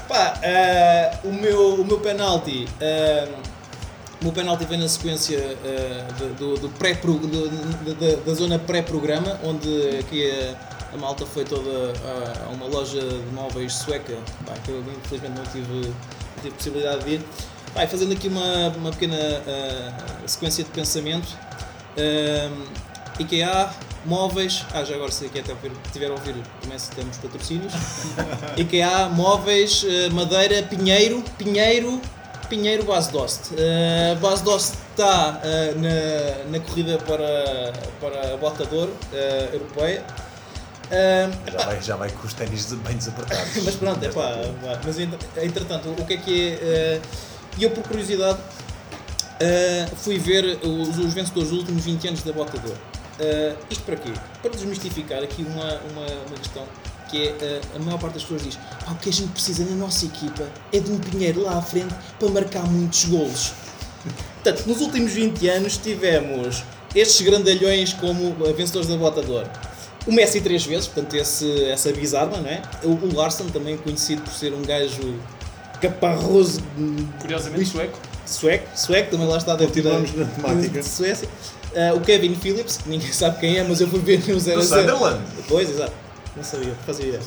Pá, 0.08 0.34
ah, 0.42 1.18
o, 1.24 1.32
meu, 1.32 1.74
o 1.80 1.84
meu 1.84 1.98
penalti. 2.00 2.66
ah, 2.80 3.28
o 4.20 4.24
meu 4.24 4.32
penalti 4.32 4.64
vem 4.64 4.78
na 4.78 4.88
sequência 4.88 5.38
ah, 5.64 6.12
do, 6.38 6.56
do, 6.58 6.68
pré 6.70 6.94
-pro, 6.94 7.18
do- 7.18 7.48
da- 7.48 7.92
da, 8.06 8.16
da 8.24 8.34
zona 8.34 8.58
pré-programa, 8.58 9.38
onde 9.44 9.98
aqui 9.98 10.30
a, 10.30 10.94
a 10.94 10.96
malta 10.96 11.26
foi 11.26 11.44
toda 11.44 11.68
a, 11.70 12.46
a 12.46 12.48
uma 12.50 12.66
loja 12.66 13.00
de 13.00 13.34
móveis 13.34 13.74
sueca, 13.74 14.14
pá, 14.46 14.54
que 14.64 14.70
eu 14.70 14.82
infelizmente 15.04 15.36
não 15.36 15.44
tive, 15.44 15.88
não 15.88 16.42
tive 16.42 16.54
possibilidade 16.54 17.04
de 17.04 17.10
ir. 17.16 17.20
E 17.76 17.86
fazendo 17.86 18.12
aqui 18.12 18.28
uma, 18.28 18.68
uma 18.76 18.90
pequena 18.90 19.16
ah, 19.46 19.92
sequência 20.26 20.62
de 20.64 20.70
pensamento. 20.70 21.28
ah, 21.98 22.50
IKEA, 23.18 23.70
móveis. 24.04 24.64
Ah, 24.72 24.84
já 24.84 24.94
agora 24.94 25.10
se 25.10 25.26
aqui 25.26 25.40
até 25.40 25.52
ouvir, 25.52 25.72
tiver 25.92 26.08
a 26.08 26.12
ouvir, 26.12 26.34
também 26.62 26.78
se 26.78 26.90
temos 26.92 27.16
patrocínios. 27.18 27.72
IKEA, 28.56 29.08
móveis, 29.08 29.84
eh, 29.88 30.08
madeira, 30.10 30.62
pinheiro, 30.64 31.22
pinheiro, 31.38 32.00
pinheiro 32.48 32.84
base 32.84 33.10
Dost. 33.12 33.52
Uh, 33.52 34.16
base 34.20 34.42
Dost 34.44 34.74
está 34.90 35.40
na, 35.76 36.50
na 36.50 36.60
corrida 36.64 36.98
para, 36.98 37.72
para 38.00 38.34
a 38.34 38.36
bota 38.36 38.64
de 38.66 38.74
ouro 38.74 38.96
europeia. 39.52 40.04
Ah, 40.92 41.30
Já 41.50 41.64
vai, 41.66 41.82
já 41.82 41.96
vai 41.96 42.10
com 42.10 42.26
os 42.26 42.34
ténis 42.34 42.72
bem 42.72 42.96
desapertados. 42.96 43.56
mas 43.64 43.74
pronto, 43.76 44.04
é 44.04 44.08
pá. 44.08 44.32
vá. 44.62 44.80
Mas 44.84 44.98
entre- 44.98 45.18
entretanto, 45.44 45.88
o 45.90 46.04
que 46.04 46.14
é 46.14 46.16
que 46.16 46.50
é. 46.50 46.52
eh, 46.62 47.00
E 47.58 47.62
eu, 47.62 47.70
por 47.70 47.84
curiosidade, 47.84 48.38
eh, 49.40 49.86
fui 49.96 50.18
ver 50.18 50.58
os, 50.62 50.98
os 50.98 51.14
vencedores 51.14 51.50
dos 51.50 51.58
últimos 51.58 51.84
20 51.84 52.08
anos 52.08 52.22
da 52.22 52.32
Bota 52.32 52.58
de 52.58 52.66
Ouro. 52.66 52.80
Eh, 53.20 53.54
isto 53.70 53.84
para 53.84 53.96
quê? 53.96 54.10
Para 54.42 54.50
desmistificar 54.50 55.22
aqui 55.22 55.42
uma, 55.42 55.64
uma, 55.64 56.06
uma 56.26 56.36
questão 56.36 56.64
que 57.08 57.28
é 57.28 57.36
eh, 57.40 57.60
a 57.76 57.78
maior 57.78 57.98
parte 57.98 58.14
das 58.14 58.22
pessoas 58.22 58.42
diz 58.42 58.56
"Pá, 58.56 58.92
o 58.92 58.96
que 58.96 59.08
a 59.08 59.12
gente 59.12 59.30
precisa 59.30 59.64
na 59.64 59.76
nossa 59.76 60.04
equipa 60.04 60.48
é 60.72 60.80
de 60.80 60.90
um 60.90 60.98
pinheiro 60.98 61.42
lá 61.42 61.58
à 61.58 61.62
frente 61.62 61.94
para 62.18 62.28
marcar 62.28 62.64
muitos 62.66 63.04
golos. 63.04 63.52
Portanto, 64.42 64.66
nos 64.66 64.80
últimos 64.80 65.12
20 65.12 65.48
anos 65.48 65.76
tivemos 65.76 66.64
estes 66.94 67.20
grandalhões 67.22 67.92
como 67.92 68.34
vencedores 68.54 68.88
da 68.88 68.96
Bota 68.96 69.22
de 69.22 69.30
Ouro. 69.30 69.48
O 70.06 70.12
Messi 70.12 70.40
três 70.40 70.66
vezes, 70.66 70.86
portanto 70.86 71.14
esse, 71.14 71.64
essa 71.64 71.90
bizarra, 71.92 72.36
não 72.38 72.48
é? 72.50 72.60
O, 72.82 72.90
o 72.90 73.14
Larson 73.14 73.46
também 73.46 73.76
conhecido 73.78 74.20
por 74.22 74.32
ser 74.32 74.52
um 74.52 74.60
gajo 74.60 75.14
caparroso, 75.80 76.60
hum, 76.78 77.06
Curiosamente, 77.20 77.66
sueco. 77.66 77.98
sueco, 78.26 78.66
sueco, 78.76 79.10
também 79.10 79.26
lá 79.26 79.36
está 79.38 79.54
deve 79.56 79.72
ter 79.72 79.82
Continuamos 79.82 80.14
na 80.14 80.24
temática. 80.26 80.80
de 80.80 80.86
Suécia. 80.86 81.28
Ah, 81.76 81.92
o 81.94 82.00
Kevin 82.00 82.34
Phillips, 82.36 82.76
que 82.78 82.88
ninguém 82.88 83.10
sabe 83.12 83.38
quem 83.40 83.58
é, 83.58 83.64
mas 83.64 83.80
eu 83.80 83.88
fui 83.88 84.00
ver 84.00 84.18
no 84.28 84.38
0 84.38 84.58
a 84.58 84.62
Do 84.62 84.66
0. 84.68 84.80
Sunderland. 84.82 85.20
Pois, 85.48 85.68
exato. 85.70 85.92
Não 86.36 86.42
sabia, 86.44 86.74
fazia 86.86 87.06
ideia. 87.06 87.22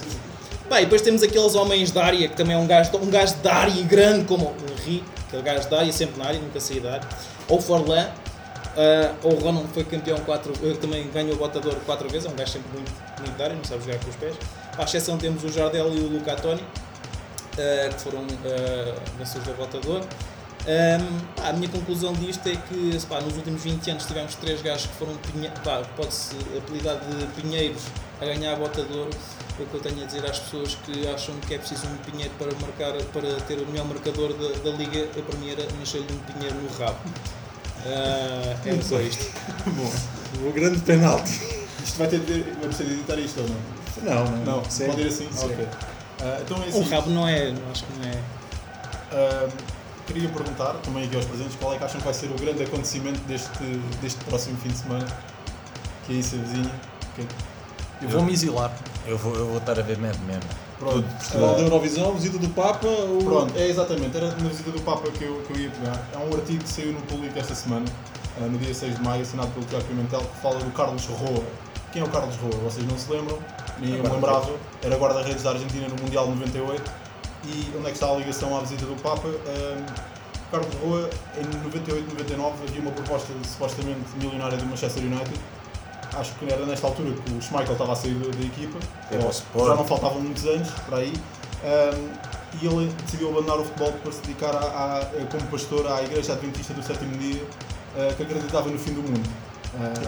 Bem, 0.69 0.81
depois 0.81 1.01
temos 1.01 1.23
aqueles 1.23 1.55
homens 1.55 1.91
da 1.91 2.03
área, 2.03 2.27
que 2.27 2.35
também 2.35 2.55
é 2.55 2.59
um 2.59 2.67
gajo, 2.67 2.91
um 2.97 3.09
gajo 3.09 3.35
de 3.35 3.47
área 3.47 3.83
grande, 3.83 4.25
como 4.25 4.47
o 4.47 4.55
Henri, 4.85 5.01
aquele 5.27 5.41
gajo 5.43 5.69
da 5.69 5.79
área, 5.79 5.93
sempre 5.93 6.19
na 6.19 6.25
área, 6.27 6.39
nunca 6.39 6.59
saí 6.59 6.79
da 6.81 6.93
área. 6.95 7.07
Ou 7.47 7.61
Forlan, 7.61 8.05
ah, 8.75 9.11
ou 9.23 9.33
o 9.33 9.39
Ronald 9.39 9.67
foi 9.73 9.85
campeão 9.85 10.17
quatro, 10.19 10.51
eh, 10.63 10.73
também 10.81 11.09
ganhou 11.13 11.33
o 11.35 11.37
botador 11.37 11.73
quatro 11.85 12.09
vezes, 12.09 12.25
é 12.27 12.29
um 12.29 12.35
gajo 12.35 12.51
sempre 12.51 12.67
muito, 12.73 12.91
muito 13.19 13.37
da 13.37 13.45
área, 13.45 13.55
não 13.55 13.63
sabe 13.63 13.85
jogar 13.85 13.97
com 13.99 14.09
os 14.09 14.15
pés. 14.17 14.35
À 14.77 14.83
exceção 14.83 15.17
temos 15.17 15.41
o 15.43 15.49
Jardel 15.49 15.87
e 15.95 15.99
o 16.01 16.07
Luca 16.09 16.35
Toni, 16.35 16.61
ah, 17.59 17.89
que 17.89 18.01
foram 18.01 18.21
uh, 18.21 19.17
vencedores 19.17 19.47
da 19.47 19.53
botador. 19.53 20.01
Um, 20.67 21.19
pá, 21.35 21.49
a 21.49 21.53
minha 21.53 21.69
conclusão 21.69 22.11
disto 22.13 22.47
é 22.47 22.55
que 22.55 22.97
pá, 23.07 23.21
nos 23.21 23.37
últimos 23.37 23.63
20 23.63 23.91
anos 23.91 24.05
tivemos 24.05 24.35
três 24.35 24.61
gajos 24.61 24.87
que 24.87 24.93
foram, 24.95 25.13
pá, 25.63 25.81
pode-se 25.95 26.35
apelidar 26.57 26.97
de 26.99 27.41
pinheiros 27.41 27.83
a 28.21 28.25
ganhar 28.25 28.53
a 28.53 28.55
bota 28.57 28.83
de 28.83 28.93
ouro. 28.93 29.11
O 29.59 29.65
que 29.65 29.73
eu 29.73 29.79
tenho 29.79 30.03
a 30.03 30.05
dizer 30.05 30.23
às 30.23 30.37
pessoas 30.37 30.77
que 30.85 31.07
acham 31.07 31.33
que 31.47 31.55
é 31.55 31.57
preciso 31.57 31.87
um 31.87 31.97
pinheiro 31.97 32.31
para 32.37 32.51
marcar, 32.61 32.93
para 33.11 33.41
ter 33.47 33.57
o 33.57 33.65
melhor 33.65 33.87
marcador 33.87 34.31
da, 34.33 34.69
da 34.69 34.77
liga, 34.77 35.07
mim 35.39 35.49
era 35.49 35.65
nascer-lhe 35.79 36.05
um 36.13 36.31
pinheiro 36.31 36.55
no 36.55 36.69
rabo. 36.77 36.99
Ah, 37.85 38.55
é 38.65 38.81
só 38.81 38.99
isto. 38.99 39.25
O 40.45 40.51
grande 40.51 40.79
penalti. 40.81 41.31
Isto 41.83 41.97
vai 41.97 42.07
ter 42.09 42.19
de. 42.19 42.41
Vai 42.41 42.67
precisar 42.67 42.83
de 42.83 42.93
editar 42.93 43.17
isto 43.17 43.39
ou 43.39 43.47
não? 43.47 44.25
Não, 44.25 44.31
não. 44.37 44.45
Não, 44.45 44.61
pode 44.61 45.01
ir 45.01 45.07
assim? 45.07 45.27
Segue. 45.31 45.53
Ok. 45.53 45.96
Ah, 46.21 46.39
então 46.41 46.57
é 46.57 46.65
Um 46.65 46.81
assim. 46.81 46.89
rabo 46.89 47.09
não 47.09 47.27
é, 47.27 47.53
acho 47.71 47.83
que 47.83 47.93
não 47.99 48.09
é. 48.09 48.19
ah, 49.11 49.49
queria 50.05 50.29
perguntar 50.29 50.73
também 50.83 51.05
aqui 51.05 51.15
aos 51.15 51.25
presentes 51.25 51.55
qual 51.59 51.73
é 51.73 51.77
que 51.77 51.83
acham 51.83 51.99
que 51.99 52.05
vai 52.05 52.13
ser 52.13 52.27
o 52.27 52.35
grande 52.35 52.63
acontecimento 52.63 53.19
deste, 53.21 53.63
deste 54.01 54.23
próximo 54.25 54.57
fim 54.57 54.69
de 54.69 54.77
semana. 54.77 55.05
Que 56.05 56.13
aí 56.13 56.23
se 56.23 56.35
avizinha. 56.35 56.71
Ok. 57.13 57.25
Eu 58.01 58.09
vou 58.09 58.21
me 58.23 58.31
exilar. 58.33 58.71
Eu 59.05 59.17
vou, 59.17 59.35
eu 59.35 59.47
vou 59.47 59.57
estar 59.57 59.77
a 59.77 59.81
ver 59.81 59.97
Mad 59.97 60.15
Men. 60.27 60.39
Pronto. 60.79 61.07
Festival 61.19 61.55
da 61.55 61.57
Ah, 61.57 61.61
Eurovisão, 61.61 62.13
visita 62.13 62.37
do 62.37 62.49
Papa. 62.49 62.87
O... 62.87 63.19
Pronto, 63.23 63.57
é 63.57 63.67
exatamente, 63.67 64.15
era 64.15 64.27
na 64.27 64.49
visita 64.49 64.69
do 64.71 64.79
Papa 64.81 65.09
que 65.11 65.23
eu, 65.23 65.41
que 65.47 65.53
eu 65.53 65.57
ia 65.59 65.69
pegar. 65.71 66.07
É 66.13 66.17
um 66.17 66.33
artigo 66.35 66.63
que 66.63 66.69
saiu 66.69 66.93
no 66.93 67.01
público 67.01 67.37
esta 67.37 67.55
semana, 67.55 67.85
ah, 68.39 68.45
no 68.45 68.57
dia 68.59 68.73
6 68.73 68.95
de 68.95 69.01
maio, 69.03 69.23
assinado 69.23 69.49
pelo 69.51 69.65
Tiago 69.65 69.85
Pimentel, 69.85 70.19
que 70.21 70.41
fala 70.41 70.59
do 70.59 70.71
Carlos 70.71 71.03
Roa. 71.05 71.43
Quem 71.91 72.01
é 72.01 72.05
o 72.05 72.09
Carlos 72.09 72.35
Roa? 72.37 72.55
Vocês 72.69 72.85
não 72.87 72.97
se 72.97 73.11
lembram? 73.11 73.39
Nem 73.79 73.95
eu 73.97 74.03
me 74.03 74.09
lembrava. 74.09 74.51
Era 74.83 74.97
guarda-redes 74.97 75.43
da 75.43 75.51
Argentina 75.51 75.87
no 75.87 75.95
Mundial 76.01 76.25
de 76.27 76.31
98. 76.33 76.91
E 77.45 77.71
onde 77.77 77.85
é 77.87 77.89
que 77.89 77.91
está 77.95 78.07
a 78.11 78.15
ligação 78.15 78.57
à 78.57 78.61
visita 78.61 78.85
do 78.85 78.95
Papa? 79.01 79.27
Ah, 79.47 79.85
Carlos 80.51 80.73
Roa, 80.81 81.09
em 81.37 81.63
98, 81.63 82.09
99, 82.13 82.53
havia 82.67 82.81
uma 82.81 82.91
proposta 82.91 83.33
supostamente 83.43 83.99
milionária 84.15 84.57
do 84.57 84.65
Manchester 84.65 85.03
United. 85.03 85.39
Acho 86.15 86.33
que 86.35 86.51
era 86.51 86.65
nesta 86.65 86.87
altura 86.87 87.11
que 87.13 87.33
o 87.33 87.41
Schmeichel 87.41 87.73
estava 87.73 87.93
a 87.93 87.95
sair 87.95 88.13
da, 88.15 88.29
da 88.35 88.43
equipa. 88.45 88.77
É, 89.11 89.17
já 89.67 89.75
não 89.75 89.85
faltavam 89.85 90.19
muitos 90.21 90.45
anos 90.45 90.69
para 90.87 90.97
aí. 90.97 91.13
Um, 91.63 92.09
e 92.61 92.65
ele 92.65 92.93
decidiu 93.05 93.29
abandonar 93.29 93.59
o 93.59 93.65
futebol 93.65 93.91
para 93.93 94.11
se 94.11 94.21
dedicar 94.21 94.55
a, 94.55 94.99
a- 94.99 95.05
como 95.29 95.43
pastor 95.51 95.85
à 95.91 96.01
Igreja 96.03 96.33
Adventista 96.33 96.73
do 96.73 96.81
Sétimo 96.81 97.17
Dia, 97.17 97.43
uh, 97.43 98.15
que 98.15 98.23
acreditava 98.23 98.69
no 98.69 98.79
fim 98.79 98.93
do 98.93 99.01
mundo. 99.03 99.29
Uh. 99.75 100.05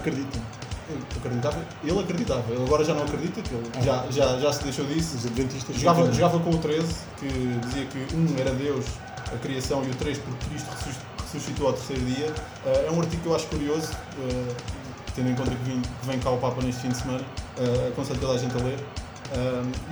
Ele 0.90 1.04
acreditava, 1.18 1.66
ele 1.84 2.00
acreditava, 2.00 2.44
ele 2.52 2.64
agora 2.64 2.84
já 2.84 2.94
não 2.94 3.04
acredita, 3.04 3.42
que 3.42 3.54
ele 3.54 3.70
já, 3.84 4.06
já, 4.10 4.40
já 4.40 4.54
se 4.54 4.64
deixou 4.64 4.86
disso. 4.86 5.18
Os 5.18 5.26
adventistas. 5.26 5.76
Jogava, 5.76 6.02
continuam. 6.02 6.20
jogava 6.32 6.44
com 6.44 6.50
o 6.52 6.58
13, 6.58 6.96
que 7.20 7.28
dizia 7.66 7.86
que 7.86 8.16
um 8.16 8.36
era 8.40 8.52
Deus, 8.52 8.86
a 9.34 9.38
criação, 9.38 9.84
e 9.86 9.90
o 9.90 9.96
3 9.96 10.18
porque 10.18 10.46
Cristo 10.50 10.70
ressus- 10.72 11.02
ressuscitou 11.24 11.68
ao 11.68 11.74
terceiro 11.74 12.04
dia. 12.06 12.28
Uh, 12.66 12.88
é 12.88 12.92
um 12.92 13.00
artigo 13.00 13.22
que 13.22 13.28
eu 13.28 13.36
acho 13.36 13.46
curioso, 13.48 13.92
uh, 13.94 14.56
tendo 15.16 15.30
em 15.30 15.36
conta 15.36 15.52
que, 15.52 15.72
que 15.82 16.08
vem 16.08 16.20
cá 16.20 16.32
o 16.32 16.38
Papa 16.38 16.62
neste 16.62 16.82
fim 16.82 16.90
de 16.90 16.98
semana. 16.98 17.24
Uh, 17.58 17.88
aconselho 17.90 18.20
toda 18.20 18.34
a 18.34 18.38
gente 18.38 18.56
a 18.58 18.64
ler. 18.64 18.80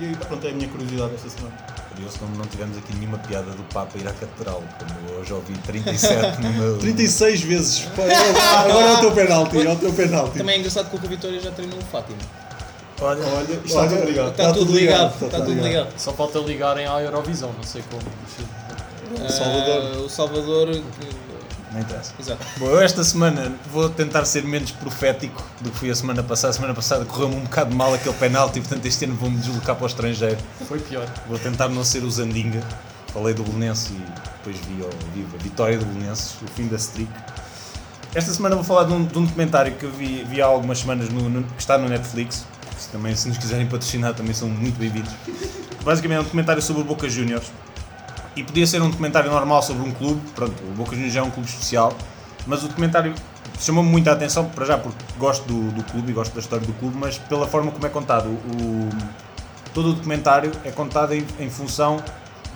E 0.00 0.06
aí, 0.06 0.16
pronto, 0.16 0.44
é 0.44 0.50
a 0.50 0.52
minha 0.52 0.68
curiosidade 0.68 1.14
esta 1.14 1.28
semana. 1.28 1.56
Curioso 1.98 2.18
como 2.20 2.36
não 2.36 2.46
tivemos 2.46 2.78
aqui 2.78 2.94
nenhuma 2.94 3.18
piada 3.18 3.50
do 3.50 3.62
Papa 3.74 3.98
ir 3.98 4.06
à 4.06 4.12
Catedral, 4.12 4.62
como 4.78 5.18
eu 5.18 5.24
já 5.24 5.34
ouvi 5.34 5.52
37 5.58 6.40
no 6.40 6.52
meu. 6.52 6.78
36 6.78 7.40
vezes. 7.40 7.88
Agora 8.56 8.84
é 8.84 8.92
o 8.92 9.00
teu 9.00 9.12
penalti. 9.12 9.66
É 9.66 9.72
o 9.72 9.76
teu 9.76 9.92
penalti. 9.92 10.38
Também 10.38 10.54
é 10.54 10.58
engraçado 10.60 10.88
que 10.90 10.94
o 10.96 11.08
Vitória 11.08 11.40
já 11.40 11.50
treinou 11.50 11.76
o 11.76 11.82
Fátima. 11.82 12.18
Olha, 13.00 13.24
Olha, 13.26 13.60
está 13.64 13.88
tudo 13.88 14.04
ligado. 14.04 14.30
Está 14.30 14.52
tudo 14.52 14.72
ligado, 14.72 15.24
está 15.24 15.40
tudo 15.40 15.60
ligado. 15.60 15.88
Só 15.96 16.12
falta 16.12 16.38
ligarem 16.38 16.86
à 16.86 17.02
Eurovisão, 17.02 17.52
não 17.52 17.64
sei 17.64 17.82
como. 17.90 18.02
O 19.24 19.28
Salvador. 19.28 19.92
Ah, 19.94 19.98
o 19.98 20.08
Salvador. 20.08 20.82
Não 21.78 21.84
interessa. 21.86 22.12
Exato. 22.18 22.44
Bom, 22.58 22.66
eu 22.66 22.80
esta 22.80 23.02
semana 23.04 23.52
vou 23.72 23.88
tentar 23.88 24.24
ser 24.24 24.44
menos 24.44 24.70
profético 24.70 25.42
do 25.60 25.70
que 25.70 25.78
fui 25.78 25.90
a 25.90 25.94
semana 25.94 26.22
passada. 26.22 26.50
A 26.50 26.52
semana 26.54 26.74
passada 26.74 27.04
correu-me 27.04 27.36
um 27.36 27.40
bocado 27.40 27.74
mal 27.74 27.92
aquele 27.94 28.14
penalti, 28.16 28.60
portanto 28.60 28.84
este 28.86 29.04
ano 29.04 29.14
vou-me 29.14 29.36
deslocar 29.38 29.76
para 29.76 29.84
o 29.84 29.86
estrangeiro. 29.86 30.38
Foi 30.66 30.78
pior. 30.78 31.06
Vou 31.28 31.38
tentar 31.38 31.68
não 31.68 31.84
ser 31.84 32.02
o 32.04 32.10
Zandinga. 32.10 32.62
Falei 33.12 33.32
do 33.32 33.42
Belenense 33.42 33.92
e 33.92 34.04
depois 34.36 34.56
vi, 34.66 34.82
ao 34.82 34.90
vivo 35.14 35.34
a 35.34 35.42
vitória 35.42 35.78
do 35.78 35.84
Belenenses, 35.86 36.34
o 36.42 36.46
fim 36.54 36.66
da 36.68 36.76
streak. 36.76 37.10
Esta 38.14 38.32
semana 38.32 38.54
vou 38.54 38.64
falar 38.64 38.84
de 38.84 38.92
um, 38.92 39.04
de 39.04 39.18
um 39.18 39.24
documentário 39.24 39.72
que 39.76 39.84
eu 39.84 39.90
vi, 39.90 40.24
vi 40.24 40.40
há 40.42 40.46
algumas 40.46 40.78
semanas 40.80 41.08
no, 41.08 41.28
no- 41.28 41.42
que 41.44 41.60
está 41.60 41.78
no 41.78 41.88
Netflix. 41.88 42.44
Se 42.78 42.88
também, 42.90 43.14
se 43.16 43.28
nos 43.28 43.36
quiserem 43.38 43.66
patrocinar, 43.66 44.14
também 44.14 44.32
são 44.34 44.48
muito 44.48 44.78
bem-vindos. 44.78 45.10
Basicamente 45.82 46.18
é 46.18 46.20
um 46.20 46.24
documentário 46.24 46.62
sobre 46.62 46.82
o 46.82 46.84
Boca 46.84 47.08
Juniors. 47.08 47.46
E 48.38 48.44
podia 48.44 48.64
ser 48.68 48.80
um 48.80 48.88
documentário 48.88 49.28
normal 49.32 49.60
sobre 49.64 49.82
um 49.82 49.90
clube. 49.90 50.20
Pronto, 50.32 50.54
o 50.62 50.72
Boca 50.74 50.94
Juniors 50.94 51.16
é 51.16 51.22
um 51.22 51.30
clube 51.30 51.48
especial. 51.48 51.92
Mas 52.46 52.62
o 52.62 52.68
documentário 52.68 53.12
chamou-me 53.58 53.90
muita 53.90 54.12
atenção, 54.12 54.44
para 54.48 54.64
já 54.64 54.78
porque 54.78 55.04
gosto 55.18 55.44
do, 55.44 55.72
do 55.72 55.82
clube 55.82 56.12
e 56.12 56.14
gosto 56.14 56.32
da 56.32 56.40
história 56.40 56.64
do 56.64 56.72
clube, 56.74 56.96
mas 56.96 57.18
pela 57.18 57.48
forma 57.48 57.72
como 57.72 57.84
é 57.84 57.88
contado. 57.88 58.28
O, 58.28 58.88
todo 59.74 59.90
o 59.90 59.92
documentário 59.94 60.52
é 60.64 60.70
contado 60.70 61.14
em, 61.14 61.26
em 61.40 61.50
função 61.50 62.00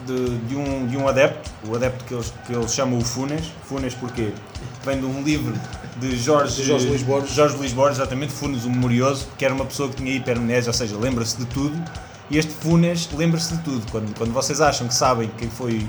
de, 0.07 0.39
de 0.47 0.55
um, 0.55 0.87
de 0.87 0.97
um 0.97 1.09
adepto, 1.09 1.51
o 1.67 1.75
adepto 1.75 2.05
que 2.05 2.15
eles, 2.15 2.33
que 2.47 2.53
eles 2.53 2.73
chamam 2.73 3.01
o 3.01 3.05
Funes. 3.05 3.47
Funes 3.65 3.93
porquê? 3.93 4.33
Vem 4.85 5.01
de 5.01 5.07
um 5.07 5.21
livro 5.25 5.53
de 5.97 6.17
Jorge, 6.17 6.63
De 6.63 6.69
Jorge 6.69 6.87
Luís 6.87 7.03
Borges. 7.03 7.35
Jorge 7.35 7.57
Luís 7.57 7.73
Borges, 7.73 7.99
exatamente, 7.99 8.33
Funes 8.33 8.65
o 8.65 8.71
Memorioso, 8.71 9.27
que 9.37 9.45
era 9.45 9.53
uma 9.53 9.65
pessoa 9.65 9.89
que 9.89 9.97
tinha 9.97 10.15
hipermnésia, 10.15 10.71
ou 10.71 10.75
seja, 10.75 10.97
lembra-se 10.97 11.37
de 11.37 11.45
tudo. 11.47 11.77
E 12.33 12.39
este 12.39 12.51
Funes 12.51 13.11
lembra-se 13.15 13.55
de 13.55 13.63
tudo. 13.63 13.85
Quando, 13.93 14.17
quando 14.17 14.33
vocês 14.33 14.59
acham 14.63 14.89
que 14.89 14.95
sabem 14.95 15.31
quem 15.37 15.51
foi, 15.51 15.87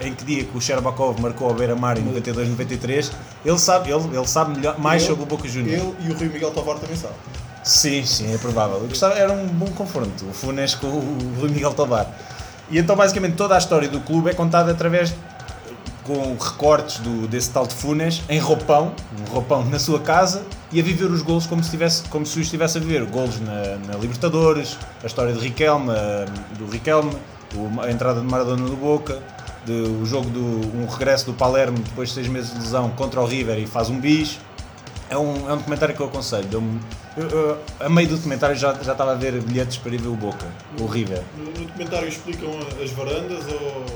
em 0.00 0.14
que 0.14 0.24
dia 0.24 0.44
que 0.44 0.56
o 0.56 0.60
Sherbakov 0.60 1.20
marcou 1.20 1.50
a 1.50 1.52
Beira-Mar 1.52 1.98
em 1.98 2.04
92-93, 2.04 3.10
ele 3.44 3.58
sabe, 3.58 3.90
ele, 3.90 4.16
ele 4.16 4.26
sabe 4.28 4.56
melhor, 4.56 4.78
mais 4.78 5.02
Ele- 5.02 5.10
sobre 5.10 5.24
o 5.24 5.26
Boca 5.26 5.48
Juniors. 5.48 5.82
Ele 5.82 5.94
e 6.08 6.12
o 6.12 6.16
Rui 6.16 6.28
Miguel 6.28 6.52
Tovar 6.52 6.78
também 6.78 6.94
sabem. 6.96 7.16
Sim, 7.64 8.04
sim, 8.06 8.32
é 8.32 8.38
provável. 8.38 8.76
Eu 8.76 8.86
gostava, 8.88 9.14
era 9.14 9.32
um 9.32 9.46
bom 9.48 9.66
confronto, 9.66 10.24
o 10.26 10.32
Funes 10.32 10.76
com 10.76 10.86
o 10.86 11.34
Rui 11.40 11.50
Miguel 11.50 11.74
Tobar. 11.74 12.06
E 12.70 12.78
então, 12.78 12.94
basicamente, 12.94 13.34
toda 13.34 13.56
a 13.56 13.58
história 13.58 13.88
do 13.88 14.00
clube 14.00 14.30
é 14.30 14.32
contada 14.34 14.70
através 14.70 15.12
com 16.04 16.36
recortes 16.38 16.98
do, 16.98 17.26
desse 17.26 17.50
tal 17.50 17.66
de 17.66 17.74
Funes 17.74 18.22
em 18.28 18.38
roupão, 18.38 18.92
um 19.26 19.32
roupão 19.32 19.64
na 19.64 19.78
sua 19.78 19.98
casa 20.00 20.42
e 20.70 20.78
a 20.80 20.82
viver 20.82 21.06
os 21.06 21.22
golos 21.22 21.46
como 21.46 21.62
se, 21.64 21.70
tivesse, 21.70 22.02
como 22.10 22.26
se 22.26 22.38
o 22.38 22.42
estivesse 22.42 22.76
a 22.78 22.80
viver. 22.80 23.04
Golos 23.06 23.40
na, 23.40 23.76
na 23.86 23.98
Libertadores, 23.98 24.76
a 25.02 25.06
história 25.06 25.32
de 25.32 25.40
Riquelme, 25.40 25.90
a- 25.90 26.26
do 26.58 26.66
Riquelme, 26.70 27.12
a 27.82 27.90
entrada 27.90 28.20
de 28.20 28.26
Maradona 28.26 28.62
no 28.66 28.76
Boca, 28.76 29.22
de, 29.64 29.72
o 29.72 30.04
jogo 30.04 30.28
do 30.28 30.40
um 30.76 30.86
regresso 30.86 31.26
do 31.26 31.32
Palermo 31.32 31.78
depois 31.78 32.08
de 32.10 32.14
seis 32.16 32.28
meses 32.28 32.52
de 32.52 32.58
lesão 32.60 32.90
contra 32.90 33.20
o 33.20 33.24
River 33.26 33.58
e 33.58 33.66
faz 33.66 33.88
um 33.88 33.98
bis. 33.98 34.38
É 35.08 35.16
um, 35.16 35.48
é 35.48 35.52
um 35.52 35.56
documentário 35.58 35.94
que 35.94 36.00
eu 36.00 36.06
aconselho. 36.06 36.48
Eu, 37.16 37.28
eu, 37.28 37.58
a 37.78 37.88
meio 37.88 38.08
do 38.08 38.16
documentário 38.16 38.56
já, 38.56 38.74
já 38.82 38.92
estava 38.92 39.12
a 39.12 39.14
ver 39.14 39.40
bilhetes 39.40 39.76
para 39.76 39.94
ir 39.94 40.00
ver 40.00 40.08
o 40.08 40.16
Boca, 40.16 40.46
o 40.80 40.86
River. 40.86 41.22
No, 41.38 41.44
no 41.44 41.66
documentário 41.66 42.08
explicam 42.08 42.50
as 42.82 42.90
varandas 42.90 43.44
ou. 43.52 43.86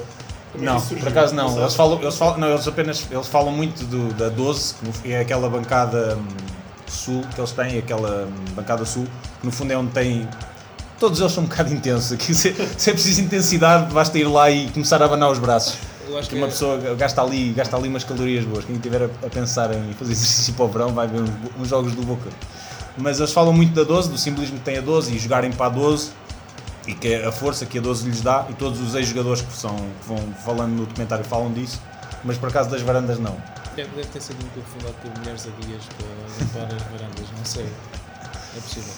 É 0.55 0.64
Não, 0.64 0.80
por 0.80 1.09
acaso 1.09 1.34
não. 1.34 1.59
Eles 1.59 1.74
falam, 1.74 2.01
eles 2.01 2.16
falam, 2.16 2.38
não, 2.38 2.49
eles 2.49 2.66
apenas 2.66 3.07
eles 3.11 3.26
falam 3.26 3.53
muito 3.53 3.84
do, 3.84 4.12
da 4.14 4.28
12, 4.28 4.74
que 5.03 5.12
é 5.12 5.20
aquela 5.20 5.49
bancada 5.49 6.16
hum, 6.16 6.26
sul 6.86 7.22
que 7.34 7.40
eles 7.40 7.53
têm, 7.53 7.78
aquela 7.78 8.26
hum, 8.26 8.55
bancada 8.55 8.84
sul, 8.84 9.07
que 9.40 9.46
no 9.46 9.53
fundo 9.53 9.72
é 9.72 9.76
onde 9.76 9.90
tem. 9.92 10.28
Todos 10.99 11.20
eles 11.20 11.32
são 11.32 11.44
um 11.44 11.46
bocado 11.46 11.72
intensos. 11.72 12.12
Aqui, 12.12 12.34
se, 12.34 12.55
se 12.76 12.90
é 12.90 12.92
preciso 12.92 13.20
intensidade, 13.20 13.92
basta 13.92 14.18
ir 14.18 14.24
lá 14.24 14.51
e 14.51 14.68
começar 14.70 15.01
a 15.01 15.05
abanar 15.05 15.30
os 15.30 15.38
braços. 15.38 15.78
Eu 16.09 16.18
acho 16.18 16.28
Que 16.28 16.34
que 16.34 16.40
uma 16.40 16.49
pessoa 16.49 16.78
gasta 16.96 17.22
ali, 17.22 17.53
gasta 17.53 17.76
ali 17.76 17.88
umas 17.88 18.03
calorias 18.03 18.44
boas. 18.44 18.64
Quem 18.64 18.76
estiver 18.76 19.03
a, 19.03 19.26
a 19.26 19.30
pensar 19.30 19.72
em 19.74 19.92
fazer 19.92 20.12
exercício 20.12 20.55
para 20.55 20.64
o 20.64 20.68
verão 20.68 20.92
vai 20.92 21.07
ver 21.07 21.20
uns, 21.20 21.30
uns 21.61 21.68
jogos 21.68 21.92
do 21.94 22.03
Boca. 22.03 22.30
Mas 22.96 23.20
eles 23.20 23.32
falam 23.32 23.53
muito 23.53 23.72
da 23.74 23.84
12, 23.84 24.11
do 24.11 24.18
simbolismo 24.18 24.59
que 24.59 24.64
tem 24.64 24.78
a 24.78 24.80
12 24.80 25.14
e 25.14 25.18
jogarem 25.18 25.53
para 25.53 25.66
a 25.66 25.68
12 25.68 26.11
e 26.89 26.95
que 26.95 27.09
é 27.09 27.26
a 27.26 27.30
força 27.30 27.66
que 27.66 27.78
a 27.78 27.82
12 27.82 28.09
lhes 28.09 28.22
dá. 28.22 28.47
E 28.49 28.55
todos 28.55 28.80
os 28.80 28.95
ex-jogadores 28.95 29.43
que, 29.43 29.53
são, 29.53 29.76
que 29.76 30.09
vão 30.09 30.18
falando 30.45 30.70
no 30.70 30.86
documentário 30.86 31.24
falam 31.24 31.53
disso. 31.53 31.80
Mas 32.24 32.39
por 32.39 32.49
acaso 32.49 32.70
das 32.70 32.80
varandas 32.80 33.18
não. 33.18 33.36
deve, 33.76 33.91
deve 33.95 34.09
ter 34.09 34.22
sido 34.22 34.45
um 34.45 34.49
clube 34.49 34.68
fundado 34.70 34.95
por 34.95 35.18
mulheres 35.18 35.47
adias 35.47 35.82
para 35.97 36.45
limpar 36.45 36.74
as 36.74 36.82
varandas, 36.84 37.26
não 37.36 37.45
sei. 37.45 37.66
É 38.57 38.61
possível. 38.61 38.93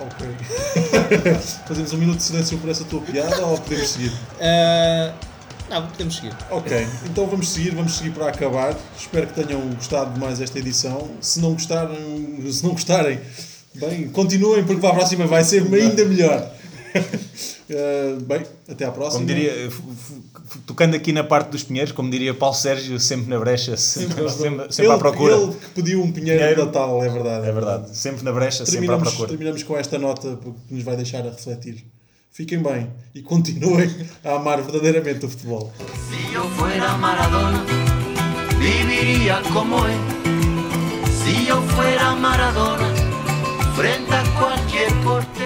Ok. 0.00 0.28
Fazemos 1.66 1.92
um 1.92 1.98
minuto 1.98 2.18
de 2.18 2.22
silêncio 2.22 2.56
por 2.58 2.70
essa 2.70 2.84
tua 2.84 3.00
piada 3.00 3.44
ou 3.44 3.58
podemos 3.58 3.88
seguir? 3.88 4.12
Ah, 4.40 5.12
não, 5.68 5.88
podemos 5.88 6.14
seguir. 6.14 6.32
Ok, 6.50 6.86
então 7.04 7.26
vamos 7.26 7.48
seguir, 7.48 7.74
vamos 7.74 7.96
seguir 7.96 8.10
para 8.10 8.28
acabar. 8.28 8.76
Espero 8.96 9.26
que 9.26 9.42
tenham 9.42 9.60
gostado 9.70 10.14
de 10.14 10.20
mais 10.20 10.40
esta 10.40 10.56
edição. 10.58 11.10
Se 11.20 11.40
não 11.40 11.52
gostaram, 11.52 11.96
se 12.50 12.62
não 12.62 12.70
gostarem, 12.70 13.20
bem, 13.74 14.08
continuem 14.08 14.64
porque 14.64 14.80
para 14.80 14.90
a 14.90 14.94
próxima 14.94 15.26
vai 15.26 15.42
ser 15.42 15.62
ainda 15.74 16.04
melhor. 16.04 16.57
Eh, 17.70 18.16
bem, 18.22 18.46
até 18.66 18.86
à 18.86 18.90
próxima. 18.90 19.22
Como 19.22 19.26
diria, 19.26 19.52
f- 19.66 19.82
tocando 20.66 20.96
aqui 20.96 21.12
na 21.12 21.22
parte 21.22 21.50
dos 21.50 21.62
pinheiros, 21.62 21.92
como 21.92 22.10
diria 22.10 22.32
Paulo 22.32 22.54
Sérgio, 22.56 22.98
sempre 22.98 23.28
na 23.28 23.38
brecha, 23.38 23.76
sempre, 23.76 24.26
sempre, 24.30 24.72
sempre 24.72 24.84
ele, 24.86 24.92
à 24.94 24.96
procura. 24.96 25.36
Ele 25.36 25.52
que 25.52 25.68
pediu 25.74 26.02
um 26.02 26.10
pinheiro, 26.10 26.38
Pinheiro. 26.40 26.60
de 26.62 26.66
Natal, 26.66 27.04
é 27.04 27.08
verdade. 27.10 27.46
É 27.46 27.52
verdade, 27.52 27.94
sempre 27.94 28.24
na 28.24 28.32
brecha, 28.32 28.64
sempre 28.64 28.90
à 28.90 28.96
procura. 28.96 29.28
terminamos 29.28 29.62
com 29.64 29.76
esta 29.76 29.98
nota 29.98 30.38
porque 30.42 30.58
nos 30.70 30.82
vai 30.82 30.96
deixar 30.96 31.26
a 31.26 31.30
refletir. 31.30 31.84
Fiquem 32.32 32.58
bem 32.62 32.88
e 33.14 33.20
continuem 33.20 33.94
a 34.24 34.36
amar 34.36 34.62
verdadeiramente 34.62 35.26
o 35.26 35.28
futebol. 35.28 35.70
Si 36.08 36.32
yo 36.32 36.44
fuera 36.56 36.96
Maradona, 36.96 37.66
viviría 38.58 39.42
como 39.52 39.84
él. 39.86 39.98
Si 41.22 41.44
yo 41.46 41.60
fuera 41.62 42.14
Maradona, 42.14 42.94
frente 43.76 44.14
a 44.14 44.24
cualquier 44.38 44.90
portero. 45.04 45.37